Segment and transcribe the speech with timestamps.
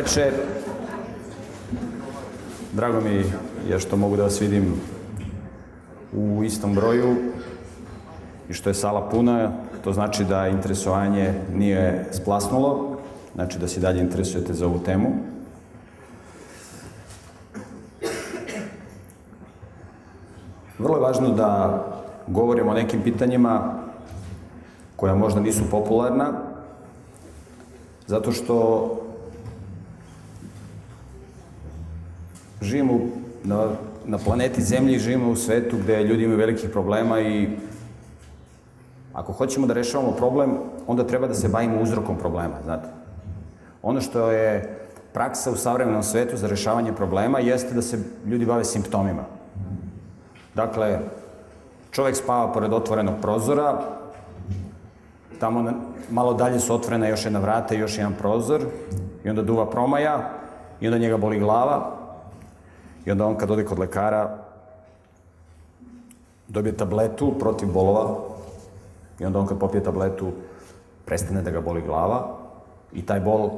[0.00, 0.32] Večer.
[2.72, 3.24] Drago mi
[3.68, 4.80] je što mogu da vas vidim
[6.12, 7.16] u istom broju
[8.48, 9.52] i što je sala puna.
[9.84, 12.96] To znači da interesovanje nije splasnulo,
[13.34, 15.08] znači da se dalje interesujete za ovu temu.
[20.78, 21.84] Vrlo je važno da
[22.26, 23.74] govorimo o nekim pitanjima
[24.96, 26.32] koja možda nisu popularna,
[28.06, 28.96] zato što
[32.60, 33.00] živimo
[33.44, 33.68] na,
[34.06, 37.48] na planeti Zemlji, živimo u svetu gde ljudi imaju velikih problema i
[39.12, 40.50] ako hoćemo da rešavamo problem,
[40.86, 42.88] onda treba da se bavimo uzrokom problema, znate.
[43.82, 44.78] Ono što je
[45.12, 49.24] praksa u savremenom svetu za rešavanje problema jeste da se ljudi bave simptomima.
[50.54, 50.98] Dakle,
[51.90, 53.80] čovek spava pored otvorenog prozora,
[55.38, 55.72] tamo na,
[56.10, 58.60] malo dalje su otvorena još jedna vrata i još jedan prozor,
[59.24, 60.30] i onda duva promaja,
[60.80, 61.99] i onda njega boli glava,
[63.04, 64.38] i onda on kad ode kod lekara,
[66.48, 68.16] dobije tabletu protiv bolova,
[69.18, 70.32] i onda on kad popije tabletu,
[71.04, 72.36] prestane da ga boli glava,
[72.92, 73.50] i taj bol,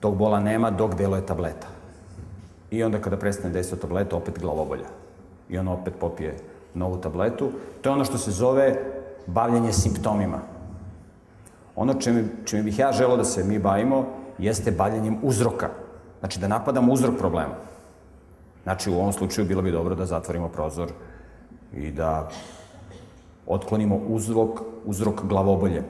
[0.00, 1.66] tog bola nema dok deluje tableta.
[2.70, 4.86] I onda kada prestane dejstvo tableta, opet glavobolja.
[5.48, 6.36] I on opet popije
[6.74, 7.50] novu tabletu.
[7.80, 8.76] To je ono što se zove
[9.26, 10.38] bavljanje simptomima.
[11.76, 14.06] Ono čime, čime bih ja želao da se mi bavimo
[14.38, 15.68] jeste bavljanjem uzroka.
[16.20, 17.54] Znači da napadamo uzrok problema.
[18.62, 20.90] Znači u ovom slučaju bilo bi dobro da zatvorimo prozor
[21.74, 22.28] i da
[23.46, 25.82] otklonimo uzrok, uzrok glavobolje.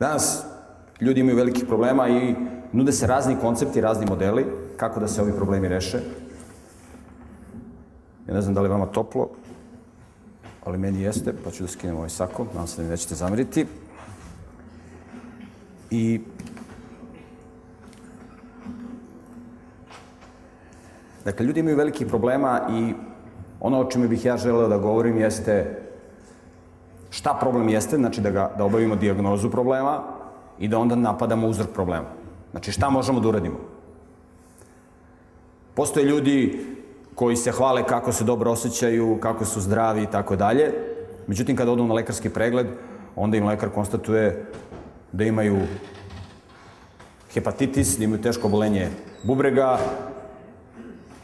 [0.00, 0.44] Danas
[1.00, 2.34] ljudi imaju velikih problema i
[2.72, 4.46] nude se razni koncepti, razni modeli
[4.76, 5.98] kako da se ovi problemi reše.
[8.28, 9.28] Ja ne znam da li vama toplo,
[10.64, 13.66] ali meni jeste, pa ću da skinem ovaj sako, nadam se da mi nećete zameriti.
[15.90, 16.20] I
[21.24, 22.94] Dakle, ljudi imaju velikih problema i
[23.60, 25.80] ono o čemu bih ja želeo da govorim jeste
[27.10, 30.02] šta problem jeste, znači da, ga, da obavimo diagnozu problema
[30.58, 32.06] i da onda napadamo uzrok problema.
[32.50, 33.58] Znači šta možemo da uradimo?
[35.74, 36.66] Postoje ljudi
[37.14, 40.72] koji se hvale kako se dobro osjećaju, kako su zdravi i tako dalje.
[41.26, 42.66] Međutim, kada odu na lekarski pregled,
[43.16, 44.46] onda im lekar konstatuje
[45.12, 45.58] da imaju
[47.34, 48.88] hepatitis, da imaju teško obolenje
[49.22, 49.78] bubrega,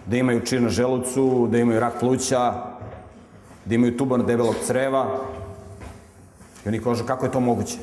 [0.07, 2.55] da imaju čir na želucu, da imaju rak pluća,
[3.65, 5.21] da imaju tumor debelog creva.
[6.65, 7.79] I oni kažu kako je to moguće?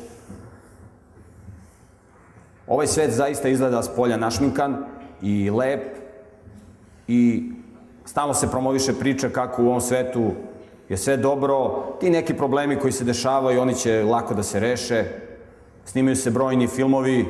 [2.68, 4.86] Ovaj svet zaista izgleda s polja našminkan
[5.22, 5.98] i lep
[7.08, 7.52] i
[8.06, 10.32] stalno se promoviše priča kako u ovom svetu
[10.90, 15.06] je sve dobro, ti neki problemi koji se dešavaju, oni će lako da se reše,
[15.86, 17.26] snimaju se brojni filmovi,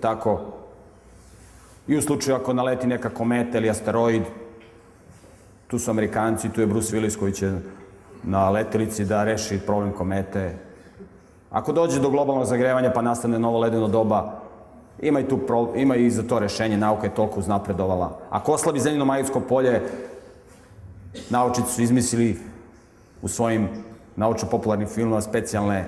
[0.00, 0.49] tako?
[1.90, 4.22] I u slučaju ako naleti neka kometa ili asteroid,
[5.66, 7.52] tu su Amerikanci, tu je Bruce Willis koji će
[8.22, 10.54] na letelici da reši problem komete.
[11.50, 14.40] Ako dođe do globalnog zagrevanja pa nastane novo ledeno doba,
[15.02, 18.18] ima i, tu pro, ima i za to rešenje, nauka je toliko uznapredovala.
[18.30, 19.82] Ako oslabi zemljeno magnetsko polje,
[21.30, 22.38] naučici su izmislili
[23.22, 23.68] u svojim
[24.16, 25.84] naučno-popularnim filmima specijalne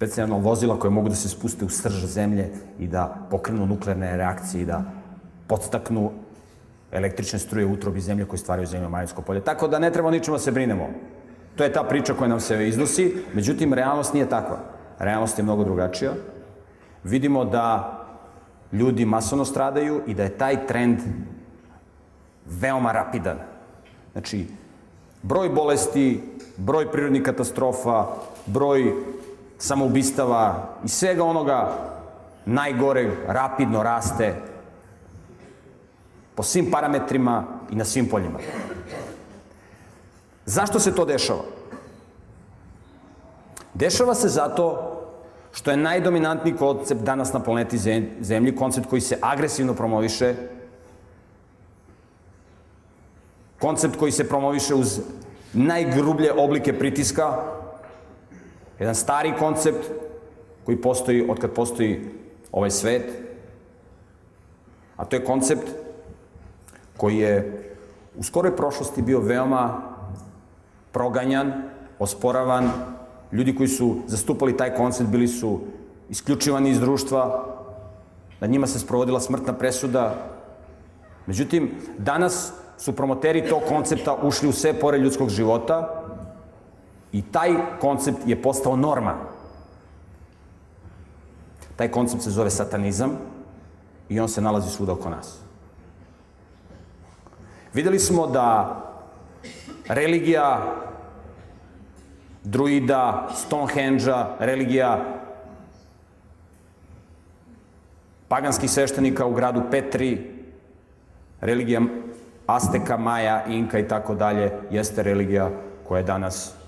[0.00, 4.62] specijalno vozila koje mogu da se spuste u srž zemlje i da pokrenu nuklearne reakcije
[4.62, 4.82] i da
[5.46, 6.10] podstaknu
[6.92, 9.44] električne struje u utrobi zemlje koje stvaraju zemlje magnetsko polje.
[9.44, 10.88] Tako da ne treba ničemu da se brinemo.
[11.56, 14.58] To je ta priča koja nam se iznosi, međutim, realnost nije takva.
[14.98, 16.12] Realnost je mnogo drugačija.
[17.04, 17.96] Vidimo da
[18.72, 21.00] ljudi masovno stradaju i da je taj trend
[22.46, 23.36] veoma rapidan.
[24.12, 24.46] Znači,
[25.22, 26.22] broj bolesti,
[26.56, 28.06] broj prirodnih katastrofa,
[28.46, 28.94] broj
[29.60, 31.90] samoubistava i svega onoga
[32.46, 34.34] najgore rapidno raste
[36.34, 38.38] po svim parametrima i na svim poljima.
[40.46, 41.44] Zašto se to dešava?
[43.74, 44.96] Dešava se zato
[45.52, 47.78] što je najdominantniji koncept danas na planeti
[48.20, 50.34] Zemlji, koncept koji se agresivno promoviše,
[53.58, 55.00] koncept koji se promoviše uz
[55.52, 57.59] najgrublje oblike pritiska,
[58.80, 59.90] jedan stari koncept
[60.64, 62.00] koji postoji od kad postoji
[62.52, 63.12] ovaj svet,
[64.96, 65.68] a to je koncept
[66.96, 67.66] koji je
[68.16, 69.82] u skoroj prošlosti bio veoma
[70.92, 71.52] proganjan,
[71.98, 72.70] osporavan,
[73.32, 75.60] ljudi koji su zastupali taj koncept bili su
[76.08, 77.46] isključivani iz društva,
[78.40, 80.14] na njima se sprovodila smrtna presuda.
[81.26, 85.99] Međutim, danas su promoteri tog koncepta ušli u sve pore ljudskog života
[87.12, 89.14] i taj koncept je postao norma.
[91.76, 93.10] Taj koncept se zove satanizam
[94.08, 95.38] i on se nalazi svuda oko nas.
[97.74, 98.76] Videli smo da
[99.88, 100.76] religija
[102.44, 105.04] druida, Stonehenge-a, religija
[108.28, 110.30] paganskih sveštenika u gradu Petri,
[111.40, 111.80] religija
[112.46, 115.50] Azteka, Maja, Inka i tako dalje, jeste religija
[115.88, 116.59] koja je danas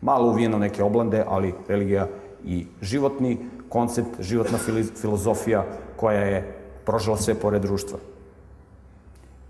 [0.00, 2.08] malo uvijena neke oblande, ali religija
[2.44, 3.38] i životni
[3.68, 4.58] koncept, životna
[5.00, 5.64] filozofija
[5.96, 7.98] koja je prožila sve pored društva.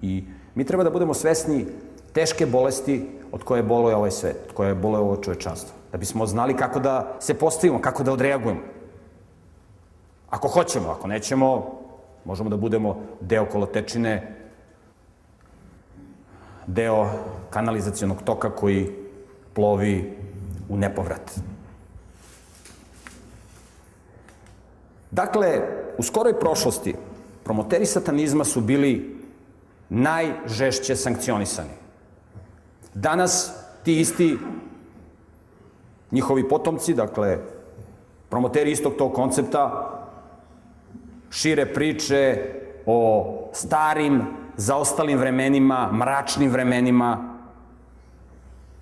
[0.02, 0.24] I
[0.54, 1.66] mi treba da budemo svesni
[2.12, 5.74] teške bolesti od koje boluje ovaj svet, od koje boluje ovo čovečanstvo.
[5.92, 8.60] Da bismo znali kako da se postavimo, kako da odreagujemo.
[10.30, 11.80] Ako hoćemo, ako nećemo,
[12.24, 14.36] možemo da budemo deo kolotečine,
[16.66, 17.08] deo
[17.50, 18.90] kanalizacijonog toka koji
[19.54, 20.19] plovi
[20.70, 21.40] u nepovrat.
[25.10, 25.60] Dakle,
[25.98, 26.94] u skoroj prošlosti
[27.44, 29.16] promoteri satanizma su bili
[29.88, 31.74] najžešće sankcionisani.
[32.94, 33.52] Danas
[33.84, 34.38] ti isti
[36.10, 37.38] njihovi potomci, dakle,
[38.28, 39.90] promoteri istog tog koncepta,
[41.30, 42.52] šire priče
[42.86, 44.22] o starim,
[44.56, 47.39] zaostalim vremenima, mračnim vremenima,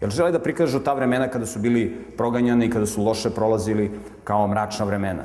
[0.00, 3.90] jer žele da prikažu ta vremena kada su bili proganjani i kada su loše prolazili
[4.24, 5.22] kao mračna vremena.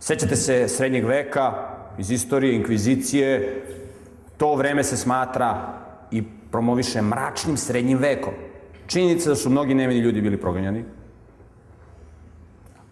[0.00, 1.52] Sećate se srednjeg veka,
[1.98, 3.62] iz istorije, inkvizicije,
[4.36, 5.78] to vreme se smatra
[6.10, 8.32] i promoviše mračnim srednjim vekom.
[8.86, 10.84] Činjenica da su mnogi nevini ljudi bili proganjani.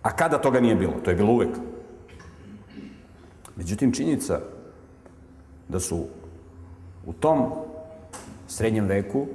[0.03, 0.93] A kada toga nije bilo?
[1.05, 1.56] To je bilo uvek.
[3.56, 4.41] Međutim, činjenica
[5.69, 6.06] da su
[7.06, 7.53] u tom
[8.49, 9.26] srednjem veku,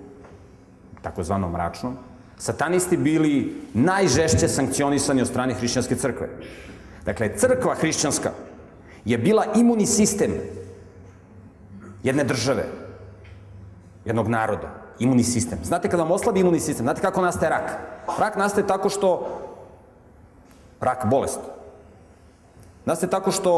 [1.04, 1.98] takozvanom mračnom,
[2.38, 6.30] satanisti bili najžešće sankcionisani od strane hrišćanske crkve.
[7.06, 8.32] Dakle, crkva hrišćanska
[9.06, 10.32] je bila imuni sistem
[12.04, 12.66] jedne države,
[14.06, 14.70] jednog naroda,
[15.00, 15.60] imuni sistem.
[15.64, 17.72] Znate kada vam oslabi imuni sistem, znate kako nastaje rak?
[18.20, 19.40] Rak nastaje tako što,
[20.80, 21.40] rak bolest,
[22.86, 23.54] nastaje tako što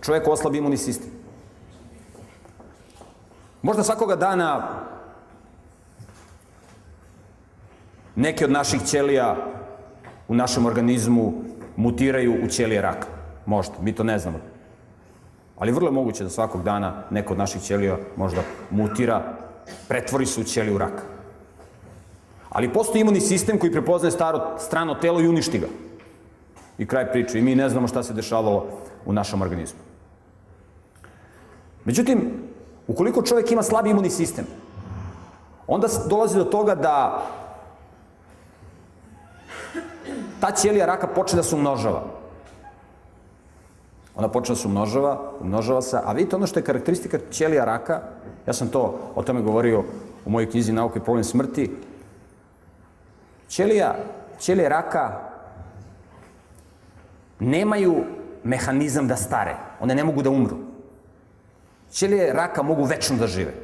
[0.00, 1.10] čovjek oslabi imuni sistem.
[3.62, 4.68] Možda svakoga dana
[8.16, 9.36] neke od naših ćelija
[10.28, 11.32] u našem organizmu
[11.76, 13.06] mutiraju u ćelije raka.
[13.46, 14.38] Možda, mi to ne znamo.
[15.58, 19.22] Ali vrlo je moguće da svakog dana neko od naših ćelija možda mutira,
[19.88, 21.02] pretvori se u ćeliju raka.
[22.50, 25.66] Ali postoji imunni sistem koji prepoznaje staro, strano telo i uništi ga.
[26.78, 27.38] I kraj priče.
[27.38, 28.66] I mi ne znamo šta se dešavalo
[29.06, 29.80] u našem organizmu.
[31.84, 32.30] Međutim,
[32.86, 34.46] ukoliko čovjek ima slabi imunni sistem,
[35.66, 37.26] onda dolazi do toga da
[40.40, 42.02] ta ćelija raka počne da se umnožava.
[44.16, 48.00] Ona počne da se umnožava, umnožava se, a vidite ono što je karakteristika ćelija raka,
[48.46, 49.84] ja sam to o tome govorio
[50.24, 51.70] u mojoj knjizi Nauka i problem smrti,
[53.48, 53.94] ćelija,
[54.40, 55.30] ćelije raka
[57.40, 58.04] nemaju
[58.44, 59.56] mehanizam da stare.
[59.80, 60.56] One ne mogu da umru.
[61.92, 63.54] Ćelije raka mogu večno da žive.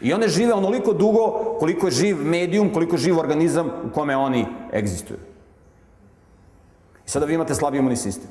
[0.00, 4.16] I one žive onoliko dugo koliko je živ medijum, koliko je živ organizam u kome
[4.16, 5.18] oni egzistuju.
[7.06, 8.30] I sada vi imate slabi imunni sistem.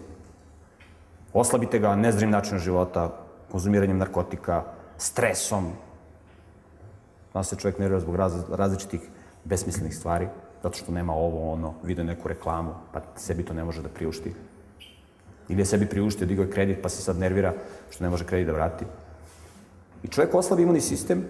[1.34, 3.10] Oslabite ga nezdravim načinom života,
[3.52, 4.64] konzumiranjem narkotika,
[4.98, 5.72] stresom.
[7.34, 9.02] Danas se čovjek nervira zbog raz, različitih
[9.44, 10.28] besmislenih stvari,
[10.64, 14.34] zato što nema ovo, ono, vide neku reklamu, pa sebi to ne može da priušti.
[15.50, 17.54] Ili je sebi priuštio, digao je kredit, pa se sad nervira
[17.90, 18.86] što ne može kredit da vrati.
[20.04, 21.26] I čovjek oslabi imunni sistem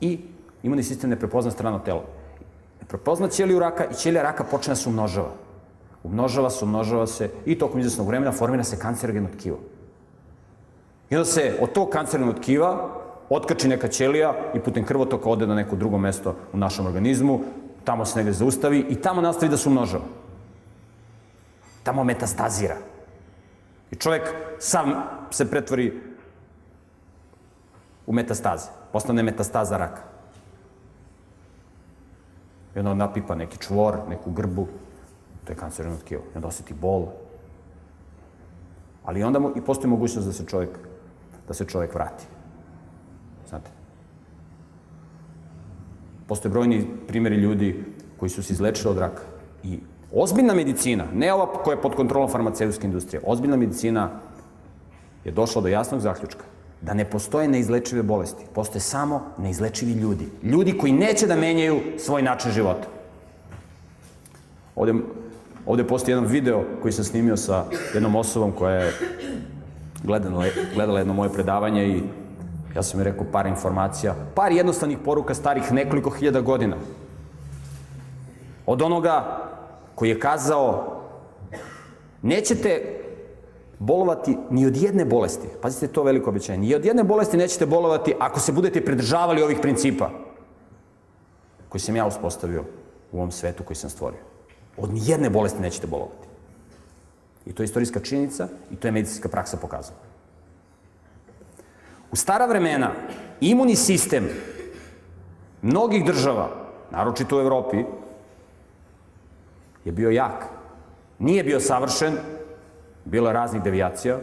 [0.00, 0.20] i
[0.62, 2.04] imunni sistem ne prepozna strano telo.
[2.80, 5.43] Ne prepozna ćeliju raka i ćelija raka počne da se umnožava.
[6.04, 9.58] Umnožava se, umnožava se i tokom izvesnog vremena formira se kancerogeno tkivo.
[11.10, 12.90] I onda se od tog kancerogenog tkiva
[13.28, 17.40] otkači neka ćelija i putem krvotoka ode na neko drugo mesto u našem organizmu,
[17.84, 20.04] tamo se negde zaustavi i tamo nastavi da se umnožava.
[21.82, 22.76] Tamo metastazira.
[23.90, 24.92] I čovjek sam
[25.30, 26.00] se pretvori
[28.06, 28.68] u metastaze.
[28.92, 30.02] Postane metastaza raka.
[32.76, 34.66] I onda napipa neki čvor, neku grbu,
[35.44, 36.22] to je kancerogeno tkivo.
[36.34, 37.06] I onda osjeti bol.
[39.04, 40.70] Ali onda mu, i postoji mogućnost da se čovjek,
[41.48, 42.24] da se čovjek vrati.
[43.48, 43.70] Znate?
[46.26, 47.84] Postoje brojni primjeri ljudi
[48.16, 49.22] koji su se izlečili od raka.
[49.62, 49.78] I
[50.12, 54.10] ozbiljna medicina, ne ova koja je pod kontrolom farmaceutske industrije, ozbiljna medicina
[55.24, 56.44] je došla do jasnog zaključka
[56.80, 60.28] da ne postoje neizlečive bolesti, postoje samo neizlečivi ljudi.
[60.42, 62.88] Ljudi koji neće da menjaju svoj način života.
[64.76, 64.94] Ovde
[65.66, 68.92] Ovde postoji jedan video koji sam snimio sa jednom osobom koja je
[70.02, 70.44] gledala,
[70.74, 72.02] gledala jedno moje predavanje i
[72.76, 76.76] ja sam joj rekao par informacija, par jednostavnih poruka starih nekoliko hiljada godina.
[78.66, 79.38] Od onoga
[79.94, 81.00] koji je kazao
[82.22, 83.00] nećete
[83.78, 85.48] bolovati ni od jedne bolesti.
[85.62, 86.58] Pazite, to veliko obećanje.
[86.58, 90.10] Ni od jedne bolesti nećete bolovati ako se budete pridržavali ovih principa
[91.68, 92.64] koji sam ja uspostavio
[93.12, 94.33] u ovom svetu koji sam stvorio.
[94.76, 96.28] Od ni jedne bolesti nećete bolovati.
[97.46, 99.98] I to je istorijska činjenica i to je medicinska praksa pokazala.
[102.12, 102.90] U stara vremena
[103.40, 104.28] imunni sistem
[105.62, 106.48] mnogih država,
[106.90, 107.84] naročito u Evropi,
[109.84, 110.44] je bio jak.
[111.18, 112.14] Nije bio savršen,
[113.04, 114.18] bilo je raznih devijacija,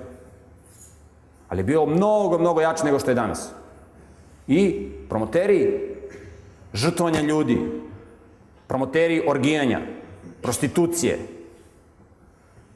[1.49, 3.49] ali je bio mnogo, mnogo jači nego što je danas.
[4.47, 5.91] I promoteri
[6.73, 7.71] žrtvovanja ljudi,
[8.67, 9.79] promoteri orgijanja,
[10.41, 11.19] prostitucije,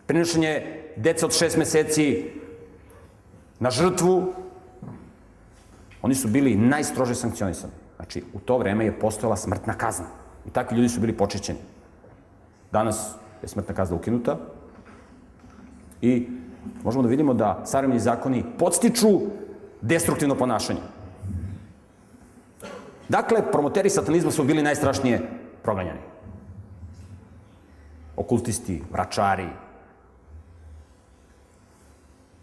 [0.06, 2.26] prinošenje deca od šest meseci
[3.60, 4.34] na žrtvu,
[6.02, 7.74] oni su bili najstrože sankcionisani.
[7.96, 10.06] Znači, u to vreme je postojala smrtna kazna.
[10.48, 11.60] I takvi ljudi su bili počićeni.
[12.72, 14.38] Danas je smrtna kazna ukinuta
[16.02, 16.28] i
[16.84, 19.20] možemo da vidimo da savremeni zakoni podstiču
[19.82, 20.80] destruktivno ponašanje.
[23.10, 25.22] Dakle, promoteri satanizma su bili najstrašnije
[25.64, 26.00] proganjani.
[28.18, 29.50] Okultisti, vračari,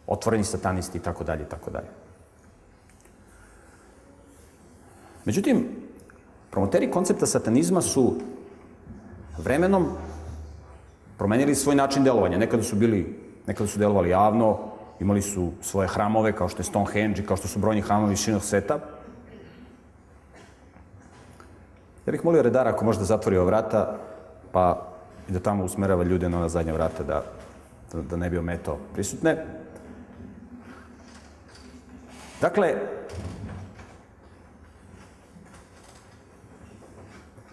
[0.07, 1.89] otvoreni satanisti i tako dalje tako dalje.
[5.25, 5.69] Međutim,
[6.51, 8.15] promoteri koncepta satanizma su
[9.39, 9.87] vremenom
[11.19, 12.39] promenili svoj način delovanja.
[12.39, 14.59] Nekada su bili, nekada su delovali javno,
[15.01, 18.43] imali su svoje hramove kao što je Stonehenge i kao što su brojni hramovi šinog
[18.43, 18.79] sveta.
[22.07, 23.99] Ja bih molio redara ako može da zatvori ova vrata,
[24.53, 24.92] pa
[25.29, 27.25] i da tamo usmerava ljude na ona zadnja vrata da,
[28.03, 29.37] da, ne bi ometao prisutne.
[32.41, 32.75] Dakle,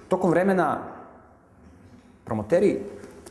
[0.07, 0.79] tokom vremena
[2.25, 2.79] promoteri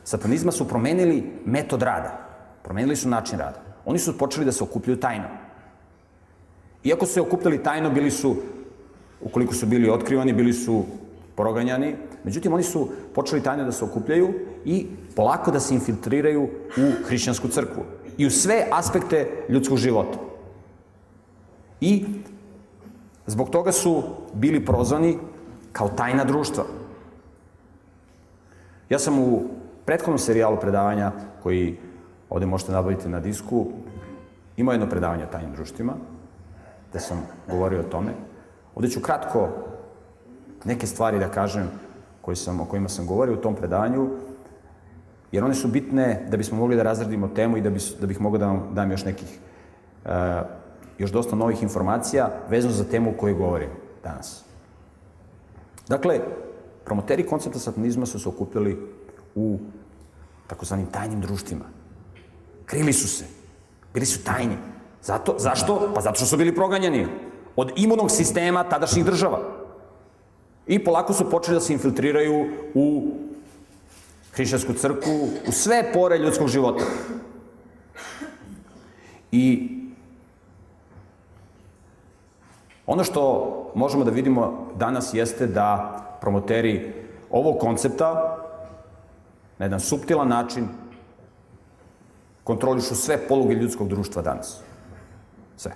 [0.05, 2.29] satanizma su promenili metod rada.
[2.63, 3.61] Promenili su način rada.
[3.85, 5.29] Oni su počeli da se okupljaju tajno.
[6.85, 8.37] Iako su se okupljali tajno, bili su,
[9.21, 10.85] ukoliko su bili otkrivani, bili su
[11.37, 11.97] proganjani.
[12.25, 14.29] Međutim, oni su počeli tajno da se okupljaju
[14.65, 16.43] i polako da se infiltriraju
[16.77, 17.83] u hrišćansku crkvu
[18.19, 20.19] i u sve aspekte ljudskog života.
[21.81, 22.05] I
[23.27, 24.03] zbog toga su
[24.35, 25.19] bili prozvani
[25.73, 26.65] kao tajna društva.
[28.91, 29.43] Ja sam u
[29.85, 31.79] prethodnom serijalu predavanja, koji
[32.31, 33.67] ovde možete nabaviti na disku,
[34.57, 35.93] imao jedno predavanje o tajnim društvima,
[36.91, 38.13] gde sam govorio o tome.
[38.75, 39.49] Ovde ću kratko
[40.65, 41.71] neke stvari da kažem
[42.29, 44.09] koji sam, o kojima sam govorio u tom predavanju,
[45.33, 48.21] jer one su bitne da bismo mogli da razradimo temu i da, bi, da bih
[48.21, 49.39] mogao da vam dam još nekih,
[50.05, 50.11] uh,
[50.99, 53.71] još dosta novih informacija vezano za temu o kojoj govorim
[54.05, 54.45] danas.
[55.89, 56.21] Dakle,
[56.85, 58.77] promoteri koncepta satanizma su se okupili
[59.35, 59.59] u
[60.47, 61.65] takozvanim tajnim društvima.
[62.67, 63.25] Krili su se.
[63.95, 64.57] Bili su tajni.
[65.03, 65.93] Zato, zašto?
[65.95, 67.07] Pa zato što su bili proganjani
[67.57, 69.58] od imunog sistema tadašnjih država.
[70.69, 73.13] I polako su počeli da se infiltriraju u
[74.33, 76.85] hrišćansku crku, u sve pore ljudskog života.
[79.33, 79.69] I
[82.87, 86.93] ono što možemo da vidimo danas jeste da promoteri
[87.31, 88.39] ovog koncepta
[89.59, 90.69] na jedan subtilan način
[92.45, 94.61] kontrolišu sve poluge ljudskog društva danas.
[95.57, 95.73] Sve.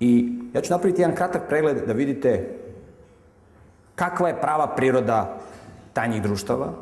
[0.00, 2.60] I ja ću napraviti jedan kratak pregled da vidite
[4.00, 5.36] kakva je prava priroda
[5.92, 6.72] tajnih društava.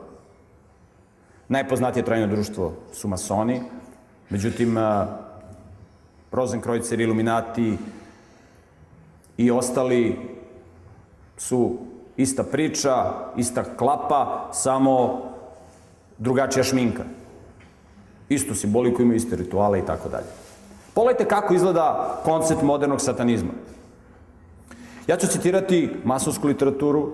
[1.48, 3.62] Najpoznatije trajno društvo su masoni,
[4.30, 4.76] međutim,
[6.32, 7.78] Rosenkreuzer, Illuminati
[9.36, 10.18] i ostali
[11.36, 11.78] su
[12.16, 12.94] ista priča,
[13.36, 15.22] ista klapa, samo
[16.18, 17.02] drugačija šminka.
[18.28, 20.30] Istu simboliku imaju, iste rituale i tako dalje.
[20.94, 23.50] Pogledajte kako izgleda koncept modernog satanizma.
[25.08, 27.12] Ja ću citirati masonsku literaturu,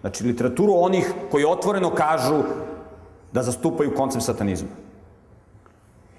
[0.00, 2.42] znači literaturu onih koji otvoreno kažu
[3.32, 4.68] da zastupaju koncept satanizma.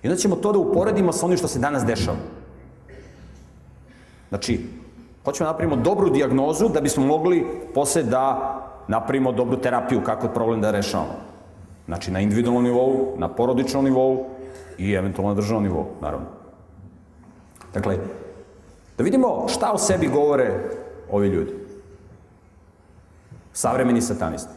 [0.04, 2.18] I onda ćemo to da uporedimo sa onim što se danas dešava.
[4.30, 4.60] Znači,
[5.26, 8.54] Hoćemo da napravimo dobru diagnozu da bismo mogli posle da
[8.88, 11.16] napravimo dobru terapiju kako problem da rešavamo.
[11.86, 14.26] Znači na individualnom nivou, na porodičnom nivou
[14.78, 16.26] i eventualno na državnom nivou, naravno.
[17.74, 17.98] Dakle,
[18.98, 20.60] da vidimo šta o sebi govore
[21.12, 21.52] ovi ljudi.
[23.54, 24.54] Savremeni satanisti.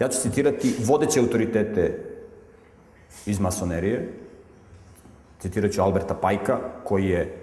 [0.00, 2.04] Ja ću citirati vodeće autoritete
[3.26, 4.12] iz masonerije.
[5.40, 7.38] Citirat ću Alberta Pajka, koji je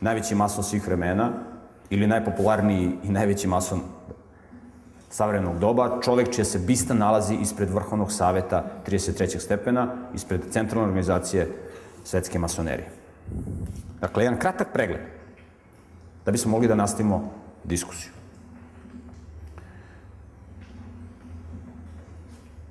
[0.00, 1.32] najveći mason svih vremena,
[1.90, 3.80] ili najpopularniji i najveći mason
[5.10, 9.38] savremenog doba, čovek čija se bista nalazi ispred Vrhovnog saveta 33.
[9.38, 11.48] stepena, ispred centralne organizacije
[12.04, 12.88] svetske masonerije.
[14.00, 15.00] Dakle, jedan kratak pregled,
[16.30, 17.30] da bismo mogli da nastavimo
[17.64, 18.12] diskusiju.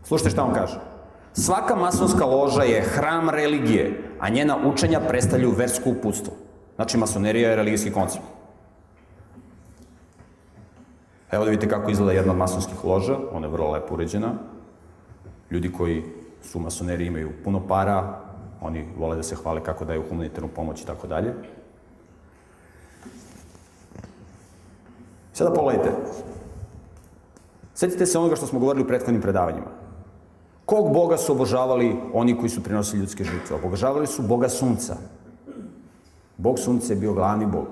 [0.04, 0.80] Slušajte šta on kaže.
[1.34, 6.34] Svaka masonska loža je hram religije, a njena učenja predstavljaju versko uputstvo.
[6.76, 8.24] Znači, masonerija je religijski koncept.
[11.32, 14.34] Evo da vidite kako izgleda jedna od masonskih loža, ona je vrlo lepo uređena.
[15.52, 16.04] Ljudi koji
[16.42, 18.20] su masoneri imaju puno para,
[18.62, 21.34] oni vole da se hvale kako daju humanitarnu pomoć i tako dalje.
[25.40, 25.92] Sada pogledajte.
[27.76, 29.68] Sjetite se onoga što smo govorili u prethodnim predavanjima.
[30.66, 33.56] Kog Boga su obožavali oni koji su prinosili ljudske žrtve?
[33.56, 34.96] Obožavali su Boga sunca.
[36.38, 37.68] Bog sunca je bio glavni Bog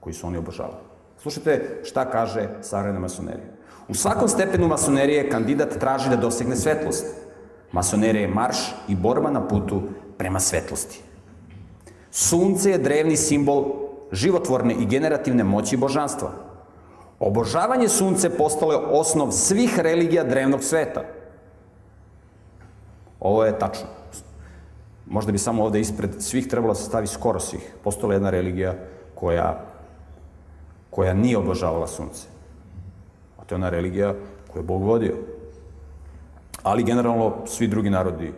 [0.00, 0.86] koji su oni obožavali.
[1.18, 3.50] Slušajte šta kaže savremena masonerija.
[3.88, 7.06] U svakom stepenu masonerije kandidat traži da dosegne svetlost.
[7.72, 9.82] Masonerija je marš i borba na putu
[10.18, 11.02] prema svetlosti.
[12.10, 13.64] Sunce je drevni simbol
[14.12, 16.43] životvorne i generativne moći božanstva.
[17.24, 21.04] Obožavanje sunce postalo je osnov svih religija drevnog sveta.
[23.20, 23.86] Ovo je tačno.
[25.06, 27.74] Možda bi samo ovde ispred svih trebalo da se stavi skoro svih.
[27.84, 28.74] Postala jedna religija
[29.14, 29.64] koja,
[30.90, 32.28] koja nije obožavala sunce.
[33.38, 34.14] A to je ona religija
[34.52, 35.16] koju je Bog vodio.
[36.62, 38.32] Ali generalno svi drugi narodi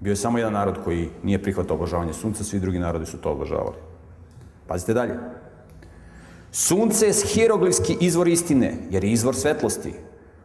[0.00, 3.30] Bio je samo jedan narod koji nije prihvatao obožavanje sunca, svi drugi narodi su to
[3.30, 3.76] obožavali.
[4.66, 5.18] Pazite dalje.
[6.54, 9.94] Sunce je hieroglifski izvor istine, jer je izvor svetlosti.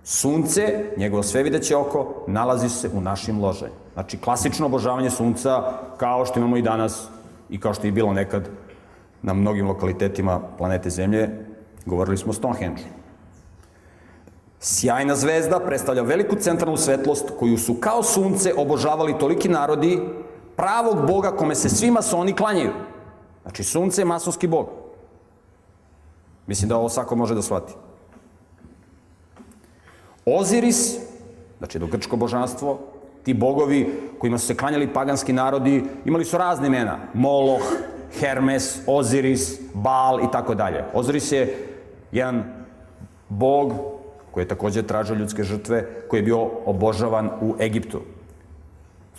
[0.04, 3.78] Sunce, njegovo svevideće oko, nalazi se u našim ložanjima.
[3.94, 7.08] Znači, klasično obožavanje sunca, kao što imamo i danas
[7.50, 8.50] i kao što je bilo nekad
[9.22, 11.30] na mnogim lokalitetima planete Zemlje,
[11.86, 12.82] govorili smo o Stonehenge.
[14.60, 20.02] Sjajna zvezda predstavlja veliku centralnu svetlost koju su kao sunce obožavali toliki narodi
[20.56, 22.72] pravog boga kome se svi masoni klanjaju.
[23.42, 24.79] Znači, sunce je masonski bog.
[26.50, 27.74] Mislim da ovo svako može da shvati.
[30.26, 30.98] Oziris,
[31.58, 32.80] znači do grčko božanstvo,
[33.24, 36.98] ti bogovi kojima su se klanjali paganski narodi, imali su razne imena.
[37.14, 37.62] Moloh,
[38.20, 40.84] Hermes, Oziris, Baal i tako dalje.
[40.94, 41.68] Oziris je
[42.12, 42.44] jedan
[43.30, 43.74] bog
[44.32, 48.02] koji je takođe tražio ljudske žrtve, koji je bio obožavan u Egiptu.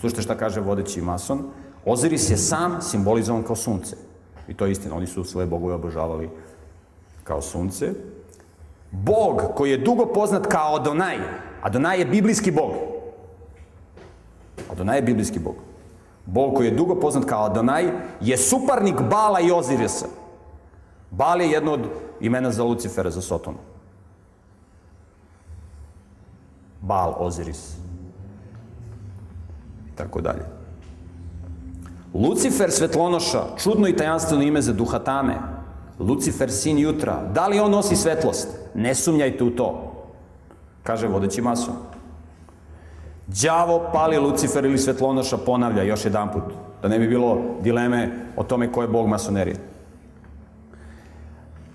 [0.00, 1.50] Slušajte šta kaže vodeći mason.
[1.84, 3.96] Oziris je sam simbolizovan kao sunce.
[4.48, 6.30] I to je istina, oni su svoje bogove obožavali
[7.24, 7.92] kao sunce.
[8.90, 11.18] Bog koji je dugo poznat kao Adonaj.
[11.62, 12.72] Adonaj je biblijski bog.
[14.72, 15.54] Adonaj je biblijski bog.
[16.26, 20.06] Bog koji je dugo poznat kao Adonaj je suparnik Bala i Ozirisa.
[21.10, 21.80] Bal je jedno od
[22.20, 23.58] imena za Lucifera, za Sotonu.
[26.80, 27.76] Baal, Oziris.
[29.88, 30.42] I tako dalje.
[32.14, 35.59] Lucifer svetlonoša, čudno i tajanstveno ime za duha tame.
[36.00, 37.22] Lucifer, sin jutra.
[37.34, 38.48] Da li on nosi svetlost?
[38.74, 39.92] Ne sumnjajte u to.
[40.82, 41.74] Kaže vodeći mason.
[43.26, 46.42] Đavo pali Lucifer ili svetlonoša ponavlja još jedan put.
[46.82, 49.56] Da ne bi bilo dileme o tome ko je bog masonerije.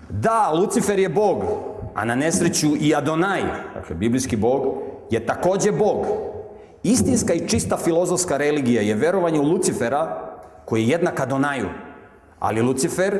[0.08, 1.44] Da, Lucifer je bog,
[1.94, 3.42] a na nesreću i Adonaj,
[3.74, 4.62] dakle, biblijski bog,
[5.10, 6.06] je takođe Bog.
[6.82, 10.30] Istinska i čista filozofska religija je verovanje u Lucifera,
[10.64, 11.68] koji je jednak Adonaju.
[12.38, 13.18] Ali Lucifer,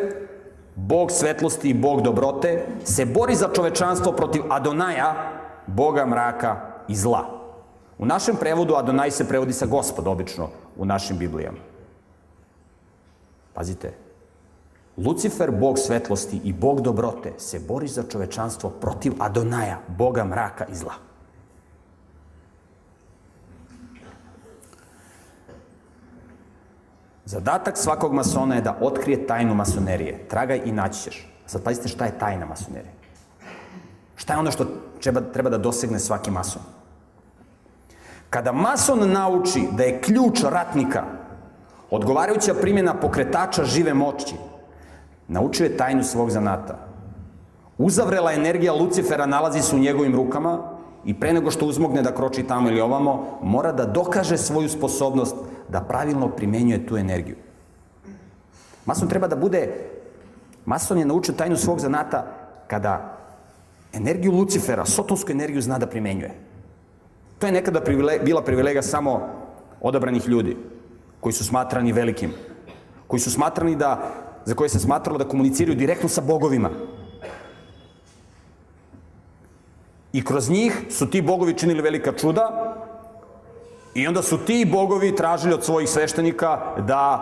[0.77, 5.15] Bog svetlosti i Bog dobrote, se bori za čovečanstvo protiv Adonaja,
[5.67, 7.25] Boga mraka i zla.
[7.99, 11.59] U našem prevodu Adonaj se prevodi sa gospod, obično, u našim Biblijama.
[13.55, 13.93] Pazite,
[14.97, 20.75] Lucifer, bog svetlosti i bog dobrote, se bori za čovečanstvo protiv Adonaja, boga mraka i
[20.75, 21.06] zla.
[27.27, 30.29] Zadatak svakog masona je da otkrije tajnu masonerije.
[30.29, 31.33] Tragaj i naći ćeš.
[31.47, 32.93] Sad pazite šta je tajna masonerije.
[34.17, 34.67] Šta je ono što
[35.03, 36.63] treba, treba da dosegne svaki mason?
[38.31, 41.05] Kada mason nauči da je ključ ratnika
[41.91, 44.35] odgovarajuća primjena pokretača žive moći,
[45.29, 46.79] naučio je tajnu svog zanata.
[47.79, 50.59] Uzavrela energija Lucifera nalazi se u njegovim rukama
[51.05, 55.37] i pre nego što uzmogne da kroči tamo ili ovamo, mora da dokaže svoju sposobnost
[55.69, 57.37] da pravilno primenjuje tu energiju.
[58.87, 59.69] Mason treba da bude,
[60.65, 62.27] mason je naučio tajnu svog zanata
[62.67, 63.19] kada
[63.93, 66.35] energiju Lucifera, sotonsku energiju zna da primenjuje.
[67.39, 69.29] To je nekada privile, bila privilegija samo
[69.81, 70.57] odabranih ljudi,
[71.21, 72.33] koji su smatrani velikim,
[73.07, 74.13] koji su smatrani da,
[74.45, 76.71] za koje se smatralo da komuniciraju direktno sa bogovima.
[80.13, 82.77] I kroz njih su ti bogovi činili velika čuda
[83.97, 87.13] i onda su ti bogovi tražili od svojih sveštenika da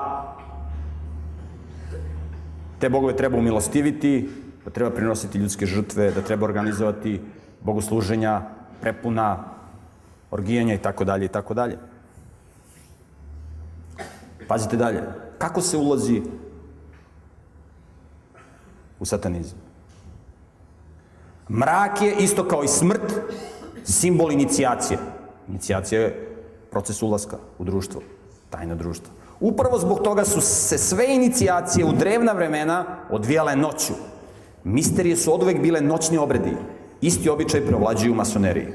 [2.78, 4.28] te bogove treba umilostiviti,
[4.64, 7.20] da treba prinositi ljudske žrtve, da treba organizovati
[7.60, 8.42] bogosluženja,
[8.80, 9.44] prepuna,
[10.30, 11.78] orgijanja i tako dalje i tako dalje.
[14.48, 15.02] Pazite dalje.
[15.38, 16.22] Kako se ulazi
[18.98, 19.58] u satanizam?
[21.48, 23.14] Mrak je isto kao i smrt
[23.84, 24.98] simbol inicijacije.
[25.48, 26.33] Inicijacija je
[26.74, 28.00] proces ulaska u društvo,
[28.50, 29.12] tajna društva.
[29.40, 33.94] Upravo zbog toga su se sve inicijacije u drevna vremena odvijale noću.
[34.64, 36.56] Misterije su od uvek bile noćni obredi.
[37.00, 38.72] Isti običaj preovlađuju u masoneriji.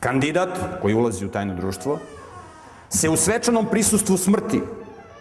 [0.00, 0.48] Kandidat
[0.82, 1.98] koji ulazi u tajno društvo
[2.88, 4.62] se u svečanom prisustvu smrti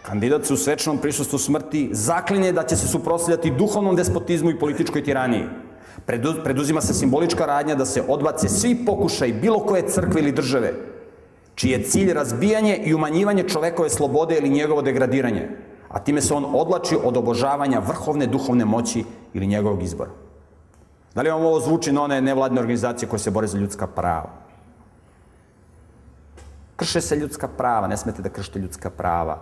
[0.04, 5.04] Kandidat se u svečanom prisustvu smrti zaklinje da će se suprotstavljati duhovnom despotizmu i političkoj
[5.04, 5.46] tiraniji.
[6.44, 10.74] Preduzima se simbolička radnja da se odbace svi pokušaj bilo koje crkve ili države,
[11.56, 15.50] čiji je cilj razbijanje i umanjivanje čovekove slobode ili njegovo degradiranje,
[15.90, 20.12] a time se on odlači od obožavanja vrhovne duhovne moći ili njegovog izbora.
[21.16, 24.30] Da li vam ovo zvuči na one nevladne organizacije koje se bore za ljudska prava?
[26.76, 29.38] Krše se ljudska prava, ne smete da kršite ljudska prava.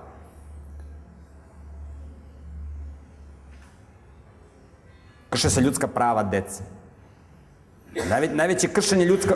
[5.29, 6.63] Krše se ljudska prava dece.
[8.09, 9.35] Najve, najveće kršenje ljudska...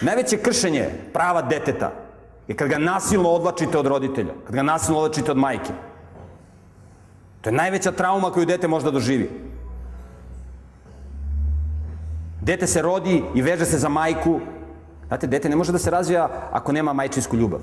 [0.00, 1.92] Najveće kršenje prava deteta
[2.48, 5.72] je kad ga nasilno odlačite od roditelja, kad ga nasilno odlačite od majke.
[7.40, 9.30] To je najveća trauma koju dete može da doživi.
[12.40, 14.40] Dete se rodi i veže se za majku.
[15.08, 17.60] Znate, dete ne može da se razvija ako nema majčinsku ljubav.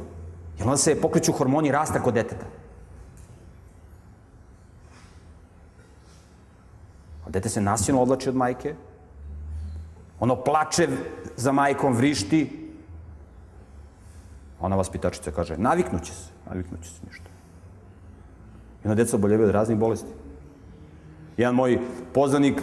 [0.57, 2.45] Jer onda se pokreću hormoni rasta kod deteta.
[7.29, 8.75] Dete se nasilno odlači od majke,
[10.21, 10.87] ono plače
[11.35, 12.69] za majkom, vrišti,
[14.61, 17.29] ona vaspitačica kaže, naviknuće se, naviknuće se ništa.
[18.83, 20.11] I onda deca oboljevaju od raznih bolesti.
[21.37, 21.79] Jedan moj
[22.13, 22.61] poznanik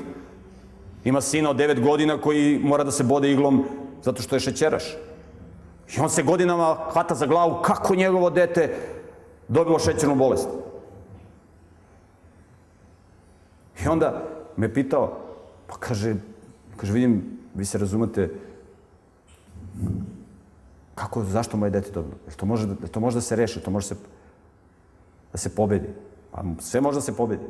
[1.04, 3.64] ima sina od 9 godina koji mora da se bode iglom
[4.02, 4.84] zato što je šećeraš.
[5.96, 8.74] I on se godinama hvata za glavu kako njegovo dete
[9.48, 10.48] dobilo šećernu bolest.
[13.84, 14.22] I onda
[14.56, 15.18] me pitao,
[15.66, 16.14] pa kaže,
[16.76, 18.30] kaže, vidim, vi se razumete,
[20.94, 22.16] kako, zašto moje dete dobilo?
[22.26, 23.96] Jel to može, da, to može da se reši, to može se,
[25.32, 25.88] da se pobedi?
[26.30, 27.44] Pa sve može da se pobedi.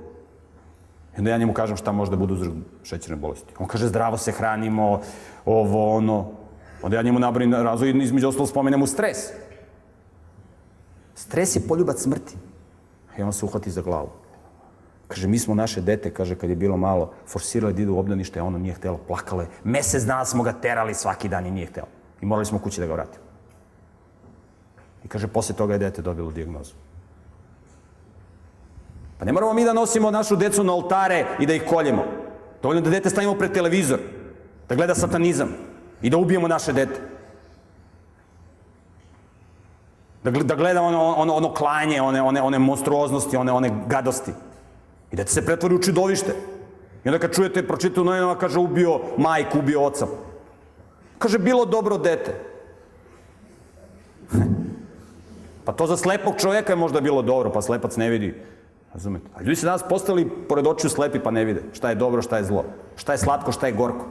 [1.17, 3.55] I onda ja njemu kažem šta može da bude uzrok šećerne bolesti.
[3.59, 5.01] On kaže zdravo se hranimo,
[5.45, 6.31] ovo, ono.
[6.83, 9.19] Onda ja njemu nabrojim razvoj, između ostalo spomenem mu stres.
[11.15, 12.37] Stres je poljubac smrti.
[13.19, 14.09] I on se uhvati za glavu.
[15.09, 18.41] Kaže, mi smo naše dete, kaže, kad je bilo malo, forsirali da idu u obdanište,
[18.41, 19.01] a ono nije htelo,
[19.41, 19.47] je.
[19.65, 21.87] Mesec dana smo ga terali svaki dan i nije htelo.
[22.21, 23.25] I morali smo kući da ga vratimo.
[25.05, 26.75] I kaže, posle toga je dete dobilo diagnozu.
[29.19, 32.05] Pa ne moramo mi da nosimo našu decu na oltare i da ih koljemo.
[32.63, 33.99] Dovoljno da dete stavimo pred televizor,
[34.69, 35.49] da gleda satanizam
[36.03, 37.01] i da ubijemo naše dete.
[40.25, 44.33] Da, da gleda ono, ono, ono klanje, one, one, one monstruoznosti, one, one gadosti.
[45.13, 46.35] I da se pretvori u čidovište.
[47.05, 50.07] I onda kad čujete, pročite u novinama, kaže ubio majku, ubio oca.
[51.19, 52.35] Kaže, bilo dobro dete.
[55.65, 58.35] Pa to za slepog čovjeka je možda bilo dobro, pa slepac ne vidi.
[58.93, 59.27] Razumete?
[59.35, 62.39] A ljudi se danas postali pored očiju slepi pa ne vide šta je dobro, šta
[62.39, 62.65] je zlo.
[62.97, 64.07] Šta je slatko, šta je gorko.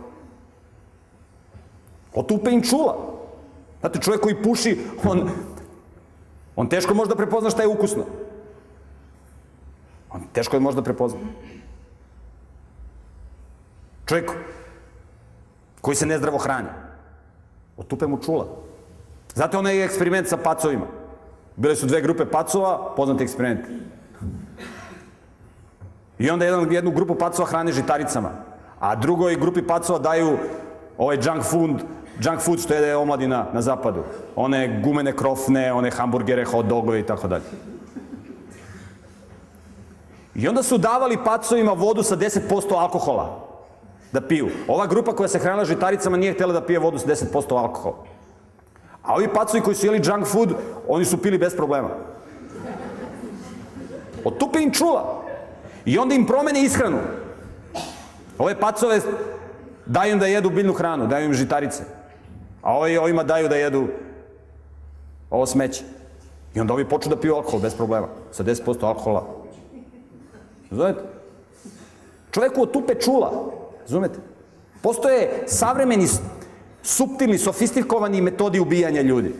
[2.14, 2.98] Otupe im čula.
[3.80, 5.30] Znate, čovjek koji puši, on,
[6.56, 8.06] on teško može da prepozna šta je ukusno.
[10.18, 11.20] On teško je možda prepozna.
[14.06, 14.32] Čovjek
[15.82, 16.70] koji se nezdravo hrani.
[17.78, 18.48] Otupe mu čula.
[19.36, 20.88] Znate onaj eksperiment sa pacovima?
[21.56, 23.68] Bile su dve grupe pacova, poznati eksperiment.
[26.20, 28.32] I onda jedan, jednu grupu pacova hrane žitaricama,
[28.80, 30.38] a drugoj grupi pacova daju
[30.98, 31.84] ovaj junk food,
[32.22, 34.04] junk food što jede omladina na zapadu.
[34.36, 37.77] One gumene krofne, one hamburgere, hot dogove i tako dalje.
[40.38, 43.48] I onda su davali pacovima vodu sa 10% alkohola
[44.12, 44.50] da piju.
[44.68, 47.96] Ova grupa koja se hranila žitaricama nije htjela da pije vodu sa 10% alkohola.
[49.04, 50.54] A ovi pacovi koji su jeli junk food,
[50.88, 51.90] oni su pili bez problema.
[54.24, 55.24] Otupe im čula.
[55.86, 56.98] I onda im promene ishranu.
[58.38, 59.00] Ove pacove
[59.86, 61.84] daju im da jedu biljnu hranu, daju im žitarice.
[62.62, 63.88] A ovi, ovima daju da jedu
[65.30, 65.84] ovo smeće.
[66.56, 68.08] I onda ovi počnu da piju alkohol bez problema.
[68.32, 69.37] Sa 10% alkohola.
[70.72, 71.00] Razumete?
[72.32, 73.32] Čoveku otupe čula.
[73.82, 74.20] Razumete?
[74.82, 76.08] Postoje savremeni,
[76.84, 79.36] subtilni, sofistikovani metodi ubijanja ljudi.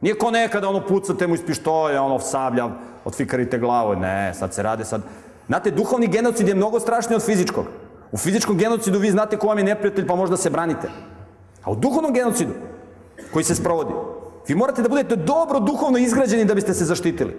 [0.00, 2.68] Nije ko nekada ono pucate mu iz pištolja, ono sablja,
[3.04, 3.94] otfikarite glavu.
[3.96, 5.02] Ne, sad se rade sad.
[5.46, 7.64] Znate, duhovni genocid je mnogo strašniji od fizičkog.
[8.12, 10.88] U fizičkom genocidu vi znate ko vam je neprijatelj pa možda se branite.
[11.62, 12.52] A u duhovnom genocidu,
[13.32, 13.92] koji se sprovodi,
[14.48, 17.36] vi morate da budete dobro duhovno izgrađeni da biste se zaštitili.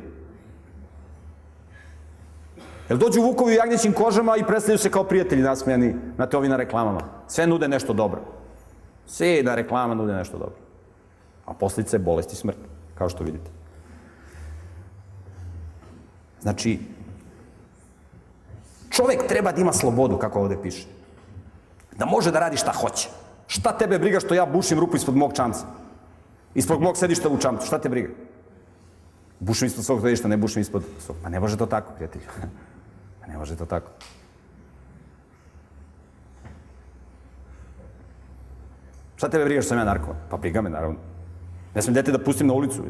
[2.94, 6.50] Jel dođu Vukovi u jagnjećim kožama i predstavljaju se kao prijatelji nasmejani na te ovi
[6.50, 7.02] na reklamama.
[7.28, 8.22] Sve nude nešto dobro.
[9.08, 10.56] Sve na reklama nude nešto dobro.
[11.46, 12.58] A posljedice je bolest i smrt,
[12.96, 13.50] kao što vidite.
[16.42, 16.80] Znači,
[18.90, 20.86] čovek treba da ima slobodu, kako ovde piše.
[21.98, 23.10] Da može da radi šta hoće.
[23.48, 25.66] Šta tebe briga što ja bušim rupu ispod mog čamca?
[26.54, 28.10] Ispod mog sedišta u čamcu, šta te briga?
[29.40, 31.18] Bušim ispod svog sedišta, ne bušim ispod svog.
[31.24, 32.30] Pa ne može to tako, prijatelju.
[33.24, 33.92] Pa ne može to tako.
[39.16, 40.18] Šta tebe briga što sam ja narkoman?
[40.30, 40.98] Pa briga me, naravno.
[41.76, 42.84] Ne smem dete da pustim na ulicu.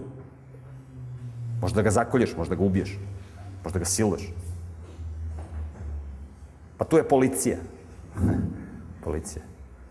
[1.62, 2.98] Možda ga zakolješ, možda ga ubiješ.
[3.63, 4.24] Možda ga siluješ.
[6.78, 7.58] Pa tu je policija.
[9.06, 9.46] policija.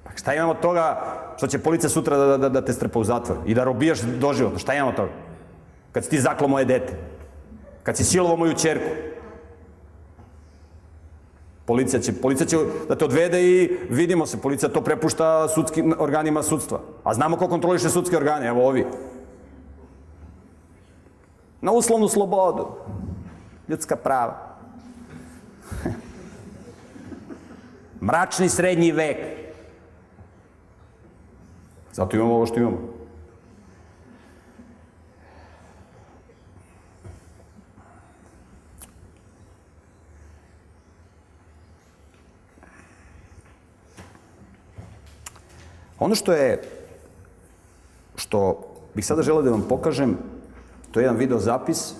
[0.04, 1.02] Pa šta imamo od toga
[1.36, 4.58] što će policija sutra da, da, da te strpa u zatvor i da robijaš doživotno?
[4.58, 5.12] Šta imamo od toga?
[5.92, 6.98] Kad si ti zaklo moje dete.
[7.82, 9.11] Kad si silovo moju čerku.
[11.72, 12.56] Policija će, policija će
[12.88, 16.80] da te odvede i vidimo se, policija to prepušta sudskim organima sudstva.
[17.04, 18.84] A znamo ko kontroliše sudske organe, evo ovi.
[21.60, 22.66] Na uslovnu slobodu.
[23.68, 24.56] Ljudska prava.
[28.08, 29.16] Mračni srednji vek.
[31.92, 32.78] Zato imamo ovo što imamo.
[46.02, 46.62] Ono što je,
[48.16, 48.60] što
[48.94, 50.16] bih sada želeo da vam pokažem,
[50.90, 51.94] to je jedan video zapis.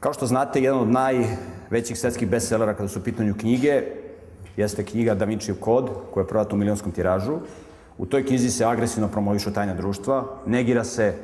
[0.00, 3.82] Kao što znate, jedan od najvećih svetskih bestsellera kada su u pitanju knjige
[4.56, 7.40] jeste knjiga Da Vincijev kod, koja je prodata u milionskom tiražu.
[7.98, 11.14] U toj knjizi se agresivno promovišu tajna društva, negira se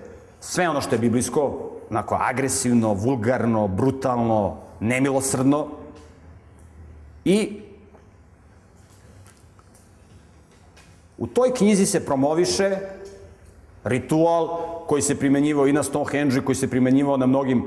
[0.40, 5.68] sve ono što je biblijsko, onako agresivno, vulgarno, brutalno, nemilosrdno.
[7.24, 7.60] I
[11.24, 12.76] u toj knjizi se promoviše
[13.84, 14.48] ritual
[14.86, 17.62] koji se primenjivao i na Stonehenge, koji se primenjivao na mnogim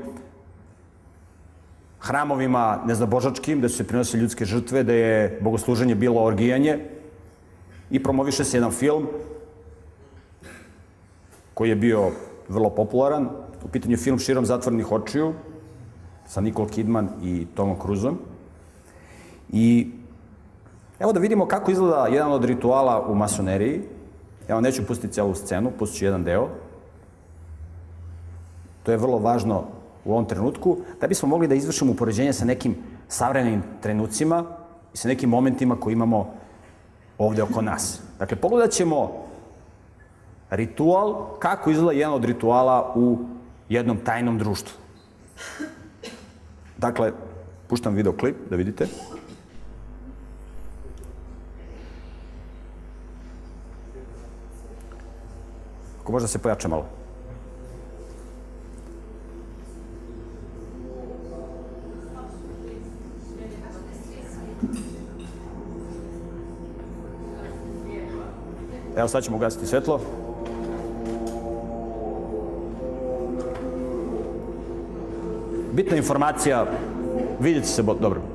[2.00, 6.78] hramovima neznabožačkim, da su se prinosili ljudske žrtve, da je bogosluženje bilo orgijanje
[7.90, 9.08] i promoviše se jedan film
[11.54, 12.10] koji je bio
[12.48, 13.28] vrlo popularan.
[13.64, 15.34] U pitanju film Širom zatvornih očiju
[16.26, 18.18] sa Nicole Kidman i Tomom Cruzom.
[19.50, 19.97] I
[21.00, 23.82] evo da vidimo kako izgleda jedan od rituala u masoneriji.
[24.48, 26.48] Evo, neću pustiti celu scenu, pustit ću jedan deo.
[28.82, 29.64] To je vrlo važno
[30.04, 32.76] u ovom trenutku, da bismo mogli da izvršimo upoređenje sa nekim
[33.08, 34.44] savremenim trenucima
[34.94, 36.34] i sa nekim momentima koji imamo
[37.18, 38.00] ovde oko nas.
[38.18, 39.12] Dakle, pogledat ćemo
[40.50, 43.18] ritual, kako izgleda jedan od rituala u
[43.68, 44.78] jednom tajnom društvu.
[46.78, 47.12] Dakle,
[47.68, 48.86] puštam videoklip da vidite.
[56.08, 56.84] Ako možda se pojača malo.
[68.96, 70.00] Evo sad ćemo ugasiti svetlo.
[75.72, 76.66] Bitna informacija,
[77.40, 78.27] vidjeti se dobro.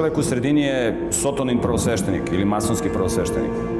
[0.00, 3.79] Čovek u sredini je Sotonin prvosveštenik ili masonski prvosveštenik.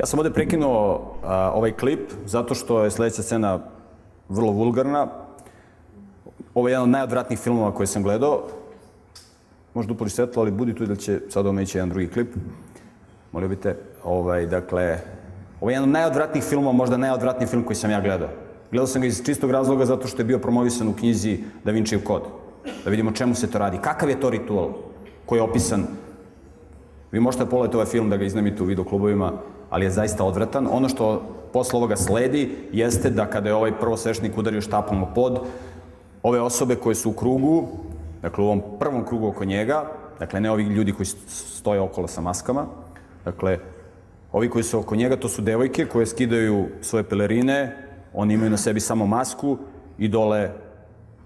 [0.00, 3.58] Ja sam ovde prekinuo a, ovaj klip zato što je sledeća scena
[4.28, 5.06] vrlo vulgarna.
[6.54, 8.46] Ovo je jedan od najodvratnijih filmova koje sam gledao.
[9.74, 12.28] Možda upoli svetlo, ali budi tu da će sad ovo ići jedan drugi klip.
[13.32, 13.76] Molio bi te.
[14.04, 14.98] Ovaj, dakle,
[15.60, 18.28] ovo je jedan od najodvratnijih filmova, možda najodvratniji film koji sam ja gledao.
[18.70, 22.04] Gledao sam ga iz čistog razloga zato što je bio promovisan u knjizi Da Vincijev
[22.04, 22.22] kod.
[22.84, 23.78] Da vidimo čemu se to radi.
[23.82, 24.72] Kakav je to ritual
[25.26, 25.86] koji je opisan
[27.12, 29.32] Vi možete da pogledate ovaj film da ga iznamite u videoklubovima,
[29.70, 30.68] ali je zaista odvratan.
[30.70, 35.40] Ono što posle ovoga sledi jeste da kada je ovaj prvosvešnik udario štapom o pod,
[36.22, 37.68] ove osobe koje su u krugu,
[38.22, 39.84] dakle u ovom prvom krugu oko njega,
[40.18, 42.66] dakle ne ovi ljudi koji stoje okolo sa maskama,
[43.24, 43.58] dakle
[44.32, 48.56] ovi koji su oko njega, to su devojke koje skidaju svoje pelerine, oni imaju na
[48.56, 49.58] sebi samo masku
[49.98, 50.50] i dole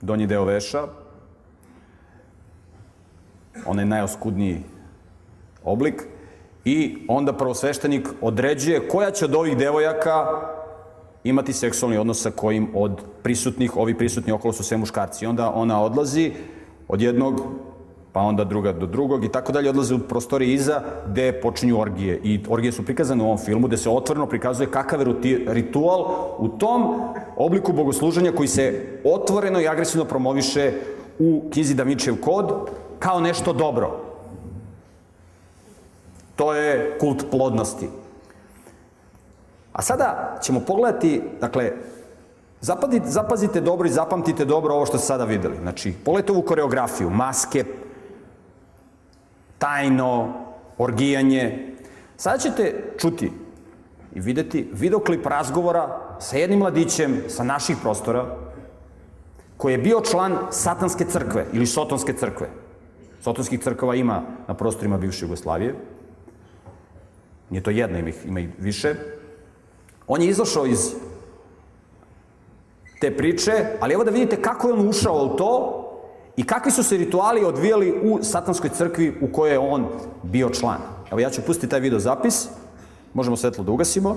[0.02, 0.86] donji deo veša,
[3.66, 4.62] onaj najoskudniji
[5.64, 6.06] oblik
[6.64, 10.26] i onda prvosveštenik određuje koja će od ovih devojaka
[11.24, 15.24] imati seksualni odnos sa kojim od prisutnih, ovi prisutni okolo su sve muškarci.
[15.24, 16.32] I onda ona odlazi
[16.88, 17.40] od jednog,
[18.12, 22.20] pa onda druga do drugog i tako dalje, odlaze u prostorije iza gde počinju orgije.
[22.24, 26.06] I orgije su prikazane u ovom filmu gde se otvoreno prikazuje kakav je ritual
[26.38, 27.00] u tom
[27.36, 30.72] obliku bogosluženja koji se otvoreno i agresivno promoviše
[31.18, 34.03] u knjizi Da Vinčijev kod kao nešto dobro.
[36.36, 37.88] To je kult plodnosti.
[39.72, 41.72] A sada ćemo pogledati, dakle,
[42.60, 45.56] zapazite, zapazite dobro i zapamtite dobro ovo što ste sada videli.
[45.62, 47.64] Znači, pogledajte ovu koreografiju, maske,
[49.58, 50.32] tajno,
[50.78, 51.74] orgijanje.
[52.16, 53.32] Sada ćete čuti
[54.14, 58.26] i videti videoklip razgovora sa jednim mladićem sa naših prostora,
[59.56, 62.48] koji je bio član satanske crkve ili sotonske crkve.
[63.20, 65.74] Sotonskih crkava ima na prostorima bivše Jugoslavije.
[67.54, 68.94] Nije to jedna, ima, ih, ima i više.
[70.06, 70.94] On je izašao iz
[73.00, 75.80] te priče, ali evo da vidite kako je on ušao u to
[76.36, 79.86] i kakvi su se rituali odvijali u satanskoj crkvi u kojoj je on
[80.22, 80.78] bio član.
[81.10, 82.48] Evo ja ću pustiti taj video zapis,
[83.14, 84.16] možemo svetlo da ugasimo.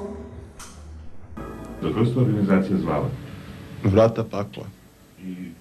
[1.81, 3.09] Kako se organizacija zvala?
[3.83, 4.65] Vrata pakla.
[5.23, 5.51] I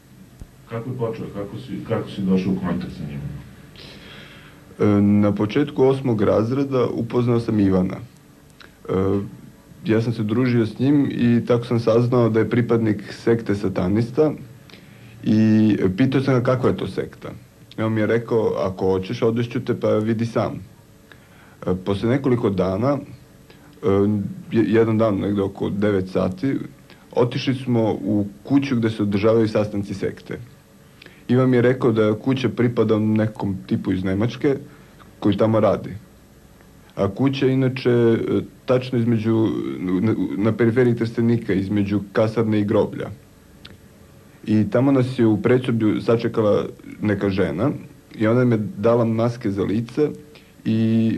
[0.71, 3.46] kako je počeo, kako si, kako si došao u kontakt sa njima?
[4.79, 7.97] E, na početku osmog razreda upoznao sam Ivana.
[7.97, 8.93] E,
[9.85, 14.33] ja sam se družio s njim i tako sam saznao da je pripadnik sekte satanista
[15.25, 17.29] i pitao sam ga kakva je to sekta.
[17.79, 20.61] I on mi je rekao, ako hoćeš, odešću te pa vidi sam.
[21.67, 22.99] E, posle nekoliko dana,
[24.51, 26.59] jedan dan, negde oko 9 sati,
[27.13, 30.39] otišli smo u kuću gde se održavaju sastanci sekte.
[31.29, 34.57] Ivan mi je rekao da kuća pripada nekom tipu iz Nemačke
[35.21, 35.91] koji tamo radi.
[36.97, 38.19] A kuća inače
[38.67, 39.49] tačno između,
[40.37, 43.11] na, periferiji Trstenika, između kasarne i groblja.
[44.47, 46.65] I tamo nas je u predsoblju sačekala
[47.01, 47.71] neka žena
[48.15, 50.11] i ona me dala maske za lice
[50.65, 51.13] i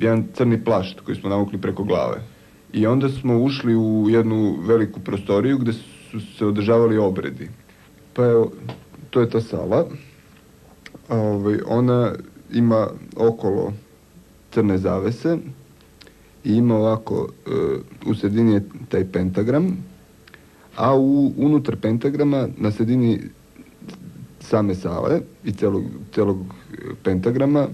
[0.00, 2.20] jedan crni plašt koji smo navukli preko glave.
[2.72, 7.48] I onda smo ušli u jednu veliku prostoriju gde su se održavali obredi.
[8.14, 8.52] Pa evo,
[9.12, 9.86] to je ta sala.
[11.08, 12.12] Ovaj, ona
[12.52, 13.72] ima okolo
[14.50, 15.38] crne zavese
[16.44, 19.76] i ima ovako, uh, u sredini je taj pentagram,
[20.76, 23.20] a u, unutar pentagrama na sredini
[24.40, 25.84] same sale i celog,
[26.14, 26.38] celog
[27.02, 27.68] pentagrama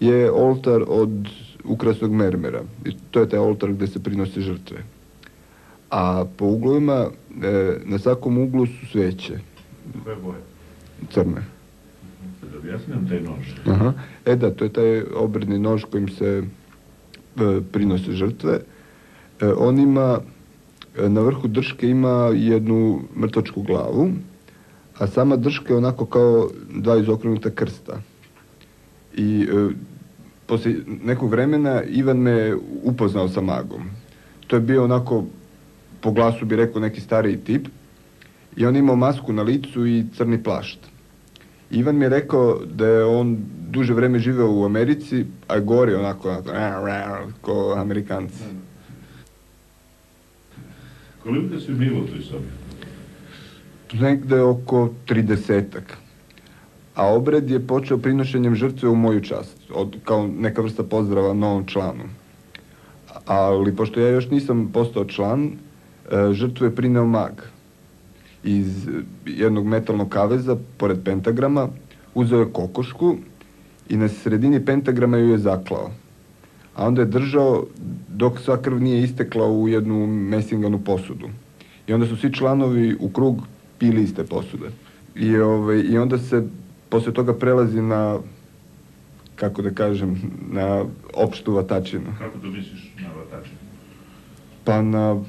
[0.00, 1.28] je oltar od
[1.64, 2.62] ukrasnog mermera.
[2.84, 4.82] I to je taj oltar gde se prinose žrtve.
[5.90, 7.06] A po uglovima,
[7.42, 9.38] e, na svakom uglu su sveće.
[10.04, 10.51] Koje boje?
[11.10, 11.44] Crne.
[12.52, 13.54] Da objasnям taj nož.
[13.66, 13.92] Aha.
[14.24, 18.60] E da, to je taj obredni nož kojim se e, prinose žrtve.
[19.40, 20.20] E, on ima,
[20.98, 24.10] e, na vrhu drške ima jednu mrtvačku glavu,
[24.98, 28.00] a sama drška je onako kao dva izokrenuta krsta.
[29.14, 29.68] I e,
[30.46, 30.74] posle
[31.04, 33.90] nekog vremena Ivan me upoznao sa magom.
[34.46, 35.24] To je bio onako,
[36.00, 37.68] po glasu bi rekao neki stariji tip,
[38.56, 40.91] i on imao masku na licu i crni plašt.
[41.72, 43.38] Ivan mi je rekao da je on
[43.70, 48.44] duže vreme živeo u Americi, a gori onako, onako ko Amerikanci.
[51.22, 52.46] Koliko si bilo u toj sobi?
[54.00, 55.96] Negde oko 30-ak.
[56.94, 61.66] A obred je počeo prinošenjem žrtve u moju čast, od, kao neka vrsta pozdrava novom
[61.66, 62.04] članu.
[63.26, 67.51] Ali pošto ja još nisam postao član, e, žrtvu je prineo mag
[68.44, 68.88] iz
[69.26, 71.68] jednog metalnog kaveza, pored pentagrama,
[72.14, 73.16] uzeo je kokošku
[73.88, 75.90] i na sredini pentagrama ju je zaklao.
[76.74, 77.66] a onda je držao
[78.08, 81.28] dok sva krv nije istekla u jednu mesinganu posudu.
[81.86, 83.42] I onda su svi članovi u krug
[83.78, 84.70] pili iste posude.
[85.16, 86.42] I, ovaj, I onda se
[86.88, 88.18] posle toga prelazi na,
[89.36, 90.20] kako da kažem,
[90.50, 90.84] na
[91.14, 92.14] opštu vatačinu.
[92.18, 93.58] Kako to misliš na vatačinu?
[94.64, 95.22] Pa na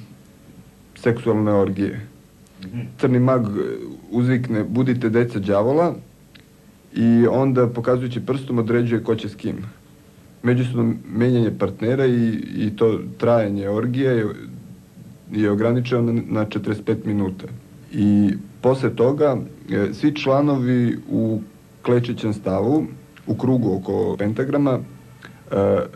[0.95, 2.07] seksualne orgije.
[2.97, 3.47] Crni mag
[4.11, 5.95] uzvikne, budite deca đavola
[6.95, 9.55] i onda pokazujući prstom određuje ko će s kim.
[10.43, 14.25] Međusobno menjanje partnera i, i to trajanje orgije je,
[15.31, 17.45] je ograničeno na 45 minuta.
[17.91, 19.37] I posle toga
[19.71, 21.41] e, svi članovi u
[21.81, 22.85] klečećem stavu
[23.27, 24.81] u krugu oko pentagrama e,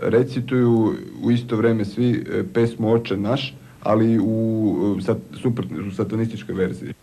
[0.01, 0.93] recituju
[1.23, 6.93] u isto vreme svi e, pesmu Oče naš, ali u, sat, super, u satanističkoj verziji.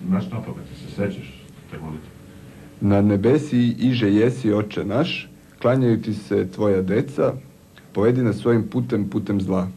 [0.00, 2.08] Naš na pamet, se sećaš te molitve?
[2.80, 5.28] Na nebesi iže jesi oče naš,
[5.62, 7.34] klanjaju ti se tvoja deca,
[7.92, 9.68] povedi nas svojim putem, putem zla.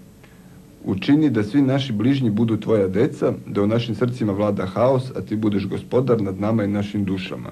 [0.83, 5.21] Učini da svi naši bližnji budu tvoja deca, da u našim srcima vlada haos, a
[5.21, 7.49] ti budeš gospodar nad nama i našim dušama.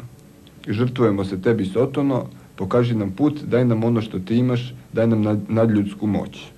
[0.67, 2.25] Žrtvujemo se tebi sotono,
[2.55, 6.52] pokaži nam put, daj nam ono što ti imaš, daj nam nadljudsku moć.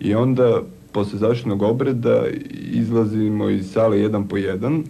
[0.00, 2.24] I onda, posle završenog obreda,
[2.72, 4.84] izlazimo iz sale jedan po jedan,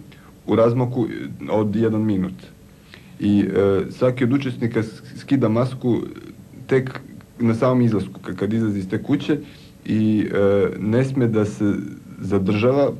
[0.47, 1.07] u razmaku
[1.49, 2.33] od jedan minut.
[3.19, 4.83] I e, svaki od učesnika
[5.15, 6.01] skida masku
[6.67, 6.99] tek
[7.39, 9.37] na samom izlasku, kad izlazi iz te kuće
[9.85, 11.73] i e, ne sme da se
[12.19, 12.91] zadržava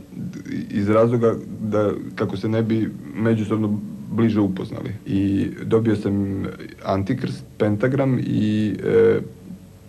[0.72, 3.80] iz razloga da kako se ne bi međusobno
[4.12, 4.93] bliže upoznali.
[5.05, 6.45] I dobio sam
[6.86, 9.20] Antikrst, Pentagram i e,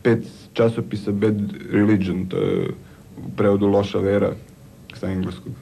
[0.02, 1.40] pet časopisa Bad
[1.72, 2.68] Religion, to je
[3.26, 4.32] u prevodu loša vera
[4.94, 5.52] sa engleskog.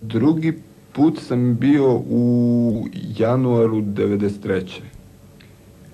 [0.00, 0.52] Drugi
[0.92, 2.86] put sam bio u
[3.18, 4.80] januaru 93.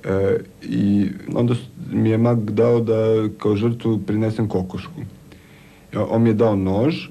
[0.05, 1.55] E, I onda
[1.93, 5.01] mi je mag dao da kao žrtvu prinesem kokošku.
[6.09, 7.09] On mi je dao nož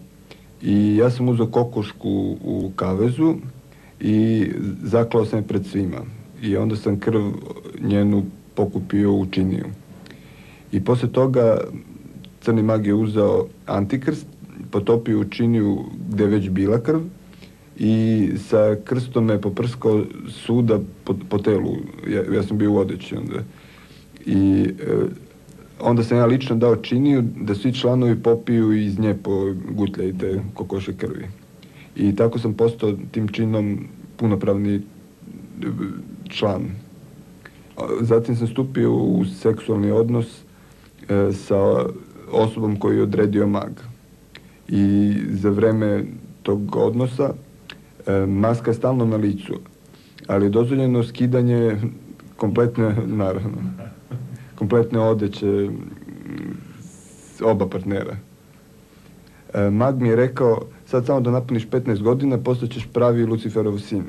[0.61, 3.35] i ja sam uzao kokošku u kavezu
[3.99, 4.47] i
[4.83, 5.97] zaklao sam je pred svima.
[6.43, 7.21] I onda sam krv
[7.81, 8.23] njenu
[8.55, 9.65] pokupio u činiju.
[10.71, 11.57] I posle toga
[12.41, 14.25] crni mag je uzeo antikrst,
[14.71, 15.79] potopio u činiju
[16.09, 16.99] gde već bila krv
[17.77, 21.75] i sa krstom me poprskao suda po, po telu.
[22.07, 23.39] Ja, ja sam bio u odeći onda.
[24.25, 24.95] I e,
[25.79, 30.93] onda sam ja lično dao činiju da svi članovi popiju iz nje po gutljajte kokoše
[30.97, 31.27] krvi.
[31.95, 33.87] I tako sam postao tim činom
[34.17, 34.81] punopravni
[36.33, 36.61] član.
[38.01, 40.25] Zatim sam stupio u seksualni odnos
[41.09, 41.85] e, sa
[42.31, 43.71] osobom koju je odredio mag.
[44.67, 46.05] I za vreme
[46.43, 47.33] tog odnosa
[48.07, 49.53] e, maska je stalno na licu,
[50.27, 51.77] ali je dozvoljeno skidanje
[52.35, 53.57] kompletne, naravno,
[54.55, 55.69] kompletne odeće
[57.43, 58.17] oba partnera.
[59.53, 64.03] E, mag mi je rekao, sad samo da napuniš 15 godina, postaćeš pravi Luciferov sin.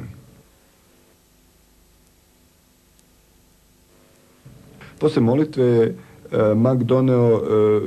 [5.04, 7.40] Posle molitve je e, mag doneo e,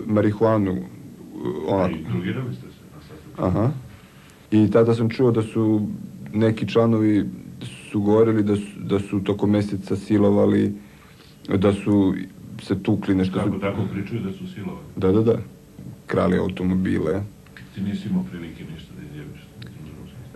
[0.05, 0.75] marihuanu.
[1.67, 1.95] Onako.
[1.95, 3.43] I drugirali ste se na sastanku?
[3.43, 3.71] Aha.
[4.51, 5.87] I tada sam čuo da su
[6.33, 7.25] neki članovi
[7.91, 10.73] su govorili da su, da su tokom meseca silovali,
[11.57, 12.13] da su
[12.61, 13.39] se tukli nešto.
[13.39, 13.59] Kako su...
[13.59, 14.85] tako pričaju da su silovali?
[14.95, 15.37] Da, da, da.
[16.07, 17.23] Krali automobile.
[17.75, 19.41] Ti nisi imao prilike ništa da izjaviš?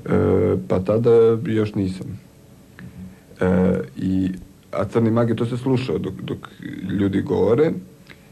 [0.05, 1.11] E, pa tada
[1.45, 2.19] još nisam.
[3.39, 4.32] E, I
[4.72, 6.38] a crni mag je to se slušao dok, dok
[6.99, 7.72] ljudi govore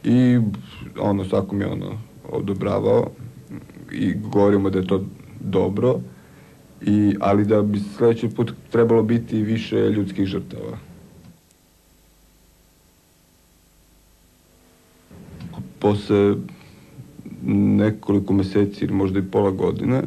[0.04, 0.40] i
[1.00, 3.12] ono svakom je ono odobravao
[3.92, 5.06] i govorimo da je to
[5.40, 6.00] dobro
[6.82, 10.78] i, ali da bi sledeći put trebalo biti više ljudskih žrtava.
[15.80, 16.36] Posle
[17.54, 20.06] nekoliko meseci ili možda i pola godine e,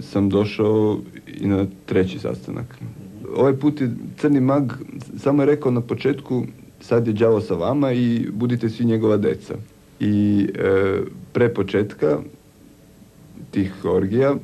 [0.00, 2.78] sam došao i na treći sastanak
[3.36, 4.72] ovaj put je Crni mag
[5.18, 6.44] samo je rekao na početku
[6.80, 9.54] sad je đavo sa vama i budite svi njegova deca.
[10.00, 11.00] I e,
[11.32, 12.18] pre početka
[13.50, 14.34] tih orgija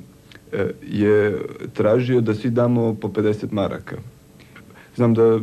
[0.52, 1.38] e, je
[1.72, 3.96] tražio da svi damo po 50 maraka.
[4.96, 5.40] Znam da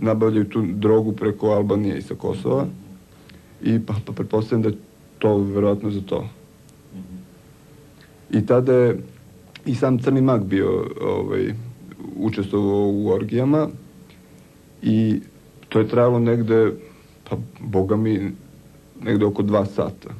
[0.00, 2.66] nabavljaju tu drogu preko Albanije i sa Kosova
[3.62, 4.76] i pa, pa pretpostavljam da je
[5.18, 6.28] to verovatno za to.
[8.30, 8.98] I tada je
[9.66, 11.54] i sam Crni mag bio ovaj,
[12.16, 13.68] učestvovao u orgijama
[14.82, 15.20] i
[15.68, 16.72] to je trajalo negde,
[17.30, 18.32] pa boga mi,
[19.02, 20.10] negde oko dva sata.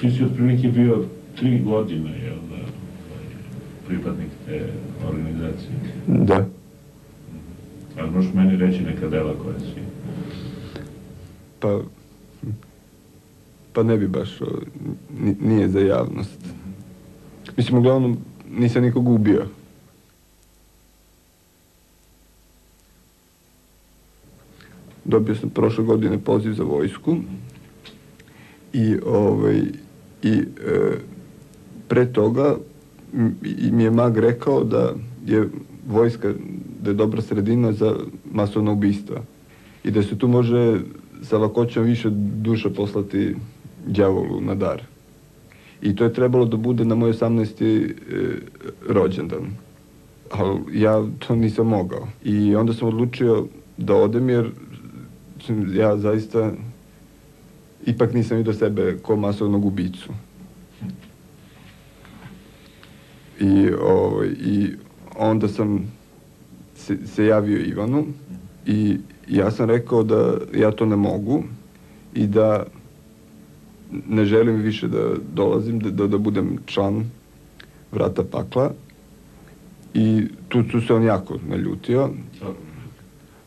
[0.00, 1.04] Ti si otprilike bio
[1.36, 2.62] tri godine, jel da?
[3.86, 4.72] pripadnik te
[5.08, 5.72] organizacije.
[6.06, 6.46] Da.
[7.98, 9.80] Ali možeš meni reći neka dela koja si...
[11.60, 11.80] Pa,
[13.72, 14.38] pa ne bi baš,
[15.40, 16.61] nije za javnost.
[17.56, 18.16] Mislim, uglavnom,
[18.50, 19.46] nisam nikog ubio.
[25.04, 27.16] Dobio sam prošle godine poziv za vojsku
[28.72, 29.60] i, ovaj,
[30.22, 30.44] i e,
[31.88, 32.56] pre toga
[33.72, 34.94] mi je mag rekao da
[35.26, 35.48] je
[35.88, 36.32] vojska,
[36.82, 37.96] da je dobra sredina za
[38.32, 39.20] masovna ubistva
[39.84, 40.80] i da se tu može
[41.22, 42.10] sa lakoćom više
[42.42, 43.36] duša poslati
[43.86, 44.91] đavolu na dar.
[45.82, 47.62] I to je trebalo da bude na moj 18.
[47.62, 47.92] E,
[48.88, 49.56] rođendan.
[50.30, 52.08] Ali ja to nisam mogao.
[52.24, 54.50] I onda sam odlučio da odem jer
[55.74, 56.52] ja zaista
[57.86, 60.12] ipak nisam vidio sebe ko masovnog ubicu.
[63.40, 64.70] I, ovaj, i
[65.16, 65.92] onda sam
[66.74, 68.06] se, se javio Ivanu
[68.66, 68.96] i
[69.28, 71.42] ja sam rekao da ja to ne mogu
[72.14, 72.64] i da
[74.08, 77.04] ne želim više da dolazim, da, da, da budem član
[77.92, 78.72] vrata pakla.
[79.94, 82.10] I tu, tu se on jako naljutio.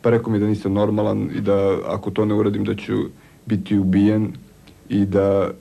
[0.01, 2.93] Pa rekao mi da nisam normalan i da ako to ne uradim da ću
[3.45, 4.31] biti ubijen
[4.89, 5.51] i da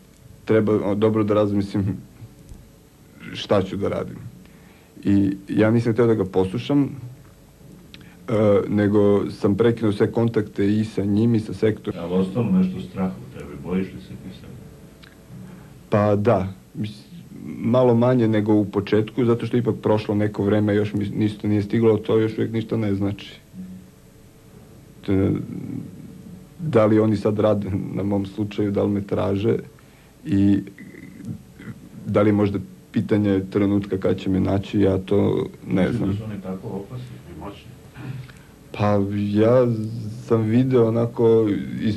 [0.45, 1.97] treba dobro da razmislim
[3.32, 4.16] šta ću da radim.
[5.05, 6.91] I ja nisam htio da ga poslušam,
[8.28, 12.01] e, nego sam prekinuo sve kontakte i sa njim i sa sektorom.
[12.05, 14.14] Ali ostalo nešto straha u tebi, bojiš li se?
[15.95, 16.49] Pa da,
[17.59, 21.63] malo manje nego u početku, zato što ipak prošlo neko vreme, još mi ništa nije
[21.63, 23.35] stiglo, to još uvijek ništa ne znači.
[26.59, 29.57] Da li oni sad rade na mom slučaju, da li me traže
[30.25, 30.59] i
[32.07, 32.59] da li možda
[32.93, 36.11] pitanje trenutka kad će me naći, ja to ne Mislim znam.
[36.11, 37.71] Da su oni tako opasni i moćni.
[38.73, 39.01] Pa
[39.41, 39.67] ja
[40.27, 41.49] sam video onako
[41.83, 41.97] iz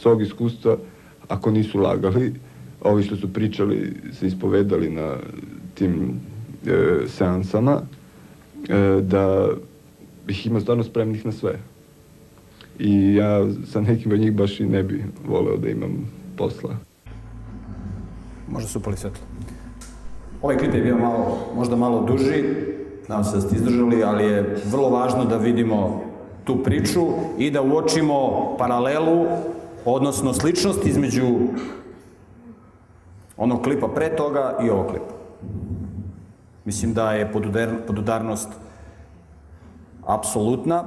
[0.00, 0.76] svog iskustva,
[1.28, 2.34] ako nisu lagali,
[2.84, 5.16] ovi što su pričali, se ispovedali na
[5.74, 6.20] tim
[6.66, 7.80] e, seansama,
[8.68, 9.48] e, da
[10.28, 11.58] ih ima stvarno spremnih na sve.
[12.78, 16.76] I ja sa nekim od njih baš i ne bi voleo da imam posla.
[18.48, 19.26] Možda su upali svetlo.
[20.42, 22.44] Ovaj klip je bio malo, možda malo duži,
[23.08, 26.04] nadam se da ste izdržali, ali je vrlo važno da vidimo
[26.44, 27.06] tu priču
[27.38, 29.26] i da uočimo paralelu,
[29.84, 31.38] odnosno sličnost između
[33.42, 35.14] onog klipa pre toga i ovog klipa.
[36.64, 38.48] Mislim da je podudar, podudarnost
[40.06, 40.84] apsolutna.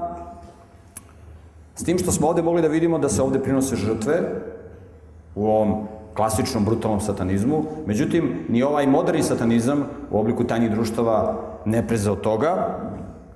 [1.76, 4.22] S tim što smo ovde mogli da vidimo da se ovde prinose žrtve
[5.36, 7.64] u ovom klasičnom brutalnom satanizmu.
[7.86, 11.36] Međutim, ni ovaj moderni satanizam u obliku tajnih društava
[11.66, 12.80] ne preze od toga,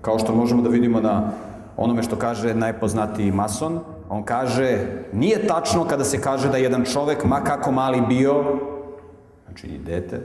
[0.01, 1.31] kao što možemo da vidimo na
[1.77, 3.79] onome što kaže najpoznatiji mason.
[4.09, 4.77] On kaže,
[5.13, 8.43] nije tačno kada se kaže da jedan čovek, ma kako mali bio,
[9.59, 10.21] znači i dete,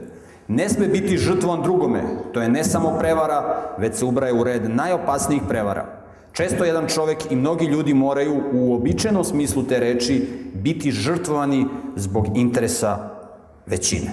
[0.47, 2.03] ne sme biti žrtvovan drugome.
[2.33, 5.85] To je ne samo prevara, već se ubraje u red najopasnijih prevara.
[6.31, 11.65] Često jedan čovek i mnogi ljudi moraju u običajnom smislu te reči biti žrtvovani
[11.95, 13.09] zbog interesa
[13.65, 14.11] većine.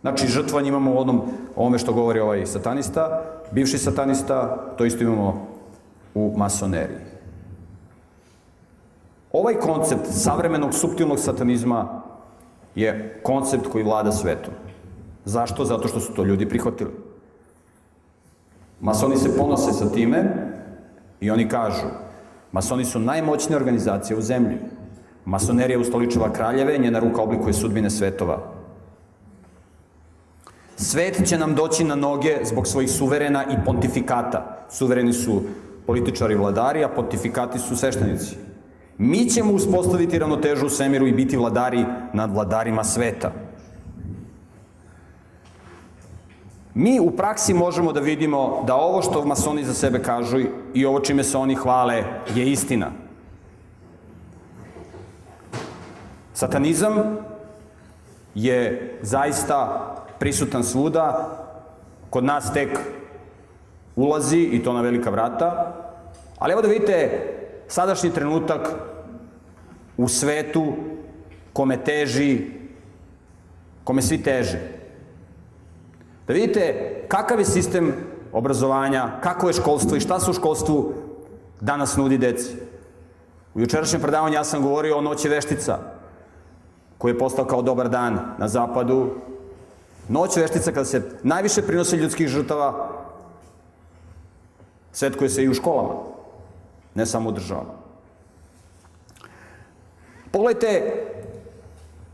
[0.00, 1.22] Znači, žrtvovanje imamo u onom,
[1.56, 5.46] ovome što govori ovaj satanista, bivši satanista, to isto imamo
[6.14, 6.98] u masoneriji.
[9.32, 12.02] Ovaj koncept savremenog subtilnog satanizma
[12.74, 14.54] je koncept koji vlada svetom.
[15.24, 15.64] Zašto?
[15.64, 16.90] Zato što su to ljudi prihvatili.
[18.80, 20.24] Masoni se ponose sa time
[21.20, 21.86] i oni kažu
[22.52, 24.58] masoni su najmoćnija organizacija u zemlji.
[25.24, 28.38] Masonerija ustoličava kraljeve, njena ruka oblikuje sudbine svetova.
[30.76, 34.66] Svet će nam doći na noge zbog svojih suverena i pontifikata.
[34.70, 35.42] Suvereni su
[35.86, 38.36] političari vladari, a pontifikati su sveštenici.
[38.98, 43.32] Mi ćemo uspostaviti ravnotežu u svemiru i biti vladari nad vladarima sveta.
[46.74, 50.38] Mi u praksi možemo da vidimo da ovo što masoni za sebe kažu
[50.74, 52.90] i ovo čime se oni hvale je istina.
[56.32, 56.94] Satanizam
[58.34, 61.38] je zaista prisutan svuda,
[62.10, 62.78] kod nas tek
[63.96, 65.74] ulazi i to na velika vrata,
[66.38, 67.33] ali evo da vidite
[67.74, 68.68] sadašnji trenutak
[69.96, 70.72] u svetu
[71.52, 72.50] kome teži,
[73.84, 74.58] kome svi teže.
[76.26, 76.64] Da vidite
[77.08, 77.92] kakav je sistem
[78.32, 80.92] obrazovanja, kako je školstvo i šta se u školstvu
[81.60, 82.54] danas nudi deci.
[83.54, 85.78] U jučerašnjem predavanju ja sam govorio o noći veštica,
[86.98, 89.10] koji je postao kao dobar dan na zapadu
[90.08, 92.88] Noć veštica kada se najviše prinosi ljudskih žrtava
[94.92, 96.13] svetkuje se i u školama,
[96.94, 97.72] ne samo u državama.
[100.30, 101.04] Pogledajte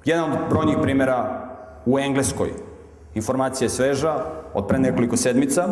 [0.04, 1.48] jedan od brojnih primjera
[1.86, 2.52] u Engleskoj.
[3.14, 4.24] Informacija je sveža,
[4.54, 5.68] od pre nekoliko sedmica.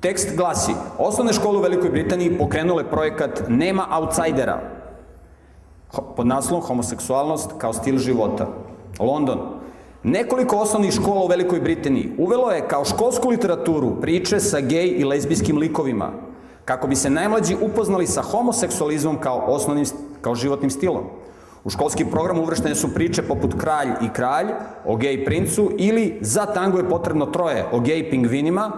[0.00, 4.60] Tekst glasi, osnovne škole u Velikoj Britaniji pokrenule projekat Nema outsidera,
[6.16, 8.46] pod naslovom Homoseksualnost kao stil života.
[8.98, 9.55] London.
[10.06, 15.04] Nekoliko osnovnih škola u Velikoj Britaniji uvelo je kao školsku literaturu priče sa gej i
[15.04, 16.12] lezbijskim likovima,
[16.64, 19.86] kako bi se najmlađi upoznali sa homoseksualizmom kao osnovnim,
[20.20, 21.04] kao životnim stilom.
[21.64, 24.46] U školski program uvrštene su priče poput Kralj i kralj
[24.84, 28.72] o gej princu ili Za tango je potrebno troje o gej pingvinima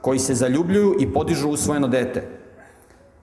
[0.00, 2.28] koji se zaljubljuju i podižu usvojeno dete.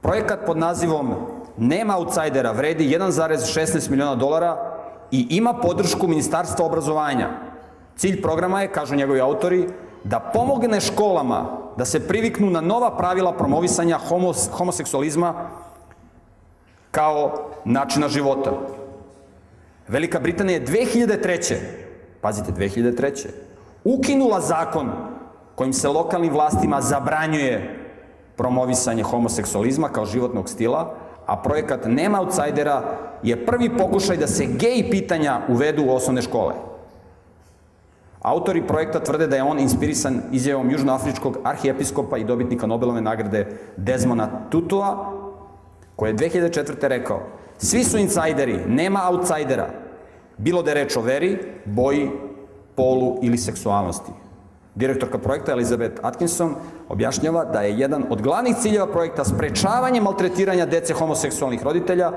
[0.01, 1.14] Projekat pod nazivom
[1.57, 4.78] Nema outsidera vredi 1,16 miliona dolara
[5.12, 7.50] i ima podršku Ministarstva obrazovanja.
[7.95, 9.67] Cilj programa je, kažu njegovi autori,
[10.03, 15.33] da pomogne školama da se priviknu na nova pravila promovisanja homos, homoseksualizma
[16.91, 18.51] kao načina života.
[19.87, 21.55] Velika Britanija je 2003.
[22.21, 23.27] Pazite, 2003.
[23.83, 24.91] ukinula zakon
[25.55, 27.77] kojim se lokalnim vlastima zabranjuje
[28.35, 30.93] promovisanje homoseksualizma kao životnog stila,
[31.25, 32.83] a projekat Nema outsidera
[33.23, 36.53] je prvi pokušaj da se gej pitanja uvedu u osnovne škole.
[38.22, 43.47] Autori projekta tvrde da je on inspirisan izjavom južnoafričkog arhijepiskopa i dobitnika Nobelove nagrade
[43.78, 45.13] Desmona Tutua,
[45.95, 46.88] koji je 2004.
[46.88, 47.22] rekao
[47.57, 49.69] Svi su insajderi, nema outsidera,
[50.38, 52.09] bilo da je reč o veri, boji,
[52.76, 54.11] polu ili seksualnosti.
[54.76, 56.55] Direktorka projekta Elizabeth Atkinson
[56.89, 62.11] objašnjava da je jedan od glavnih ciljeva projekta sprečavanje maltretiranja dece homoseksualnih roditelja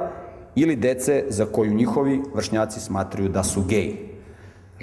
[0.55, 4.14] ili dece za koju njihovi vršnjaci smatruju da su geji.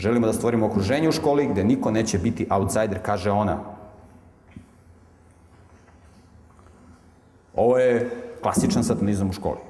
[0.02, 3.58] Želimo da stvorimo okruženje u školi gde niko neće biti outsider, kaže ona.
[7.56, 8.10] Ovo je
[8.42, 9.62] klasičan satanizam u školi.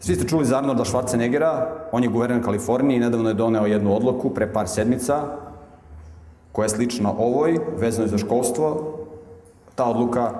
[0.00, 3.96] Svi ste čuli za Arnolda Schwarzeneggera, on je guverner Kalifornije i nedavno je doneo jednu
[3.96, 5.22] odluku pre par sedmica
[6.52, 8.98] koja je slična ovoj, vezano je za školstvo.
[9.74, 10.32] Ta odluka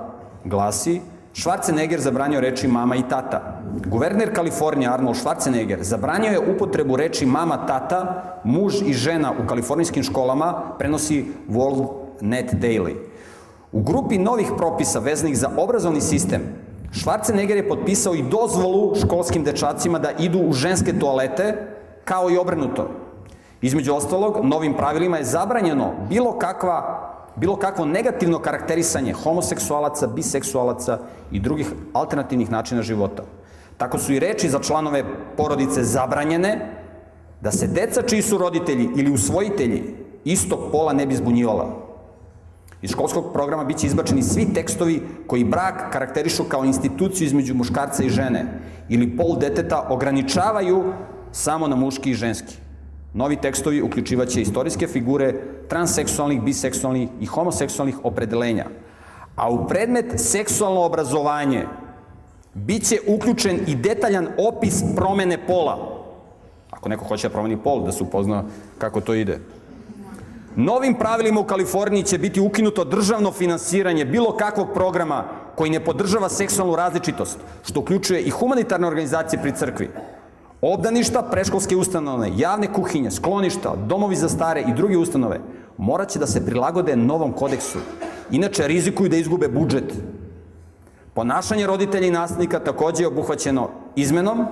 [0.43, 1.01] glasi
[1.39, 3.61] Schwarzenegger zabranio reči mama i tata.
[3.87, 10.03] Guverner Kalifornije Arnold Schwarzenegger zabranio je upotrebu reči mama, tata, muž i žena u kalifornijskim
[10.03, 11.87] školama, prenosi World
[12.21, 12.95] Net Daily.
[13.71, 16.41] U grupi novih propisa vezanih za obrazovni sistem,
[16.91, 21.55] Schwarzenegger je potpisao i dozvolu školskim dečacima da idu u ženske toalete,
[22.05, 22.89] kao i obrnuto.
[23.61, 27.08] Između ostalog, novim pravilima je zabranjeno bilo kakva
[27.39, 30.99] bilo kakvo negativno karakterisanje homoseksualaca, biseksualaca
[31.31, 33.23] i drugih alternativnih načina života.
[33.77, 35.03] Tako su i reči za članove
[35.37, 36.75] porodice zabranjene,
[37.41, 39.83] da se deca čiji su roditelji ili usvojitelji
[40.25, 41.89] istog pola ne bi zbunjivala.
[42.81, 48.09] Iz školskog programa biće izbačeni svi tekstovi koji brak karakterišu kao instituciju između muškarca i
[48.09, 48.45] žene
[48.89, 50.93] ili pol deteta ograničavaju
[51.31, 52.55] samo na muški i ženski.
[53.13, 55.33] Novi tekstovi uključivaće istorijske figure
[55.67, 58.65] transseksualnih, biseksualnih i homoseksualnih opredelenja.
[59.35, 61.65] A u predmet seksualno obrazovanje
[62.53, 66.03] biće uključen i detaljan opis promene pola.
[66.71, 68.43] Ako neko hoće da promeni pol, da se upozna
[68.77, 69.39] kako to ide.
[70.55, 75.23] Novim pravilima u Kaliforniji će biti ukinuto državno finansiranje bilo kakvog programa
[75.55, 79.89] koji ne podržava seksualnu različitost, što uključuje i humanitarne organizacije pri crkvi.
[80.61, 85.39] Obdaništa, preškolske ustanove, javne kuhinje, skloništa, domovi za stare i druge ustanove
[85.77, 87.79] moraće da se prilagode novom kodeksu.
[88.31, 89.93] Inače, rizikuju da izgube budžet.
[91.13, 94.45] Ponašanje roditelja i nastavnika takođe je obuhvaćeno izmenom,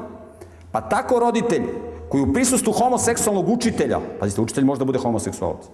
[0.72, 1.64] pa tako roditelj
[2.10, 5.68] koji u prisustvu homoseksualnog učitelja, pazite, učitelj može da bude homoseksualac,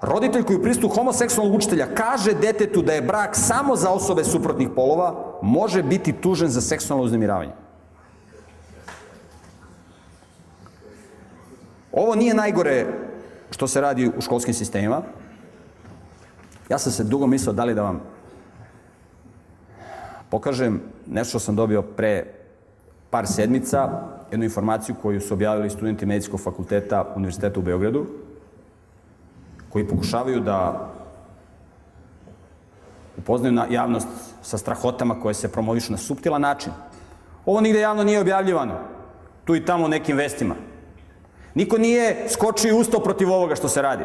[0.00, 4.68] roditelj koji u prisustvu homoseksualnog učitelja kaže detetu da je brak samo za osobe suprotnih
[4.76, 7.67] polova, može biti tužen za seksualno uznemiravanje.
[11.98, 12.86] Ovo nije najgore
[13.50, 15.02] što se radi u školskim sistemima.
[16.68, 18.00] Ja sam se dugo mislio da li da vam
[20.30, 22.24] pokažem nešto što sam dobio pre
[23.10, 23.90] par sedmica,
[24.30, 28.06] jednu informaciju koju su objavili studenti Medicinskog fakulteta Univerziteta u Beogradu,
[29.68, 30.88] koji pokušavaju da
[33.16, 34.08] upoznaju na javnost
[34.42, 36.72] sa strahotama koje se promovišu na subtilan način.
[37.46, 38.78] Ovo nigde javno nije objavljivano,
[39.44, 40.54] tu i tamo nekim vestima.
[41.58, 44.04] Niko nije skočio i ustao protiv ovoga što se radi.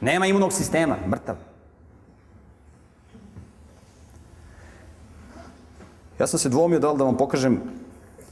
[0.00, 1.36] Nema imunog sistema, mrtav.
[6.18, 7.60] Ja sam se dvomio da li da vam pokažem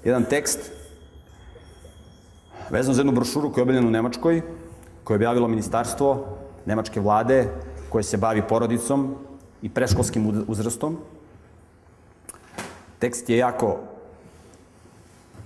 [0.04, 0.70] jedan tekst
[2.70, 4.42] vezano za jednu brošuru koja je objavljena u Nemačkoj,
[5.04, 7.48] koju je objavilo ministarstvo nemačke vlade
[7.88, 9.16] koje se bavi porodicom
[9.62, 10.98] i preškolskim uzrastom.
[12.98, 13.91] Tekst je jako,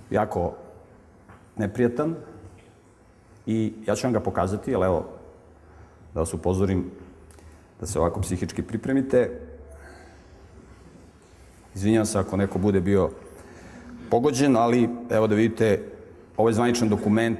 [0.09, 0.53] jako
[1.55, 2.15] neprijatan
[3.45, 5.05] i ja ću vam ga pokazati, ali evo,
[6.13, 6.91] da vas upozorim
[7.79, 9.39] da se ovako psihički pripremite.
[11.75, 13.09] Izvinjam se ako neko bude bio
[14.09, 15.83] pogođen, ali evo da vidite,
[16.37, 17.39] ovo je zvaničan dokument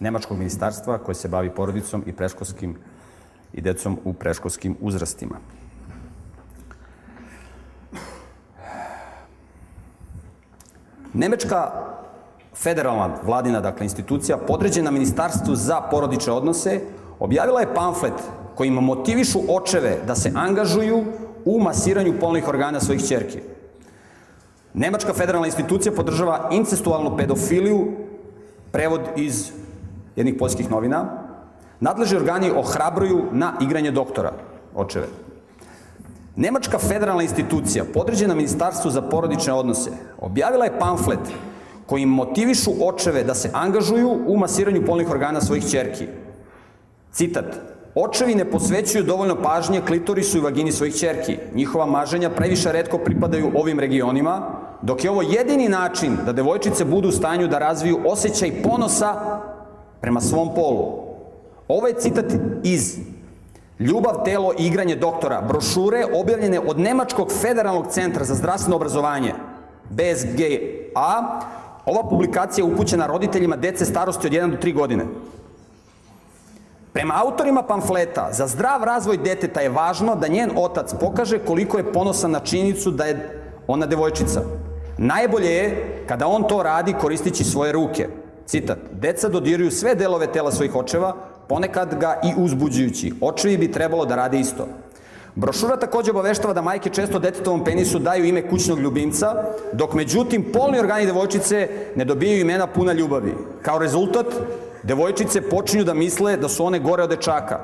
[0.00, 2.76] Nemačkog ministarstva koje se bavi porodicom i preškolskim
[3.52, 5.38] i decom u preškolskim uzrastima.
[11.14, 11.70] Nemečka
[12.54, 16.80] federalna vladina dakle, institucija podređena Ministarstvu za porodične odnose
[17.18, 18.12] objavila je pamflet
[18.54, 21.04] kojima motivišu očeve da se angažuju
[21.44, 23.38] u masiranju polnih organa svojih čerki.
[24.74, 27.92] Nemačka federalna institucija podržava incestualnu pedofiliju,
[28.72, 29.52] prevod iz
[30.16, 31.04] jednih poljskih novina.
[31.80, 34.32] Nadležni organi ohrabruju na igranje doktora,
[34.74, 35.06] očeve.
[36.36, 41.20] Nemačka federalna institucija, podređena Ministarstvu za porodične odnose, objavila je pamflet
[41.86, 46.06] kojim motivišu očeve da se angažuju u masiranju polnih organa svojih čerki.
[47.12, 47.44] Citat.
[47.94, 51.38] Očevi ne posvećuju dovoljno pažnje klitorisu i vagini svojih čerki.
[51.54, 54.50] Njihova maženja previše redko pripadaju ovim regionima,
[54.82, 59.40] dok je ovo jedini način da devojčice budu u stanju da razviju osjećaj ponosa
[60.00, 61.04] prema svom polu.
[61.68, 62.26] Ovo je citat
[62.62, 62.98] iz
[63.78, 69.34] Ljubav, telo i igranje doktora, brošure objavljene od Nemačkog federalnog centra za zdravstveno obrazovanje,
[69.90, 70.94] BSGA.
[71.84, 75.04] Ova publikacija je upućena roditeljima dece starosti od 1 do 3 godine.
[76.92, 81.92] Prema autorima pamfleta, za zdrav razvoj deteta je važno da njen otac pokaže koliko je
[81.92, 84.42] ponosan na činjenicu da je ona devojčica.
[84.98, 88.08] Najbolje je kada on to radi koristići svoje ruke.
[88.46, 91.14] Citat, deca dodiruju sve delove tela svojih očeva,
[91.48, 93.12] ponekad ga i uzbuđujući.
[93.20, 94.66] Očevi bi trebalo da rade isto.
[95.34, 99.34] Brošura takođe obaveštava da majke često detetovom penisu daju ime kućnog ljubimca,
[99.72, 103.34] dok međutim polni organi devojčice ne dobijaju imena puna ljubavi.
[103.62, 104.26] Kao rezultat,
[104.82, 107.58] devojčice počinju da misle da su one gore od dečaka.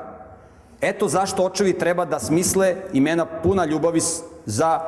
[0.81, 3.99] Eto zašto očevi treba da smisle imena puna ljubavi
[4.45, 4.79] za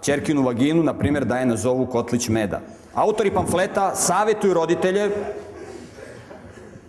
[0.00, 2.60] čerkinu vaginu, na primjer da je nazovu Kotlić Meda.
[2.94, 5.10] Autori pamfleta savetuju roditelje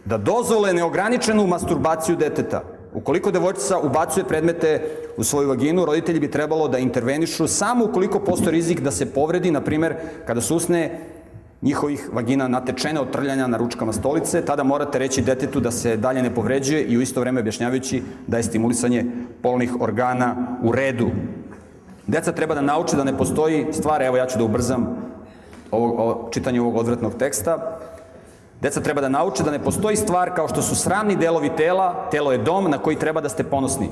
[0.06, 2.64] da dozvole neograničenu masturbaciju deteta.
[2.94, 4.82] Ukoliko devojčica ubacuje predmete
[5.18, 9.52] u svoju vaginu, roditelji bi trebalo da intervenišu samo ukoliko postoji rizik da se povredi,
[9.52, 9.96] na primer,
[10.28, 11.00] kada se usne
[11.62, 16.24] njihovih vagina natečene od trljanja na ručkama stolice, tada morate reći detetu da se dalje
[16.24, 19.06] ne povređuje i u isto vreme objašnjavajući da je stimulisanje
[19.42, 21.10] polnih organa u redu.
[22.08, 24.88] Deca treba da nauče da ne postoji stvar, evo ja ću da ubrzam
[25.72, 27.80] ovo, ovo, čitanje ovog odvratnog teksta,
[28.62, 32.32] Deca treba da nauče da ne postoji stvar kao što su sramni delovi tela, telo
[32.32, 33.90] je dom na koji treba da ste ponosni.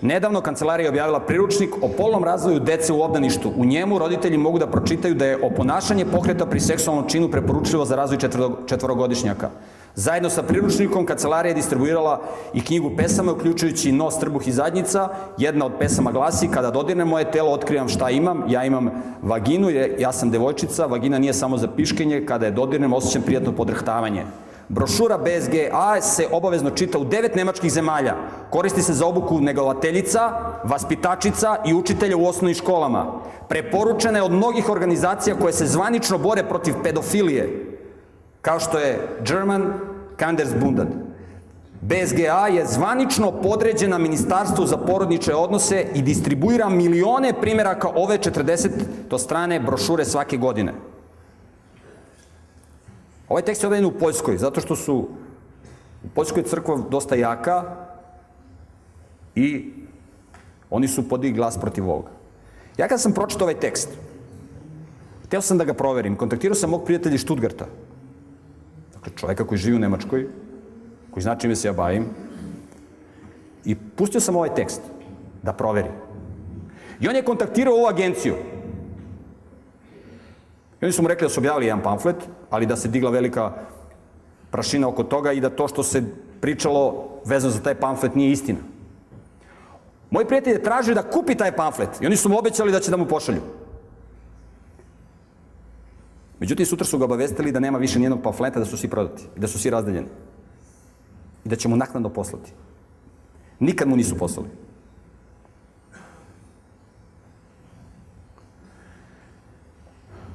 [0.00, 3.52] Nedavno kancelarija je objavila priručnik o polnom razvoju dece u obdaništu.
[3.56, 7.96] U njemu roditelji mogu da pročitaju da je oponašanje pokreta pri seksualnom činu preporučljivo za
[7.96, 8.18] razvoj
[8.66, 9.50] četvorogodišnjaka.
[9.96, 12.22] Zajedno sa priručnikom kancelarija je distribuirala
[12.54, 15.08] i knjigu pesama, uključujući Nos, trbuh i zadnjica.
[15.38, 18.42] Jedna od pesama glasi, kada dodirne moje telo, otkrivam šta imam.
[18.48, 18.90] Ja imam
[19.22, 24.24] vaginu, ja sam devojčica, vagina nije samo za piškenje, kada je dodirnem, osjećam prijatno podrhtavanje.
[24.68, 28.14] Brošura BSGA se obavezno čita u devet nemačkih zemalja.
[28.50, 30.32] Koristi se za obuku negovateljica,
[30.64, 33.20] vaspitačica i učitelja u osnovnim školama.
[33.48, 37.73] Preporučena je od mnogih organizacija koje se zvanično bore protiv pedofilije,
[38.44, 39.72] kao što je German
[40.16, 40.88] Kandelsbundet.
[41.80, 48.70] BSGA je zvanično podređena Ministarstvu za porodniče odnose i distribuira milione primjeraka ove 40
[49.08, 50.74] to strane brošure svake godine.
[53.28, 54.96] Ovaj tekst je objavljen u Poljskoj, zato što su
[56.04, 57.64] u Poljskoj crkva dosta jaka
[59.34, 59.72] i
[60.70, 62.10] oni su podigli glas protiv ovoga.
[62.76, 63.88] Ja kad sam pročitao ovaj tekst,
[65.26, 67.66] hteo sam da ga proverim, kontaktirao sam mog prijatelja iz Stuttgarta,
[69.04, 70.26] dakle čoveka koji živi u Nemačkoj,
[71.10, 72.06] koji zna čime se ja bavim,
[73.64, 74.80] i pustio sam ovaj tekst
[75.42, 75.90] da proveri.
[77.00, 78.34] I on je kontaktirao ovu agenciju,
[80.80, 82.16] I oni su mu rekli da su objavili jedan pamflet,
[82.50, 83.52] ali da se digla velika
[84.50, 86.02] prašina oko toga i da to što se
[86.40, 88.58] pričalo vezano za taj pamflet nije istina.
[90.10, 92.90] Moj prijatelj je tražio da kupi taj pamflet i oni su mu obećali da će
[92.90, 93.40] da mu pošalju.
[96.40, 99.46] Međutim, sutra su ga obavestili da nema više nijednog pamfleta, da su svi prodati, da
[99.46, 100.08] su svi razdeljeni.
[101.44, 102.52] I da će mu naknadno poslati.
[103.60, 104.48] Nikad mu nisu poslali.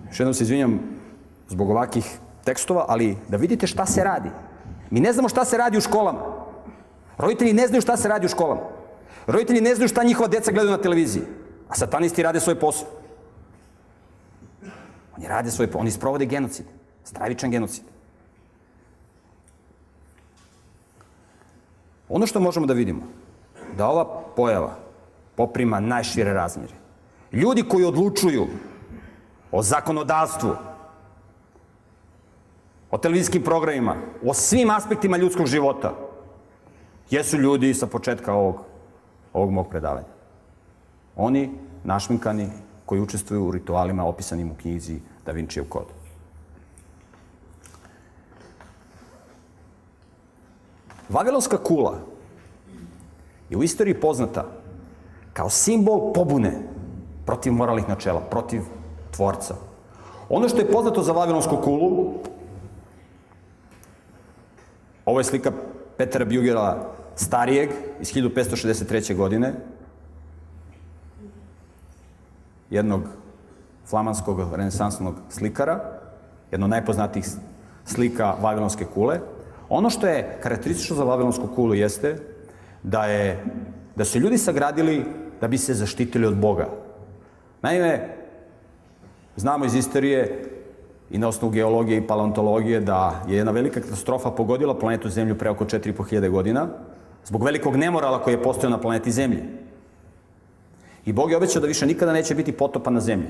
[0.07, 0.79] Još jednom se izvinjam
[1.47, 4.29] zbog ovakih tekstova, ali da vidite šta se radi.
[4.89, 6.19] Mi ne znamo šta se radi u školama.
[7.17, 8.61] Roditelji ne znaju šta se radi u školama.
[9.27, 11.23] Roditelji ne znaju šta njihova deca gledaju na televiziji.
[11.69, 12.87] A satanisti rade svoj posao.
[15.19, 15.67] Oni rade svoj.
[15.73, 16.65] Oni sprovode genocid.
[17.03, 17.83] Stravičan genocid.
[22.09, 23.01] Ono što možemo da vidimo,
[23.77, 24.05] da ova
[24.35, 24.77] pojava
[25.35, 26.73] poprima najšire razmjere.
[27.31, 28.47] Ljudi koji odlučuju
[29.51, 30.55] o zakonodavstvu,
[32.91, 33.95] o televizijskim programima,
[34.25, 35.93] o svim aspektima ljudskog života,
[37.09, 38.63] jesu ljudi sa početka ovog,
[39.33, 40.07] ovog mog predavanja.
[41.15, 41.51] Oni,
[41.83, 42.49] našminkani,
[42.89, 45.85] koji učestvuju u ritualima opisanim u knjizi Da Vincijev kod.
[51.09, 51.99] Vavilonska kula
[53.49, 54.45] je u istoriji poznata
[55.33, 56.53] kao simbol pobune
[57.25, 58.65] protiv moralnih načela, protiv
[59.15, 59.55] tvorca.
[60.29, 62.13] Ono što je poznato za Vavilonsku kulu,
[65.05, 65.51] ovo je slika
[65.97, 67.69] Petra Bjugera starijeg
[68.01, 69.15] iz 1563.
[69.15, 69.53] godine,
[72.69, 73.01] jednog
[73.85, 75.79] flamanskog renesansnog slikara,
[76.51, 77.25] jedno od najpoznatijih
[77.85, 79.19] slika Vavilonske kule.
[79.69, 82.15] Ono što je karakteristično za Vavilonsku kulu jeste
[82.83, 83.45] da, je,
[83.95, 85.05] da su ljudi sagradili
[85.41, 86.67] da bi se zaštitili od Boga.
[87.61, 88.15] Naime,
[89.35, 90.43] znamo iz istorije
[91.09, 95.49] i na osnovu geologije i paleontologije da je jedna velika katastrofa pogodila planetu Zemlju pre
[95.49, 96.67] oko 4500 godina,
[97.25, 99.43] zbog velikog nemorala koji je postojao na planeti Zemlji.
[101.05, 103.29] I Bog je obećao da više nikada neće biti potopa na Zemlji.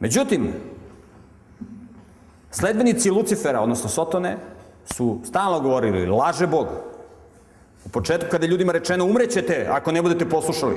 [0.00, 0.52] Međutim,
[2.50, 4.36] sledbenici Lucifera, odnosno Sotone,
[4.84, 6.66] su stalno govorili, laže Bog.
[7.84, 10.76] U početku kada je ljudima rečeno umrećete ako ne budete poslušali,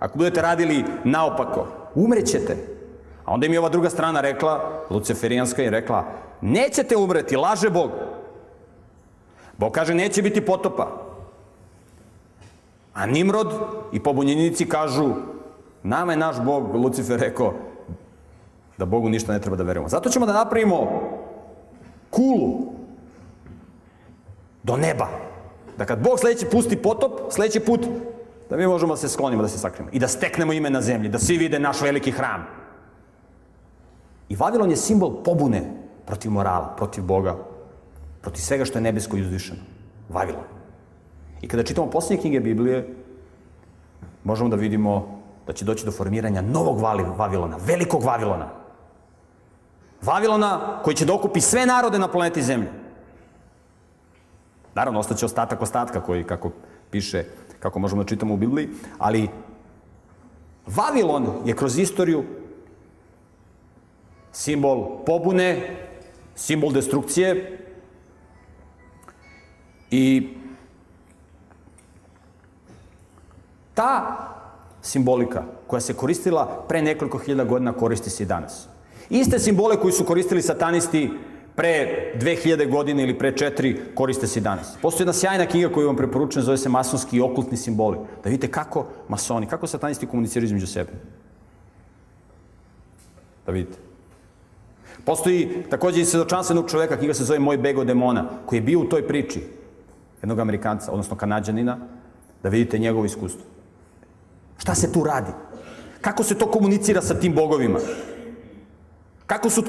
[0.00, 2.56] ako budete radili naopako, umrećete.
[3.24, 6.04] A onda im je ova druga strana rekla, Luciferijanska je rekla,
[6.40, 7.90] nećete umreti, laže Bog.
[9.58, 11.03] Bog kaže, neće biti potopa.
[12.94, 13.52] A Nimrod
[13.92, 15.14] i pobunjenici kažu,
[15.82, 17.54] nama je naš Bog, Lucifer rekao,
[18.78, 19.88] da Bogu ništa ne treba da verujemo.
[19.88, 21.00] Zato ćemo da napravimo
[22.10, 22.72] kulu
[24.62, 25.08] do neba.
[25.78, 27.80] Da kad Bog sledeći pusti potop, sledeći put,
[28.50, 29.90] da mi možemo da se sklonimo, da se sakrijemo.
[29.92, 32.46] I da steknemo ime na zemlji, da svi vide naš veliki hram.
[34.28, 35.62] I Vavilon je simbol pobune
[36.06, 37.36] protiv morala, protiv Boga,
[38.20, 39.60] protiv svega što je nebesko i uzvišeno.
[40.08, 40.53] Vavilon.
[41.44, 42.94] I kada čitamo posljednje knjige Biblije,
[44.24, 46.80] možemo da vidimo da će doći do formiranja novog
[47.16, 48.48] Vavilona, velikog Vavilona.
[50.02, 52.70] Vavilona koji će da okupi sve narode na planeti Zemlje.
[54.74, 56.50] Naravno, ostaće ostatak ostatka koji, kako
[56.90, 57.24] piše,
[57.60, 58.68] kako možemo da čitamo u Bibliji,
[58.98, 59.28] ali
[60.66, 62.24] Vavilon je kroz istoriju
[64.32, 65.76] simbol pobune,
[66.34, 67.58] simbol destrukcije
[69.90, 70.38] i
[73.74, 74.16] ta
[74.82, 78.68] simbolika koja se koristila pre nekoliko hiljada godina koristi se i danas.
[79.10, 81.10] Iste simbole koji su koristili satanisti
[81.54, 84.76] pre 2000 godine ili pre 4 koriste se i danas.
[84.82, 87.98] Postoji jedna sjajna knjiga koju vam preporučujem, zove se Masonski i okultni simboli.
[88.24, 90.90] Da vidite kako masoni, kako satanisti komuniciraju između sebe.
[93.46, 93.78] Da vidite.
[95.04, 98.62] Postoji takođe i svedočanstvo jednog čoveka, knjiga se zove Moj beg od demona, koji je
[98.62, 99.42] bio u toj priči
[100.22, 101.78] jednog Amerikanca, odnosno Kanadžanina,
[102.42, 103.53] da vidite njegovo iskustvo.
[104.58, 105.32] Šta se tu radi?
[106.00, 107.78] Kako se to komunicira sa tim bogovima?
[109.26, 109.64] Kako su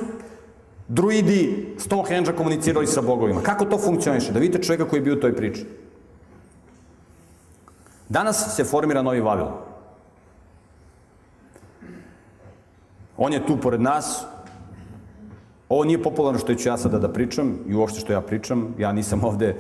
[0.88, 3.42] druidi Stonehenge-a komunicirali sa bogovima?
[3.42, 4.32] Kako to funkcioniše?
[4.32, 5.66] Da vidite čovjeka koji je bio u toj priči.
[8.10, 9.54] Danas se formira novi Vavilon.
[13.18, 14.26] On je tu pored nas.
[15.70, 18.76] Ovo nije popularno što ću ja sada da pričam i uopšte što ja pričam.
[18.78, 19.56] Ja nisam ovde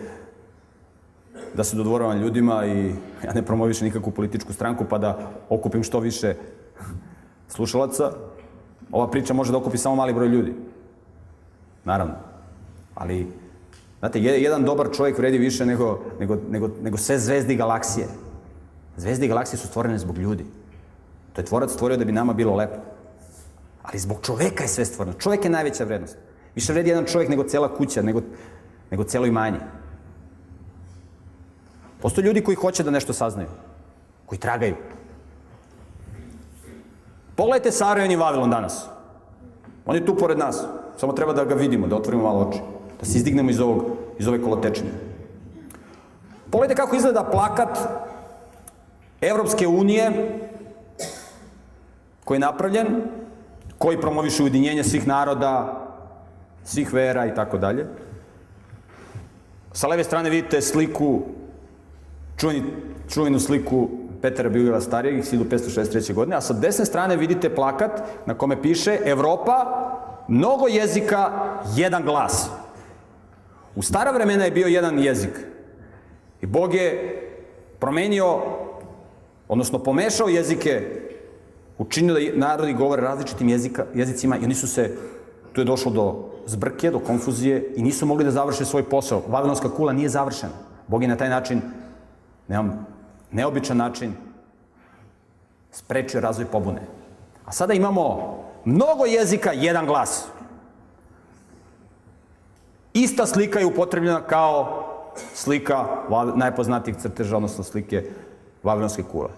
[1.54, 6.00] da se dodvoravam ljudima i ja ne promovišem nikakvu političku stranku pa da okupim što
[6.00, 6.36] više
[7.48, 8.12] slušalaca.
[8.92, 10.54] Ova priča može da okupi samo mali broj ljudi.
[11.84, 12.14] Naravno.
[12.96, 13.28] Ali,
[14.00, 18.08] znate, jedan dobar čovjek vredi više nego, nego, nego, nego sve zvezdi galaksije.
[18.98, 20.46] Zvezde i galaksije su stvorene zbog ljudi.
[21.34, 22.76] To je tvorac stvorio da bi nama bilo lepo.
[23.84, 25.18] Ali zbog čoveka je sve stvoreno.
[25.20, 26.18] Čovek je najveća vrednost.
[26.56, 28.22] Više vredi jedan čovjek nego cela kuća, nego,
[28.92, 29.60] nego celo imanje.
[32.06, 33.47] Postoje ljudi koji hoće da nešto saznaju,
[34.26, 34.76] koji tragaju.
[37.36, 38.86] Pogledajte Sarajevo i Vavilon danas.
[39.86, 40.62] On je tu pored nas.
[40.97, 42.60] Samo treba da ga vidimo, da otvorimo malo oči.
[42.99, 43.84] Da se izdignemo iz, ovog,
[44.20, 44.91] iz ove kolotečine.
[46.51, 47.80] Pogledajte kako izgleda plakat
[49.22, 50.12] Evropske unije
[52.24, 52.88] koji je napravljen,
[53.78, 55.82] koji promoviše ujedinjenje svih naroda,
[56.64, 57.88] svih vera i tako dalje.
[59.74, 61.22] Sa leve strane vidite sliku,
[62.38, 62.64] čuveni,
[63.10, 63.90] čuvenu sliku
[64.22, 66.14] Petra Biljeva starijeg iz 1563.
[66.14, 69.66] godine, a sa desne strane vidite plakat na kome piše Evropa,
[70.28, 71.32] mnogo jezika,
[71.76, 72.50] jedan glas.
[73.76, 75.40] U stara vremena je bio jedan jezik.
[76.42, 77.22] I Bog je
[77.80, 78.42] promenio,
[79.48, 81.02] odnosno pomešao jezike,
[81.78, 84.92] učinio da narodi govore različitim jezika, jezicima i oni su se,
[85.54, 89.22] tu je došlo do zbrke, do konfuzije i nisu mogli da završe svoj posao.
[89.28, 90.54] Vavilonska kula nije završena.
[90.88, 91.62] Bog je na taj način,
[92.48, 92.86] nemam,
[93.32, 94.14] neobičan način,
[95.72, 96.82] sprečio razvoj pobune.
[97.46, 98.36] A sada imamo
[98.66, 100.28] mnogo jezika, jedan glas.
[102.93, 104.86] Ista slika je upotrebljena kao
[105.34, 105.86] slika
[106.36, 108.10] najpoznatijih crteža, odnosno slike
[108.64, 109.30] Vavilonske kule.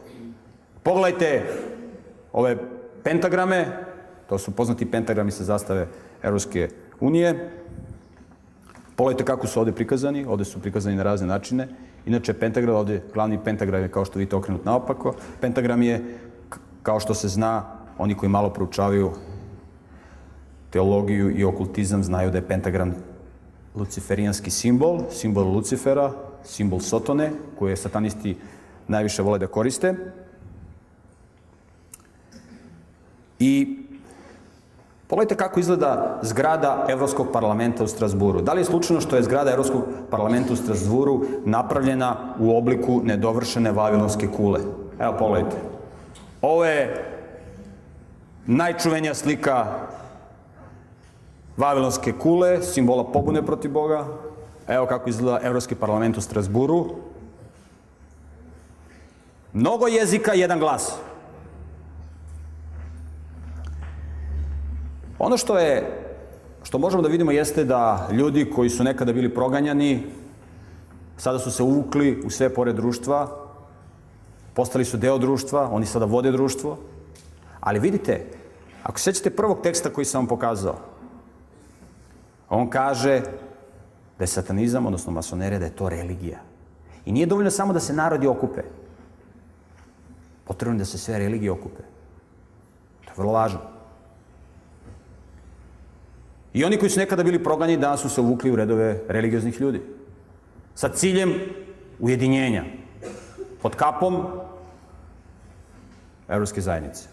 [0.83, 1.45] Pogledajte
[2.33, 2.57] ove
[3.03, 3.65] pentagrame,
[4.29, 5.87] to su poznati pentagrami sa zastave
[6.23, 7.51] Evropske unije.
[8.95, 11.67] Pogledajte kako su ovde prikazani, ovde su prikazani na razne načine.
[12.07, 15.15] Inače, pentagram, ovde glavni pentagram je kao što vidite okrenut naopako.
[15.41, 16.17] Pentagram je,
[16.83, 17.63] kao što se zna,
[17.97, 19.11] oni koji malo proučavaju
[20.69, 22.93] teologiju i okultizam znaju da je pentagram
[23.75, 26.11] luciferijanski simbol, simbol Lucifera,
[26.43, 28.37] simbol Sotone, koje satanisti
[28.87, 29.93] najviše vole da koriste.
[33.39, 33.83] I
[35.07, 38.41] pogledajte kako izgleda zgrada Evropskog parlamenta u Strasburu.
[38.41, 43.71] Da li je slučajno što je zgrada Evropskog parlamenta u Strasburu napravljena u obliku nedovršene
[43.71, 44.59] vavilonske kule?
[44.99, 45.57] Evo, pogledajte.
[46.41, 47.05] Ovo je
[48.45, 49.65] najčuvenija slika
[51.57, 54.05] Vavilonske kule, simbola pobune protiv Boga.
[54.67, 56.85] Evo kako izgleda Evropski parlament u Strasburu.
[59.53, 60.95] Mnogo jezika, jedan glas.
[65.19, 66.03] Ono što je,
[66.63, 70.03] što možemo da vidimo jeste da ljudi koji su nekada bili proganjani,
[71.17, 73.47] sada su se uvukli u sve pore društva,
[74.53, 76.77] postali su deo društva, oni sada vode društvo.
[77.59, 78.25] Ali vidite,
[78.83, 80.75] ako sećate prvog teksta koji sam vam pokazao,
[82.49, 83.21] on kaže
[84.17, 86.39] da je satanizam, odnosno masonerija, da je to religija.
[87.05, 88.61] I nije dovoljno samo da se narodi okupe.
[90.43, 91.83] Potrebno je da se sve religije okupe.
[93.05, 93.76] To je vrlo važno.
[96.53, 99.81] I oni koji su nekada bili proganjeni, danas su se uvukli u redove religioznih ljudi.
[100.75, 101.33] Sa ciljem
[101.99, 102.63] ujedinjenja.
[103.61, 104.25] Pod kapom
[106.29, 107.07] Evropske zajednice.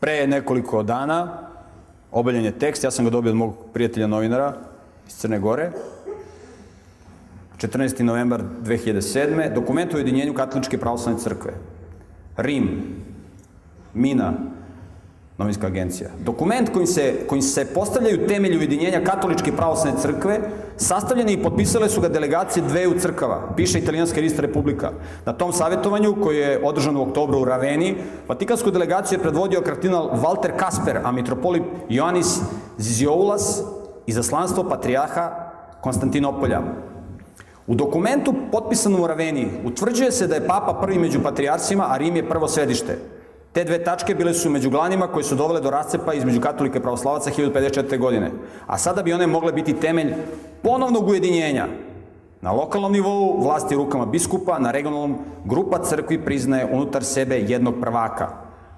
[0.00, 1.48] Pre nekoliko dana
[2.12, 4.54] objavljen je tekst, ja sam ga dobio od mog prijatelja novinara
[5.06, 5.72] iz Crne Gore,
[7.58, 8.02] 14.
[8.02, 9.54] novembar 2007.
[9.54, 11.52] Dokument o ujedinjenju Katoličke pravoslavne crkve.
[12.36, 12.82] Rim,
[13.94, 14.32] Mina,
[15.38, 16.10] novinska agencija.
[16.24, 20.40] Dokument kojim se, kojim se postavljaju temelji ujedinjenja Katoličke pravoslavne crkve,
[20.76, 24.90] sastavljene i potpisale su ga delegacije dveju crkava, piše Italijanska lista Republika.
[25.26, 27.96] Na tom savjetovanju, koje je održano u oktobru u Raveni,
[28.28, 32.40] Vatikansku delegaciju je predvodio kardinal Walter Kasper, a mitropolit Ioannis
[32.78, 33.62] Zizioulas,
[34.06, 36.60] izaslanstvo patrijaha Konstantinopolja.
[37.66, 42.16] U dokumentu potpisanom u Raveni utvrđuje se da je papa prvi među patrijarcima, a Rim
[42.16, 42.98] je prvo središte.
[43.58, 46.80] Te dve tačke bile su među glanima koje su dovele do rascepa između katolike i
[46.80, 47.98] pravoslavaca 1054.
[47.98, 48.30] godine.
[48.66, 50.14] A sada bi one mogle biti temelj
[50.62, 51.66] ponovnog ujedinjenja.
[52.40, 58.28] Na lokalnom nivou vlasti rukama biskupa, na regionalnom grupa crkvi priznaje unutar sebe jednog prvaka.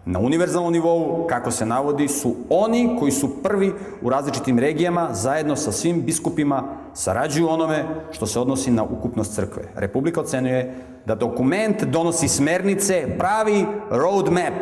[0.05, 3.73] Na univerzalnom nivou, kako se navodi, su oni koji su prvi
[4.03, 9.63] u različitim regijama zajedno sa svim biskupima sarađuju onome što se odnosi na ukupnost crkve.
[9.75, 10.75] Republika ocenuje
[11.07, 14.55] da dokument donosi smernice, pravi roadmap,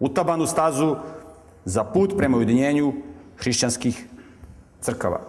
[0.00, 0.96] utabanu stazu
[1.64, 2.92] za put prema ujedinjenju
[3.38, 4.06] hrišćanskih
[4.80, 5.20] crkava.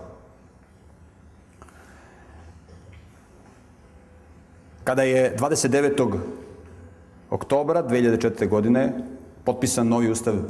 [4.84, 6.18] Kada je 29.
[7.30, 8.50] oktobra 2004.
[8.50, 8.94] godine
[9.44, 10.42] potpisan novi ustav uh,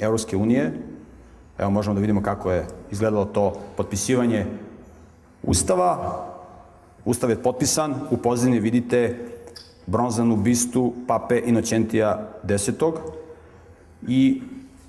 [0.00, 0.72] Evropske unije,
[1.58, 4.46] evo možemo da vidimo kako je izgledalo to potpisivanje
[5.42, 6.24] ustava,
[7.04, 9.18] Ustav je potpisan, u pozadini vidite
[9.86, 12.68] bronzanu bistu pape Inoćentija X.
[14.08, 14.42] I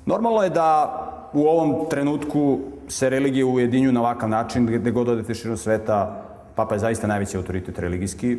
[0.05, 1.01] normalno je da
[1.33, 6.23] u ovom trenutku se religije ujedinju na ovakav način, gde god odete širom sveta,
[6.55, 8.37] papa je zaista najveći autoritet religijski.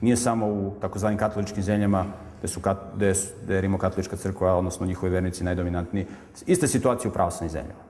[0.00, 2.06] Nije samo u takozvanim katoličkim zemljama,
[2.38, 2.60] gde, su,
[2.96, 3.12] gde,
[3.44, 6.06] gde je rimokatolička crkva, odnosno njihovi vernici najdominantniji.
[6.46, 7.82] Iste situacije u pravoslavnim zemljama.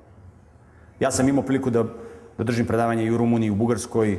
[1.01, 1.85] Ja sam imao priliku da,
[2.39, 4.19] da držim predavanje i u Rumuniji, i u Bugarskoj,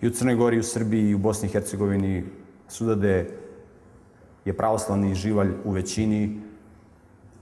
[0.00, 2.24] i u Crnoj Gori, i u Srbiji, i u Bosni i Hercegovini,
[2.68, 3.30] sudade
[4.44, 6.40] je pravoslavni živalj u većini,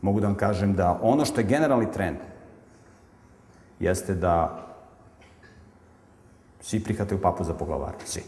[0.03, 2.19] mogu da vam kažem da ono što je generalni trend
[3.81, 4.67] jeste da
[6.63, 7.99] svi prihvataju papu za poglavara.
[8.05, 8.23] Svi.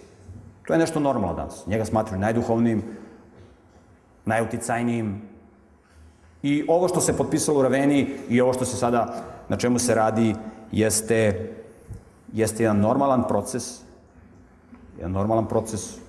[0.66, 1.66] To je nešto normalno danas.
[1.66, 2.82] Njega smatraju najduhovnijim,
[4.24, 5.22] najuticajnijim.
[6.42, 9.94] I ovo što se potpisalo u Raveni i ovo što se sada, na čemu se
[9.94, 10.34] radi,
[10.72, 11.50] jeste,
[12.32, 13.80] jeste jedan normalan proces,
[14.98, 16.04] jedan normalan proces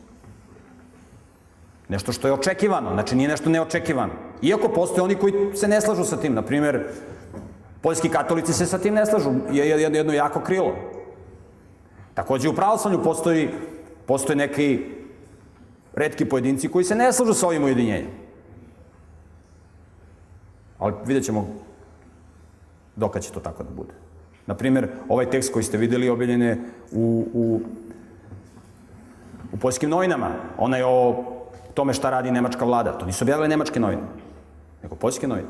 [1.90, 4.14] Nešto što je očekivano, znači nije nešto neočekivano.
[4.42, 6.88] Iako postoje oni koji se ne slažu sa tim, na primer,
[7.82, 10.76] poljski katolici se sa tim ne slažu, je jedno jako krilo.
[12.16, 13.50] Takođe u pravoslavlju postoji,
[14.06, 14.86] postoje neki
[15.94, 18.12] redki pojedinci koji se ne slažu sa ovim ujedinjenjem.
[20.80, 21.48] Ali vidjet ćemo
[22.96, 23.94] dokad će to tako da bude.
[24.46, 26.58] Naprimer, ovaj tekst koji ste videli objavljen je
[26.92, 27.60] u, u,
[29.54, 30.32] u poljskim novinama.
[30.58, 31.24] Ona je o
[31.74, 32.98] tome šta radi nemačka vlada.
[32.98, 34.02] To nisu objavile nemačke novine,
[34.84, 35.48] nego poljske novine.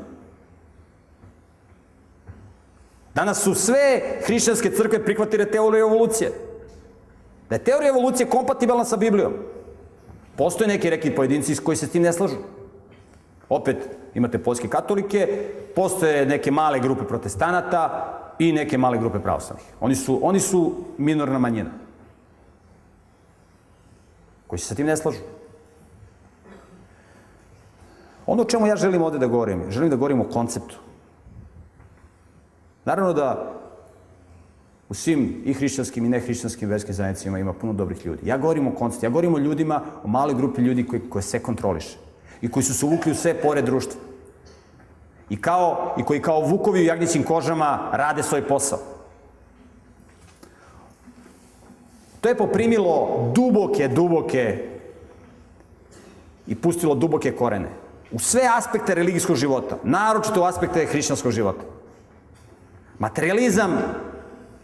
[3.14, 6.32] Danas su sve hrišćanske crkve prihvatile teoriju evolucije.
[7.48, 9.32] Da je teorija evolucije kompatibilna sa Biblijom.
[10.36, 12.36] Postoje neki reki pojedinci koji se s tim ne slažu.
[13.48, 19.66] Opet imate poljske katolike, postoje neke male grupe protestanata i neke male grupe pravoslavnih.
[19.80, 21.70] Oni su, oni su minorna manjina.
[24.46, 25.18] Koji se sa tim ne slažu.
[28.26, 30.76] Ono o čemu ja želim ovde da govorim, želim da govorim o konceptu.
[32.84, 33.55] Naravno da
[34.88, 38.28] u svim i hrišćanskim i nehrišćanskim verskim zajednicama ima puno dobrih ljudi.
[38.28, 41.42] Ja govorim o konceptu, ja govorim o ljudima, o maloj grupi ljudi koji, koje sve
[41.42, 41.96] kontroliše
[42.40, 44.00] i koji su se uvukli u sve pore društva.
[45.30, 48.78] I, kao, I koji kao vukovi u jagnjećim kožama rade svoj posao.
[52.20, 54.68] To je poprimilo duboke, duboke
[56.46, 57.68] i pustilo duboke korene
[58.12, 61.62] u sve aspekte religijskog života, naročito u aspekte hrišćanskog života.
[62.98, 63.72] Materializam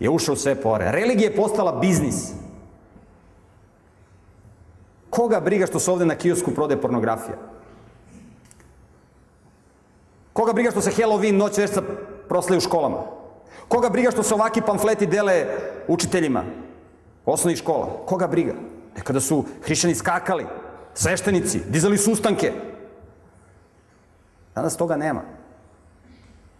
[0.03, 0.91] je ušao u sve pore.
[0.93, 2.33] Religija je postala biznis.
[5.11, 7.37] Koga briga što se ovde na kiosku prode pornografija?
[10.33, 11.83] Koga briga što se Halloween noć vešca
[12.29, 13.03] proslaje u školama?
[13.69, 15.47] Koga briga što se ovaki pamfleti dele
[15.89, 16.45] učiteljima
[17.27, 18.03] osnovnih škola?
[18.07, 18.55] Koga briga?
[18.97, 20.47] Nekada su hrišćani skakali,
[20.95, 22.53] sveštenici, dizali sustanke.
[24.55, 25.23] Danas toga nema.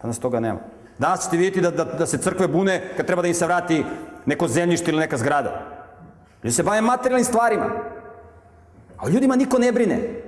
[0.01, 0.59] Danas toga nema.
[0.97, 3.85] Danas ćete vidjeti da, da, da se crkve bune kad treba da im se vrati
[4.25, 5.73] neko zemljište ili neka zgrada.
[6.43, 7.69] Ljudi se bave materijalnim stvarima.
[8.97, 10.21] A ljudima niko ne brine.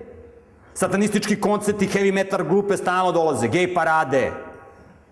[0.74, 4.32] Satanistički koncerti, heavy metal grupe stalno dolaze, gej parade,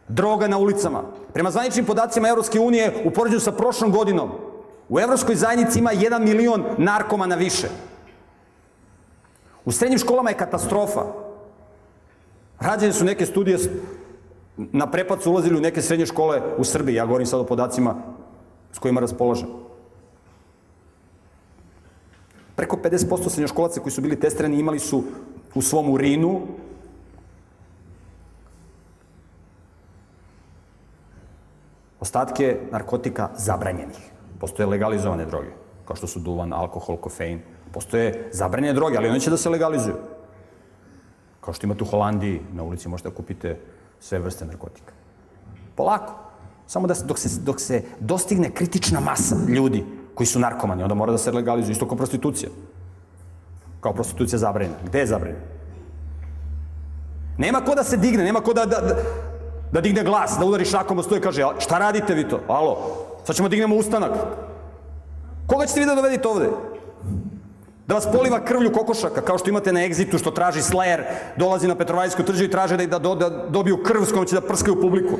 [0.07, 1.03] droga na ulicama.
[1.33, 4.31] Prema zvaničnim podacima Evropske unije, u poređenju sa prošlom godinom,
[4.89, 7.67] u Evropskoj zajednici ima 1 milion narkomana više.
[9.65, 11.01] U srednjim školama je katastrofa.
[12.59, 13.57] Rađene su neke studije,
[14.57, 17.95] na prepad su ulazili u neke srednje škole u Srbiji, ja govorim sad o podacima
[18.71, 19.47] s kojima raspoložem.
[22.55, 25.03] Preko 50% srednjoškolaca koji su bili testirani imali su
[25.55, 26.41] u svom urinu
[31.99, 34.11] ostatke narkotika zabranjenih.
[34.39, 35.49] Postoje legalizovane droge,
[35.85, 37.39] kao što su duvan, alkohol, kofein.
[37.71, 39.95] Postoje zabranjene droge, ali one će da se legalizuju.
[41.41, 43.57] Kao što imate u Holandiji, na ulici možete da kupite
[44.03, 44.93] sve vrste narkotika.
[45.75, 46.13] Polako.
[46.67, 49.85] Samo da dok, se, dok se dostigne kritična masa ljudi
[50.15, 52.49] koji su narkomani, onda mora da se legalizuju, isto kao prostitucija.
[53.79, 54.75] Kao prostitucija zabranjena.
[54.85, 55.45] Gde je zabranjena?
[57.37, 58.95] Nema ko da se digne, nema ko da, da, da,
[59.71, 62.39] da digne glas, da udari šakom o stoje i kaže, šta radite vi to?
[62.47, 62.77] Alo,
[63.23, 64.11] sad ćemo da dignemo ustanak.
[65.47, 66.49] Koga ćete vi da dovedite ovde?
[67.87, 71.03] Da vas poliva krvlju kokošaka, kao što imate na egzitu, što traži Slayer,
[71.37, 74.41] dolazi na Petrovajsku trđu i traže da, da, da dobiju krv s kojom će da
[74.41, 75.17] prskaju publiku.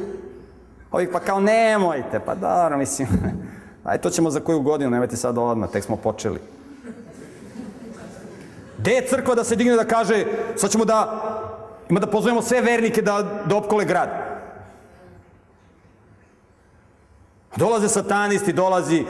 [0.91, 3.07] Ovi pa kao, nemojte, pa dobro, mislim,
[3.83, 6.39] aj to ćemo za koju godinu, nemojte sad odmah, tek smo počeli.
[8.77, 10.25] Gde je crkva da se digne da kaže,
[10.55, 11.21] sad ćemo da,
[11.89, 14.09] ima da pozovemo sve vernike da, da opkole grad.
[17.55, 19.05] Dolaze satanisti, dolazi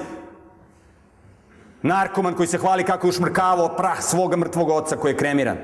[1.84, 5.58] Narkoman koji se hvali kako je ušmrkavao prah svoga mrtvog oca koji je kremiran.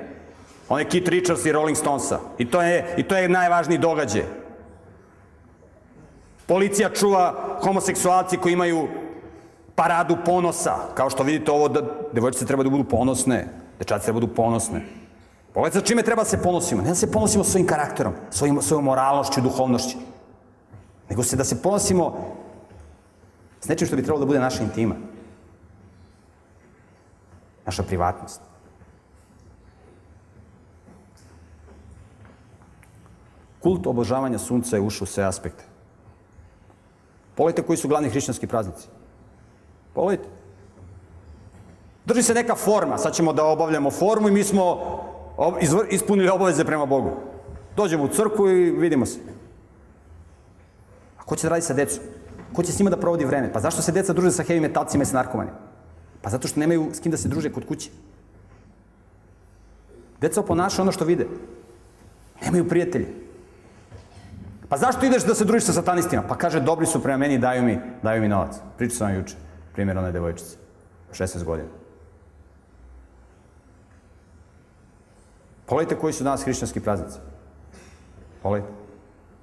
[0.70, 2.20] On je Kit Richards i Rolling Stonesa.
[2.38, 4.24] I to je, i to je najvažniji događaj.
[6.46, 8.88] Policija čuva homoseksualci koji imaju
[9.76, 10.76] paradu ponosa.
[10.94, 11.82] Kao što vidite ovo, da
[12.14, 13.48] devojčice treba da budu ponosne,
[13.80, 14.82] dečaci treba da budu ponosne.
[15.54, 16.82] Pogledajte sa čime treba da se ponosimo.
[16.82, 19.98] Ne da se ponosimo svojim karakterom, svojim, svojom moralnošću, duhovnošću.
[21.10, 22.36] Nego se da se ponosimo
[23.62, 24.96] s nečim što bi trebalo da bude naša intima
[27.70, 28.42] naša privatnost.
[33.60, 35.64] Kult obožavanja sunca je ušao u sve aspekte.
[37.36, 38.88] Pogledajte koji su glavni hrišćanski praznici.
[39.94, 40.30] Pogledajte.
[42.06, 44.80] Drži se neka forma, sad ćemo da obavljamo formu i mi smo
[45.90, 47.12] ispunili obaveze prema Bogu.
[47.76, 49.20] Dođemo u crku i vidimo se.
[51.20, 52.04] A ko će da radi sa decom?
[52.54, 53.54] Ko će s njima da provodi vreme?
[53.54, 55.69] Pa zašto se deca druže sa heavy metalcima i sa narkomanima?
[56.22, 57.90] Pa zato što nemaju s kim da se druže kod kuće.
[60.22, 61.28] Deca oponašaju ono što vide.
[62.42, 63.08] Nemaju prijatelji.
[64.70, 66.24] Pa zašto ideš da se družiš sa satanistima?
[66.28, 68.56] Pa kaže, dobri su prema meni, daju mi, daju mi novac.
[68.78, 69.36] Pričao sam vam juče,
[69.74, 70.58] primjer one devojčice,
[71.12, 71.70] 16 godina.
[75.66, 77.18] Pogledajte koji su danas hrišćanski praznici.
[78.44, 78.74] Pogledajte.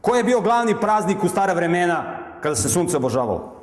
[0.01, 3.56] Ko je bio glavni praznik u stara vremena kada se sunce obožavalo?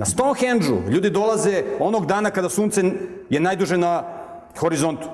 [0.00, 2.82] Na Stonehenge-u ljudi dolaze onog dana kada sunce
[3.30, 4.02] je najduže na
[4.56, 5.08] horizontu.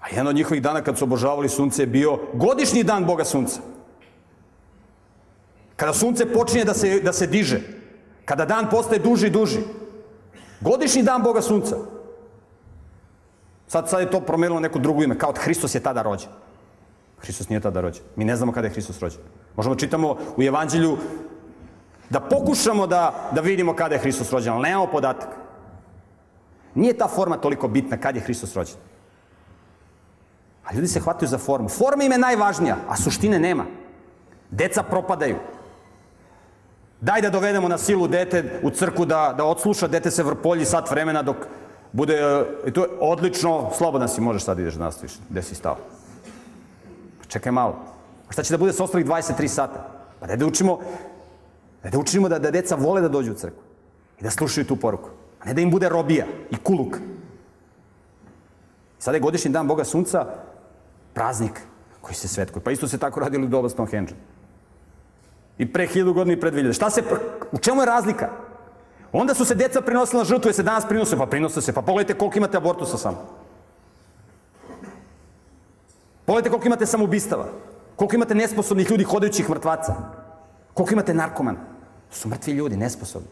[0.00, 3.60] A jedan od njihovih dana kad su obožavali sunce je bio godišnji dan Boga sunca.
[5.76, 7.60] Kada sunce počinje da se, da se diže.
[8.24, 9.60] Kada dan postaje duži i duži.
[10.60, 11.76] Godišnji dan Boga sunca.
[13.66, 16.30] Sad, sad je to promenilo neko drugo ime, kao Hristos je tada rođen.
[17.18, 18.02] Hristos nije tada rođen.
[18.16, 19.20] Mi ne znamo kada je Hristos rođen.
[19.56, 20.96] Možemo da čitamo u Evanđelju
[22.10, 25.28] da pokušamo da, da vidimo kada je Hristos rođen, ali nemamo podatak.
[26.74, 28.76] Nije ta forma toliko bitna kad je Hristos rođen.
[30.64, 31.68] A ljudi se hvataju za formu.
[31.68, 33.64] Forma im je najvažnija, a suštine nema.
[34.50, 35.36] Deca propadaju.
[37.00, 40.90] Daj da dovedemo na silu dete u crku da, da odsluša, dete se vrpolji sat
[40.90, 41.36] vremena dok
[41.92, 45.76] bude, i to je odlično, slobodan si, možeš sad ideš da nastaviš, gde si stao.
[47.18, 47.74] Pa čekaj malo.
[48.28, 49.88] A šta će da bude sa ostalih 23 sata?
[50.20, 50.78] Pa da učimo,
[51.82, 53.62] da da učimo da, da deca vole da dođu u crkvu
[54.20, 55.08] i da slušaju tu poruku.
[55.40, 56.96] A ne da im bude robija i kuluk.
[58.98, 60.26] Sada je godišnji dan Boga Sunca,
[61.14, 61.60] praznik
[62.00, 62.64] koji se svetkuje.
[62.64, 64.12] Pa isto se tako radili u doba Stonehenge.
[65.58, 66.72] I pre hiljadu godina i pre 2000.
[66.72, 67.02] Šta se,
[67.52, 68.28] u čemu je razlika?
[69.12, 71.72] Onda su se deca prinosila na žrtvu, jer se danas prinose, pa prinose se.
[71.72, 73.26] Pa pogledajte koliko imate abortusa samo.
[76.26, 77.46] Pogledajte koliko imate samoubistava.
[77.96, 79.94] Koliko imate nesposobnih ljudi, hodajućih mrtvaca.
[80.74, 81.58] Koliko imate narkomana.
[82.08, 83.28] To su mrtvi ljudi, nesposobni.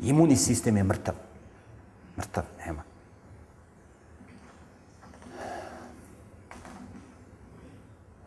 [0.00, 1.14] Imunni sistem je mrtav.
[2.18, 2.82] Mrtav, nema.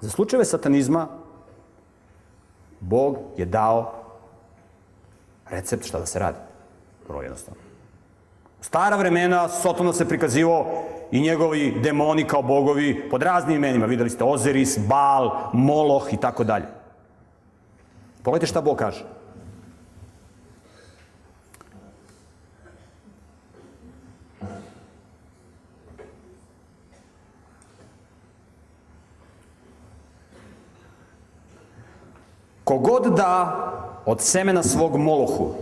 [0.01, 1.07] Za slučajeve satanizma
[2.79, 3.93] Bog je dao
[5.49, 6.37] recept šta da se radi.
[7.07, 7.68] Vrlo jednostavno.
[8.61, 10.65] Stara vremena Sotona se prikazivao
[11.11, 13.85] i njegovi demoni kao bogovi pod raznim imenima.
[13.85, 16.65] Videli ste Ozeris, Bal, Moloh i tako dalje.
[18.23, 19.05] Pogledajte šta Bog kaže.
[32.63, 33.55] Kogod da
[34.05, 35.53] od semena svog molohu,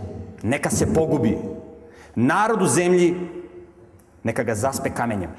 [0.42, 1.57] neka se pogubi.
[2.14, 3.16] Narod u zemlji,
[4.24, 5.30] neka ga zaspe kamenjem.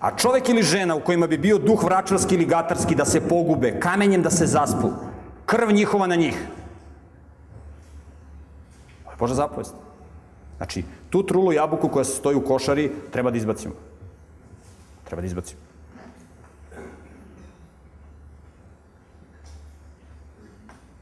[0.00, 3.80] A čovek ili žena u kojima bi bio duh vračarski ili gatarski da se pogube,
[3.80, 4.90] kamenjem da se zaspu,
[5.46, 6.36] krv njihova na njih.
[9.06, 9.74] Ovo Boža zapovest.
[10.56, 13.74] Znači, tu trulu jabuku koja stoji u košari treba da izbacimo.
[15.04, 15.65] Treba da izbacimo.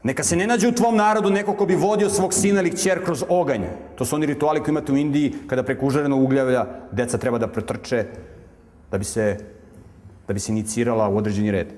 [0.05, 3.03] Neka se ne nađe u tvom narodu neko ko bi vodio svog sina ili kćer
[3.05, 3.61] kroz oganj.
[3.95, 7.47] To su oni rituali koji imate u Indiji kada preko užarenog ugljavlja deca treba da
[7.47, 8.05] pretrče
[8.91, 9.37] da bi se,
[10.27, 11.73] da bi se inicirala u određeni red.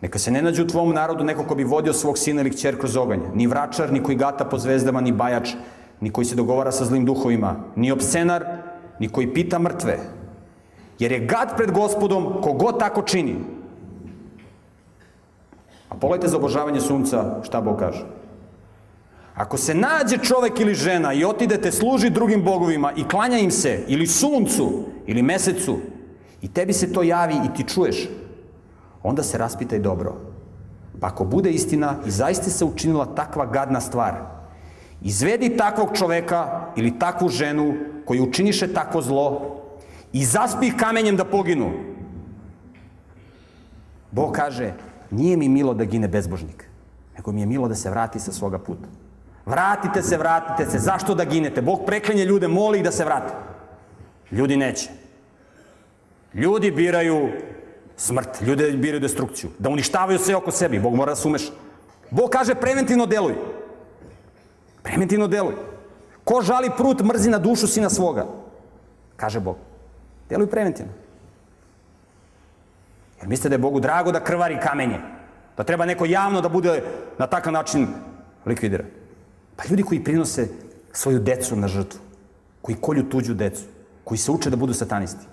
[0.00, 2.78] Neka se ne nađe u tvom narodu neko ko bi vodio svog sina ili kćer
[2.80, 3.20] kroz oganj.
[3.34, 5.52] Ni vračar, ni koji gata po zvezdama, ni bajač,
[6.00, 8.44] ni koji se dogovara sa zlim duhovima, ni opsenar,
[9.00, 9.98] ni koji pita mrtve.
[10.98, 13.36] Jer je gad pred gospodom kogod tako čini.
[15.94, 18.02] A pogledajte za obožavanje sunca šta Bog kaže.
[19.34, 23.84] Ako se nađe čovek ili žena i otidete služi drugim bogovima i klanja im se,
[23.86, 25.78] ili suncu, ili mesecu,
[26.42, 28.08] i tebi se to javi i ti čuješ,
[29.02, 30.14] onda se raspitaj dobro.
[31.00, 34.14] Pa ako bude istina i zaista se učinila takva gadna stvar,
[35.02, 39.56] izvedi takvog čoveka ili takvu ženu koji učiniše takvo zlo
[40.12, 41.70] i zaspi kamenjem da poginu.
[44.10, 44.72] Bog kaže,
[45.14, 46.64] Nije mi milo da gine bezbožnik,
[47.16, 48.88] nego mi je milo da se vrati sa svoga puta.
[49.46, 50.78] Vratite se, vratite se.
[50.78, 51.62] Zašto da ginete?
[51.62, 53.34] Bog preklenje ljude, moli ih da se vrate.
[54.30, 54.90] Ljudi neće.
[56.34, 57.28] Ljudi biraju
[57.96, 60.80] smrt, ljudi biraju destrukciju, da uništavaju sve oko sebi.
[60.80, 61.52] Bog mora da se umeša.
[62.10, 63.34] Bog kaže preventivno deluj.
[64.82, 65.54] Preventivno deluj.
[66.24, 68.26] Ko žali prut, mrzi na dušu sina svoga.
[69.16, 69.56] Kaže Bog.
[70.28, 70.92] Deluju preventivno.
[73.24, 74.98] Jer mislite da je Bogu drago da krvari kamenje?
[75.56, 76.82] Da treba neko javno da bude
[77.18, 77.86] na takav način
[78.46, 78.84] likvidira?
[79.56, 80.48] Pa ljudi koji prinose
[80.92, 82.00] svoju decu na žrtvu,
[82.62, 83.62] koji kolju tuđu decu,
[84.04, 85.24] koji se uče da budu satanisti.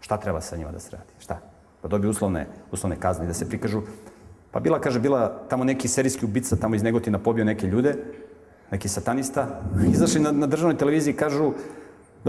[0.00, 1.10] Šta treba sa njima da se radi?
[1.18, 1.40] Šta?
[1.82, 3.82] Da dobiju uslovne, uslovne kazne i da se prikažu.
[4.50, 7.94] Pa bila, kaže, bila tamo neki serijski ubica tamo iz Negotina pobio neke ljude,
[8.70, 9.60] neki satanista.
[9.92, 11.52] Izašli na, na državnoj televiziji kažu,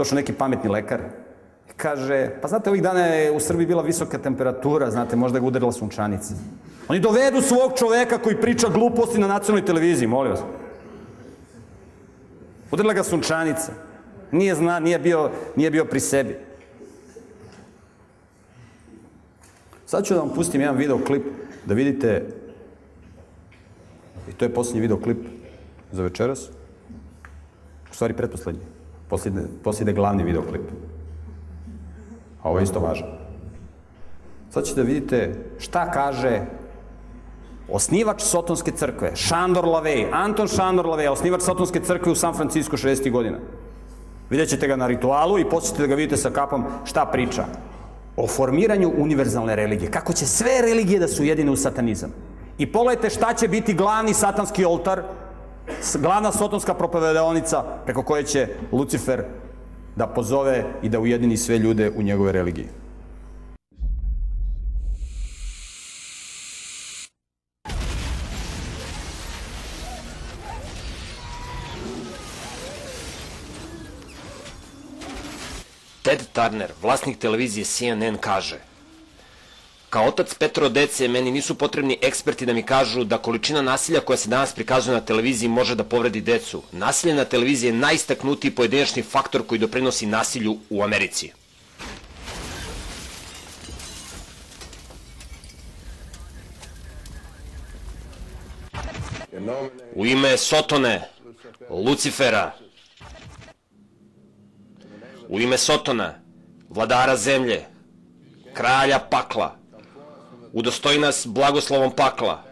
[0.00, 1.00] došao neki pametni lekar,
[1.76, 5.72] kaže, pa znate, ovih dana je u Srbiji bila visoka temperatura, znate, možda ga udarila
[5.72, 6.34] sunčanica.
[6.88, 10.42] Oni dovedu svog čoveka koji priča gluposti na nacionalnoj televiziji, molim vas.
[12.70, 13.72] Udarila ga sunčanica.
[14.32, 16.36] Nije zna, nije bio, nije bio pri sebi.
[19.86, 21.24] Sad ću da vam pustim jedan videoklip
[21.66, 22.26] da vidite,
[24.28, 25.18] i to je posljednji videoklip
[25.92, 26.48] za večeras,
[27.90, 28.69] u stvari pretposlednji,
[29.10, 30.62] posljedne, posljedne glavni videoklip.
[32.42, 33.06] A ovo je isto važno.
[34.50, 36.40] Sad ćete da vidite šta kaže
[37.70, 43.10] osnivač Sotonske crkve, Šandor Lavej, Anton Šandor Lavej, osnivač Sotonske crkve u San Francisco 60.
[43.10, 43.38] godina.
[44.30, 47.44] Vidjet ćete ga na ritualu i posjetite da ga vidite sa kapom šta priča
[48.16, 49.90] o formiranju univerzalne religije.
[49.90, 52.12] Kako će sve religije da su jedine u satanizam.
[52.58, 55.02] I pogledajte šta će biti glavni satanski oltar,
[55.98, 59.24] glavna sotonska propovedaonica preko koje će Lucifer
[59.96, 62.68] da pozove i da ujedini sve ljude u njegove religiji.
[76.02, 78.69] Ted Turner, vlasnik televizije CNN, kaže
[79.90, 84.16] Kao otac petro dece, meni nisu potrebni eksperti da mi kažu da količina nasilja koja
[84.16, 86.62] se danas prikazuje na televiziji može da povredi decu.
[86.72, 91.32] Nasilje na televiziji je najistaknutiji pojedinačni faktor koji doprinosi nasilju u Americi.
[99.94, 101.08] U ime Sotone,
[101.70, 102.52] Lucifera,
[105.28, 106.14] u ime Sotona,
[106.68, 107.64] vladara zemlje,
[108.54, 109.59] kralja pakla,
[110.52, 112.42] udostoj nas blagoslovom pakla.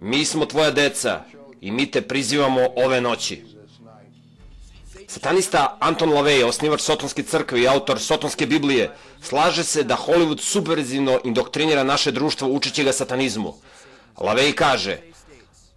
[0.00, 1.24] Mi smo tvoja deca
[1.60, 3.44] i mi te prizivamo ove noći.
[5.06, 8.90] Satanista Anton Lavey, osnivač Sotonske crkve i autor Sotonske Biblije,
[9.22, 13.54] slaže se da Hollywood subverzivno indoktrinira naše društvo učeći ga satanizmu.
[14.16, 14.98] Lavey kaže,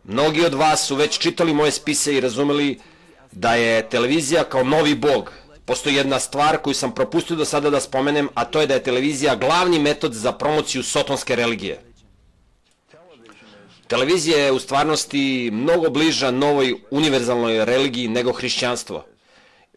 [0.04, 2.80] mnogi od vas su već čitali moje spise i razumeli
[3.32, 5.32] da je televizija kao novi bog,
[5.66, 8.84] postoji jedna stvar koju sam propustio do sada da spomenem, a to je da je
[8.84, 11.82] televizija glavni metod za promociju sotonske religije.
[13.88, 19.06] Televizija je u stvarnosti mnogo bliža novoj univerzalnoj religiji nego hrišćanstvo.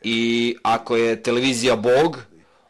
[0.02, 2.18] I ako je televizija Bog,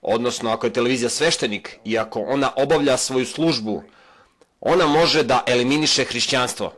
[0.02, 3.82] odnosno ako je televizija sveštenik i ako ona obavlja svoju službu,
[4.60, 6.72] ona može da eliminiše hrišćanstvo.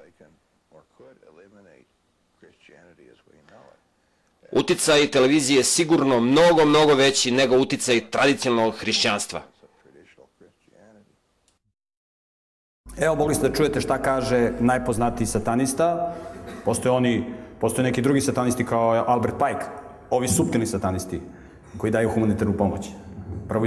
[4.52, 9.40] Uticaj televizije je sigurno mnogo, mnogo veći nego uticaj tradicionalnog hrišćanstva.
[13.00, 16.14] Evo, mogli ste da čujete šta kaže najpoznatiji satanista.
[16.64, 17.24] Postoje oni,
[17.60, 19.64] postoje neki drugi satanisti kao Albert Pike,
[20.10, 21.20] ovi suptilni satanisti
[21.76, 22.88] koji daju humanitarnu pomoć.
[23.48, 23.66] Prvo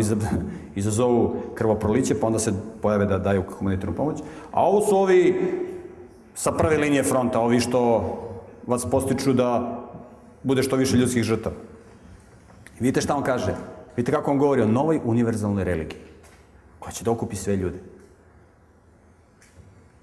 [0.76, 4.20] izazovu krvoproliće, pa onda se pojave da daju humanitarnu pomoć.
[4.52, 5.42] A ovo su ovi
[6.34, 7.82] sa prve linije fronta, ovi što
[8.68, 9.81] vas postiču da
[10.44, 11.56] bude što više ljudskih žrtava.
[12.80, 13.56] Vidite šta on kaže.
[13.96, 16.02] Vidite kako on govori o novoj univerzalnoj religiji
[16.80, 17.78] koja će da okupi sve ljude.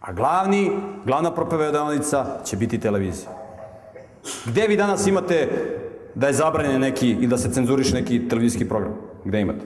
[0.01, 0.71] A glavni,
[1.05, 3.31] glavna propovedaonica će biti televizija.
[4.47, 5.49] Gde vi danas imate
[6.15, 8.95] da je zabranjen neki i da se cenzuriše neki televizijski program?
[9.25, 9.65] Gde imate?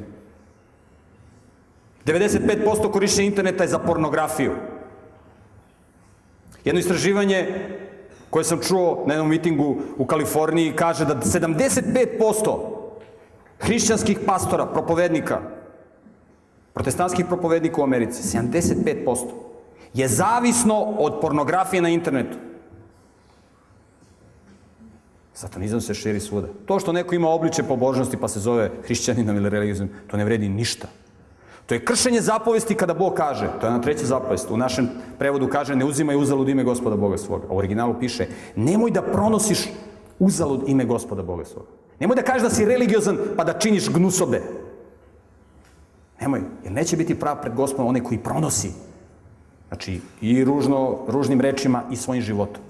[2.07, 4.53] 95% korišćenja interneta je za pornografiju.
[6.65, 7.69] Jedno istraživanje
[8.33, 12.57] koje sam čuo na jednom mitingu u Kaliforniji kaže da 75%
[13.61, 15.41] hrišćanskih pastora, propovednika,
[16.73, 19.17] protestantskih propovednika u Americi, 75%
[19.95, 22.39] je zavisno od pornografije na internetu.
[25.35, 26.49] Satanizam se širi svuda.
[26.67, 30.49] To što neko ima obliče pobožnosti pa se zove hrišćaninom ili religijom, to ne vredi
[30.49, 30.89] ništa.
[31.73, 34.89] To je kršenje zapovesti kada Bog kaže, to je na treća zapovest, u našem
[35.19, 37.47] prevodu kaže ne uzimaj uzalud ime gospoda Boga svoga.
[37.49, 38.27] U originalu piše
[38.57, 39.71] nemoj da pronosiš
[40.19, 41.69] uzalud ime gospoda Boga svoga.
[42.01, 44.43] Nemoj da kažeš da si religiozan pa da činiš gnusobe.
[46.21, 48.71] Nemoj, jer neće biti prav pred gospodom onaj koji pronosi
[49.69, 52.63] Znači, i ružno, ružnim rečima i svojim životom.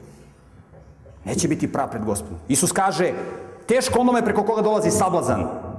[1.24, 2.38] Neće biti prav pred gospodom.
[2.48, 3.12] Isus kaže,
[3.66, 5.71] teško onome preko koga dolazi sablazan,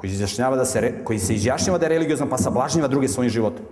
[0.00, 3.64] koji, izjašnjava da se, koji se izjašnjava da je religiozan, pa sablažnjava druge svojim životom.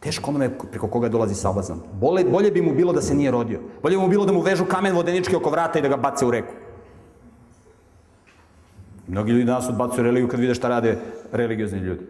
[0.00, 1.82] Teško onome preko koga dolazi sablazan.
[2.00, 3.60] Bolje, bolje bi mu bilo da se nije rodio.
[3.82, 6.24] Bolje bi mu bilo da mu vežu kamen vodenički oko vrata i da ga bace
[6.24, 6.54] u reku.
[9.06, 10.98] Mnogi ljudi danas odbacuju religiju kad vide šta rade
[11.32, 12.06] religiozni ljudi.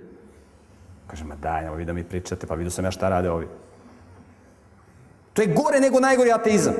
[1.06, 3.46] Kaže, ma daj, nemoj vi da mi pričate, pa vidio sam ja šta rade ovi.
[5.32, 6.74] To je gore nego najgori ateizam.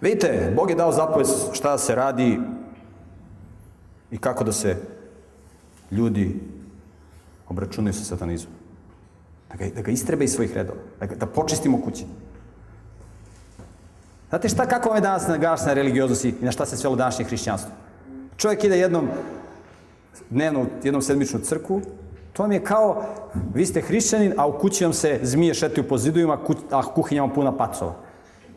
[0.00, 2.40] Vidite, Bog je dao zapovest šta da se radi
[4.10, 4.76] i kako da se
[5.90, 6.40] ljudi
[7.48, 8.54] obračunaju sa satanizmom.
[9.50, 10.78] Da ga, da ga istrebe iz svojih redova.
[11.00, 12.04] Da, ga, da počistimo kuće.
[14.28, 17.70] Znate šta, kako vam je danas naglašena religioznost i na šta se svelo današnje hrišćanstvo?
[18.36, 19.08] Čovjek ide jednom
[20.30, 21.80] dnevno, jednom sedmičnu crkvu,
[22.32, 23.02] to vam je kao,
[23.54, 26.38] vi ste hrišćanin, a u kući vam se zmije šetaju po zidovima,
[26.70, 28.05] a kuhinja vam puna pacova.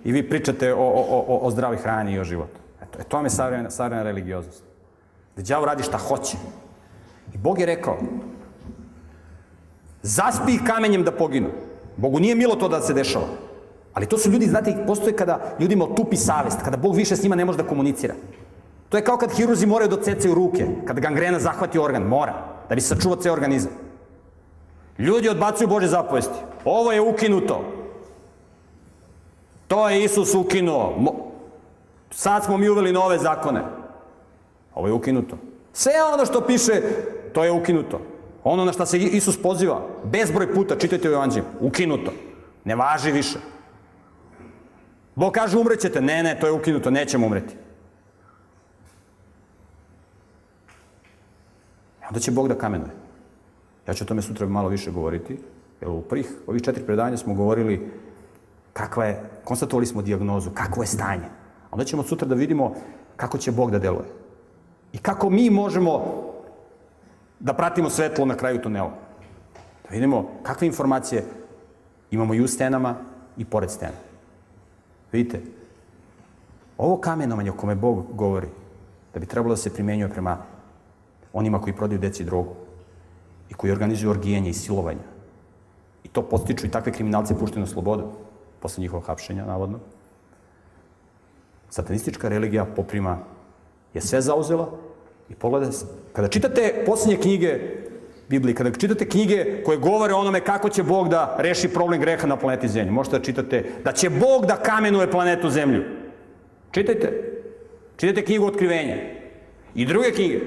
[0.04, 2.60] I vi pričate o, o, o, o zdravoj hrani i o životu.
[2.82, 4.64] Eto, e, to vam je savremena, savremena religioznost.
[5.36, 6.38] Da đavo radi šta hoće.
[7.34, 7.98] I Bog je rekao,
[10.02, 11.50] zaspi kamenjem da poginu.
[11.98, 13.28] Bogu nije milo to da se dešava.
[13.94, 17.36] Ali to su ljudi, znate, postoje kada ljudima otupi savest, kada Bog više s njima
[17.36, 18.14] ne može da komunicira.
[18.90, 22.34] To je kao kad hiruzi moraju da cecaju ruke, kada gangrena zahvati organ, mora,
[22.70, 23.72] da bi sačuvao ceo organizam.
[24.98, 26.40] Ljudi odbacuju Bože zapovesti.
[26.66, 27.79] Ovo je ukinuto.
[29.70, 30.94] To je Isus ukinuo.
[32.12, 33.62] Sad smo mi uveli nove zakone.
[34.76, 35.38] Ovo je ukinuto.
[35.74, 36.82] Sve ono što piše,
[37.34, 38.02] to je ukinuto.
[38.44, 42.12] Ono na što se Isus poziva, bezbroj puta, čitajte u Evanđelju, ukinuto.
[42.66, 43.40] Ne važi više.
[45.16, 46.02] Bog kaže umrećete.
[46.02, 47.54] Ne, ne, to je ukinuto, nećemo umreti.
[52.02, 52.92] E onda će Bog da kamenuje.
[53.88, 55.38] Ja ću o tome sutra malo više govoriti.
[55.82, 57.92] Jer u prvih, ovih četiri predanja smo govorili
[58.80, 61.28] kakva je, konstatovali smo diagnozu, kakvo je stanje.
[61.72, 62.74] Onda ćemo sutra da vidimo
[63.16, 64.08] kako će Bog da deluje.
[64.94, 66.02] I kako mi možemo
[67.40, 68.92] da pratimo svetlo na kraju tunela.
[69.84, 71.26] Da vidimo kakve informacije
[72.12, 72.96] imamo i u stenama
[73.38, 74.00] i pored stena.
[75.12, 75.42] Vidite,
[76.78, 78.48] ovo kamenovanje o kome Bog govori,
[79.14, 80.38] da bi trebalo da se primenjuje prema
[81.34, 82.56] onima koji prodaju deci drogu
[83.50, 85.06] i koji organizuju orgijenje i silovanja.
[86.04, 88.08] I to postiču i takve kriminalce puštaju na slobodu,
[88.60, 89.80] posle njihovog hapšenja, navodno.
[91.70, 93.18] Satanistička religija poprima
[93.94, 94.70] je sve zauzela
[95.30, 95.78] i pogledajte,
[96.14, 97.60] kada čitate poslednje knjige
[98.30, 102.28] Biblije, kada čitate knjige koje govore o onome kako će Bog da reši problem greha
[102.28, 105.84] na planeti Zemlji, možete da čitate da će Bog da kamenuje planetu Zemlju.
[106.72, 107.36] Čitajte.
[107.98, 108.96] Čitajte knjigu Otkrivenja.
[109.76, 110.40] I druge knjige.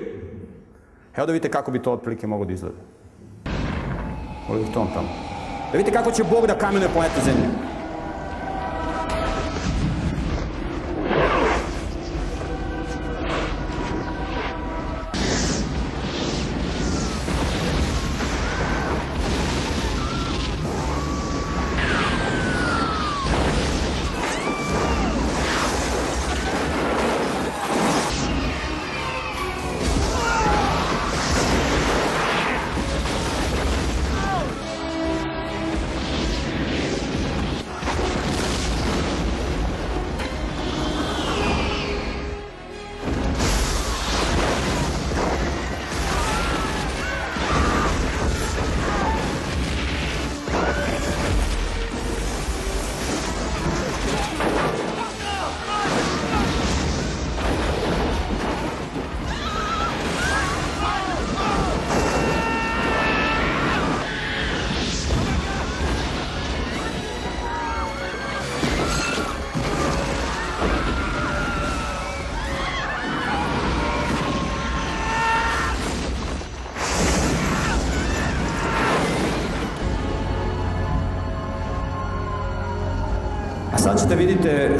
[1.17, 2.77] Evo da vidite kako bi to otprilike moglo da izgleda.
[4.49, 5.09] Ovo tom tamo.
[5.73, 7.72] Da vidite kako će Bog da kamenuje planetu Zemlju.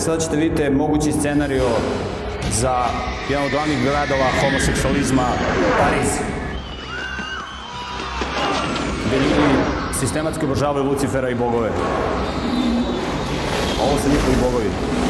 [0.03, 1.69] Vidite, sad ćete vidite mogući scenario
[2.53, 2.85] za
[3.29, 5.29] jedan od glavnih gradova homoseksualizma,
[5.79, 6.11] Pariz.
[9.07, 9.55] Gde ljudi
[10.01, 11.71] sistematski obožavaju Lucifera i bogove.
[13.83, 15.02] Ovo su njihovi bogovi.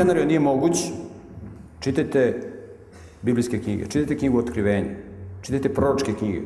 [0.00, 0.92] Scenarij nije moguć,
[1.80, 2.52] čitajte
[3.22, 4.94] biblijske knjige, čitajte knjigu Otkrivenja,
[5.42, 6.40] čitajte proročke knjige.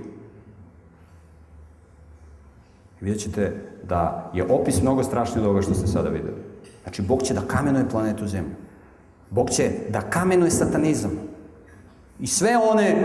[3.00, 3.52] vidjet ćete
[3.88, 6.36] da je opis mnogo strašniji od ovoga što ste sada videli.
[6.82, 8.54] Znači, Bog će da kamenuje planetu Zemlju.
[9.30, 11.10] Bog će da kamenuje satanizam.
[12.20, 12.96] I sve one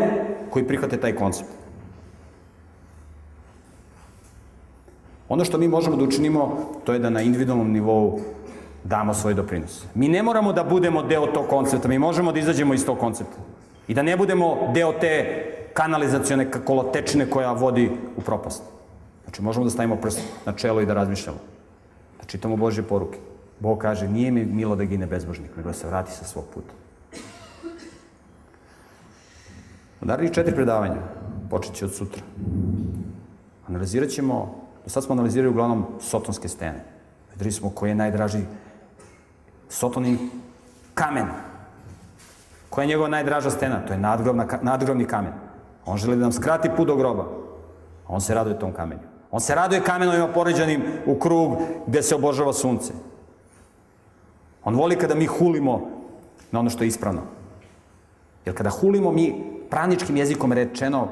[0.49, 1.49] koji prihvate taj koncept.
[5.29, 8.19] Ono što mi možemo da učinimo, to je da na individualnom nivou
[8.83, 9.85] damo svoj doprinos.
[9.95, 13.37] Mi ne moramo da budemo deo tog koncepta, mi možemo da izađemo iz tog koncepta.
[13.87, 18.63] I da ne budemo deo te kanalizacione kolotečine koja vodi u propast.
[19.23, 21.37] Znači, možemo da stavimo prst na čelo i da razmišljamo.
[22.19, 23.17] Da čitamo Božje poruke.
[23.59, 26.73] Bog kaže, nije mi milo da gine bezbožnik, nego da se vrati sa svog puta.
[30.01, 31.01] U narednih četiri predavanja,
[31.49, 32.21] počet će od sutra,
[33.67, 36.85] analizirat ćemo, do sad smo analizirali uglavnom sotonske stene.
[37.31, 38.39] Videli smo koji je najdraži
[39.69, 40.29] sotonin
[40.93, 41.25] kamen.
[42.69, 43.85] Koja je njegova najdraža stena?
[43.87, 45.33] To je nadgrobna, nadgrobni kamen.
[45.85, 47.25] On želi da nam skrati put do groba.
[48.07, 49.01] On se raduje tom kamenju.
[49.31, 52.93] On se raduje kamenovima poređanim u krug gde se obožava sunce.
[54.63, 55.87] On voli kada mi hulimo
[56.51, 57.21] na ono što je ispravno.
[58.45, 61.07] Jer kada hulimo mi praničkim jezikom rečeno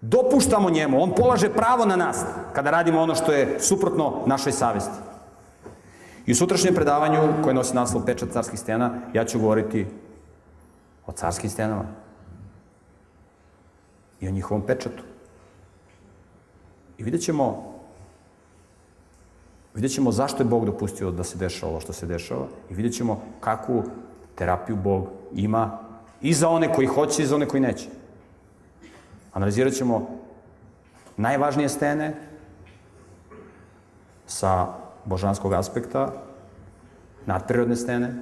[0.00, 5.11] dopuštamo njemu, on polaže pravo na nas kada radimo ono što je suprotno našoj savesti.
[6.26, 9.86] I u sutrašnjem predavanju koje nosi naslov Pečat carskih stena, ja ću govoriti
[11.06, 11.84] o carskim stenama
[14.20, 15.02] i o njihovom pečatu.
[16.98, 17.72] I vidjet ćemo
[19.74, 22.94] vidjet ćemo zašto je Bog dopustio da se dešava ovo što se dešava i vidjet
[22.94, 23.84] ćemo kakvu
[24.34, 25.78] terapiju Bog ima
[26.20, 27.88] i za one koji hoće i za one koji neće.
[29.32, 30.18] Analizirat ćemo
[31.16, 32.14] najvažnije stene
[34.26, 36.12] sa božanskog aspekta,
[37.26, 38.14] nadprirodne stene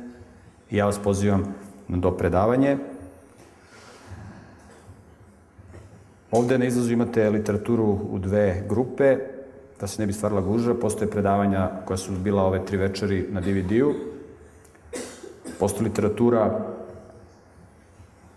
[0.71, 1.55] i ja vas pozivam
[1.89, 2.79] do predavanje.
[6.31, 9.17] Ovde na izlazu imate literaturu u dve grupe,
[9.81, 10.75] da se ne bi stvarila guža.
[10.75, 13.95] Postoje predavanja koja su bila ove tri večeri na DVD-u.
[15.59, 16.67] Postoje literatura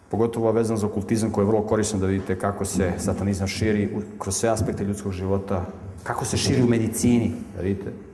[0.09, 3.89] pogotovo vezan za okultizam koji je vrlo korisno da vidite kako se satanizam širi
[4.19, 5.65] kroz sve aspekte ljudskog života,
[6.03, 8.12] kako se širi u medicini, da vidite.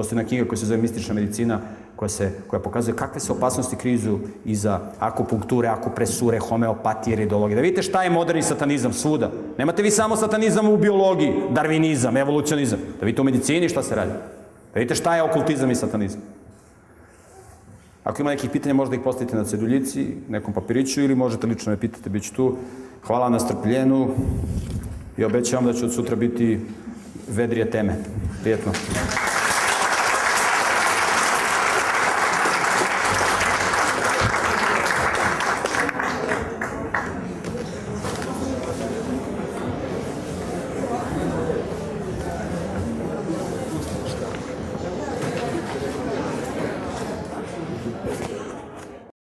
[0.00, 1.60] Postoji jedna knjiga koja se zove Mistična medicina,
[1.96, 7.56] koja, se, koja pokazuje kakve se opasnosti krizu iza akupunkture, akupresure, homeopatije, ridologije.
[7.56, 9.30] Da vidite šta je moderni satanizam svuda.
[9.58, 12.78] Nemate vi samo satanizam u biologiji, darvinizam, evolucionizam.
[13.00, 14.12] Da vidite u medicini šta se radi.
[14.74, 16.20] Da vidite šta je okultizam i satanizam.
[18.04, 21.80] Ako ima nekih pitanja, možda ih postavite na ceduljici, nekom papiriću ili možete lično me
[21.80, 22.56] pitati, bit ću tu.
[23.06, 24.08] Hvala na strpljenu
[25.16, 26.60] i obećavam da će od sutra biti
[27.28, 27.96] vedrije teme.
[28.42, 28.72] Prijetno.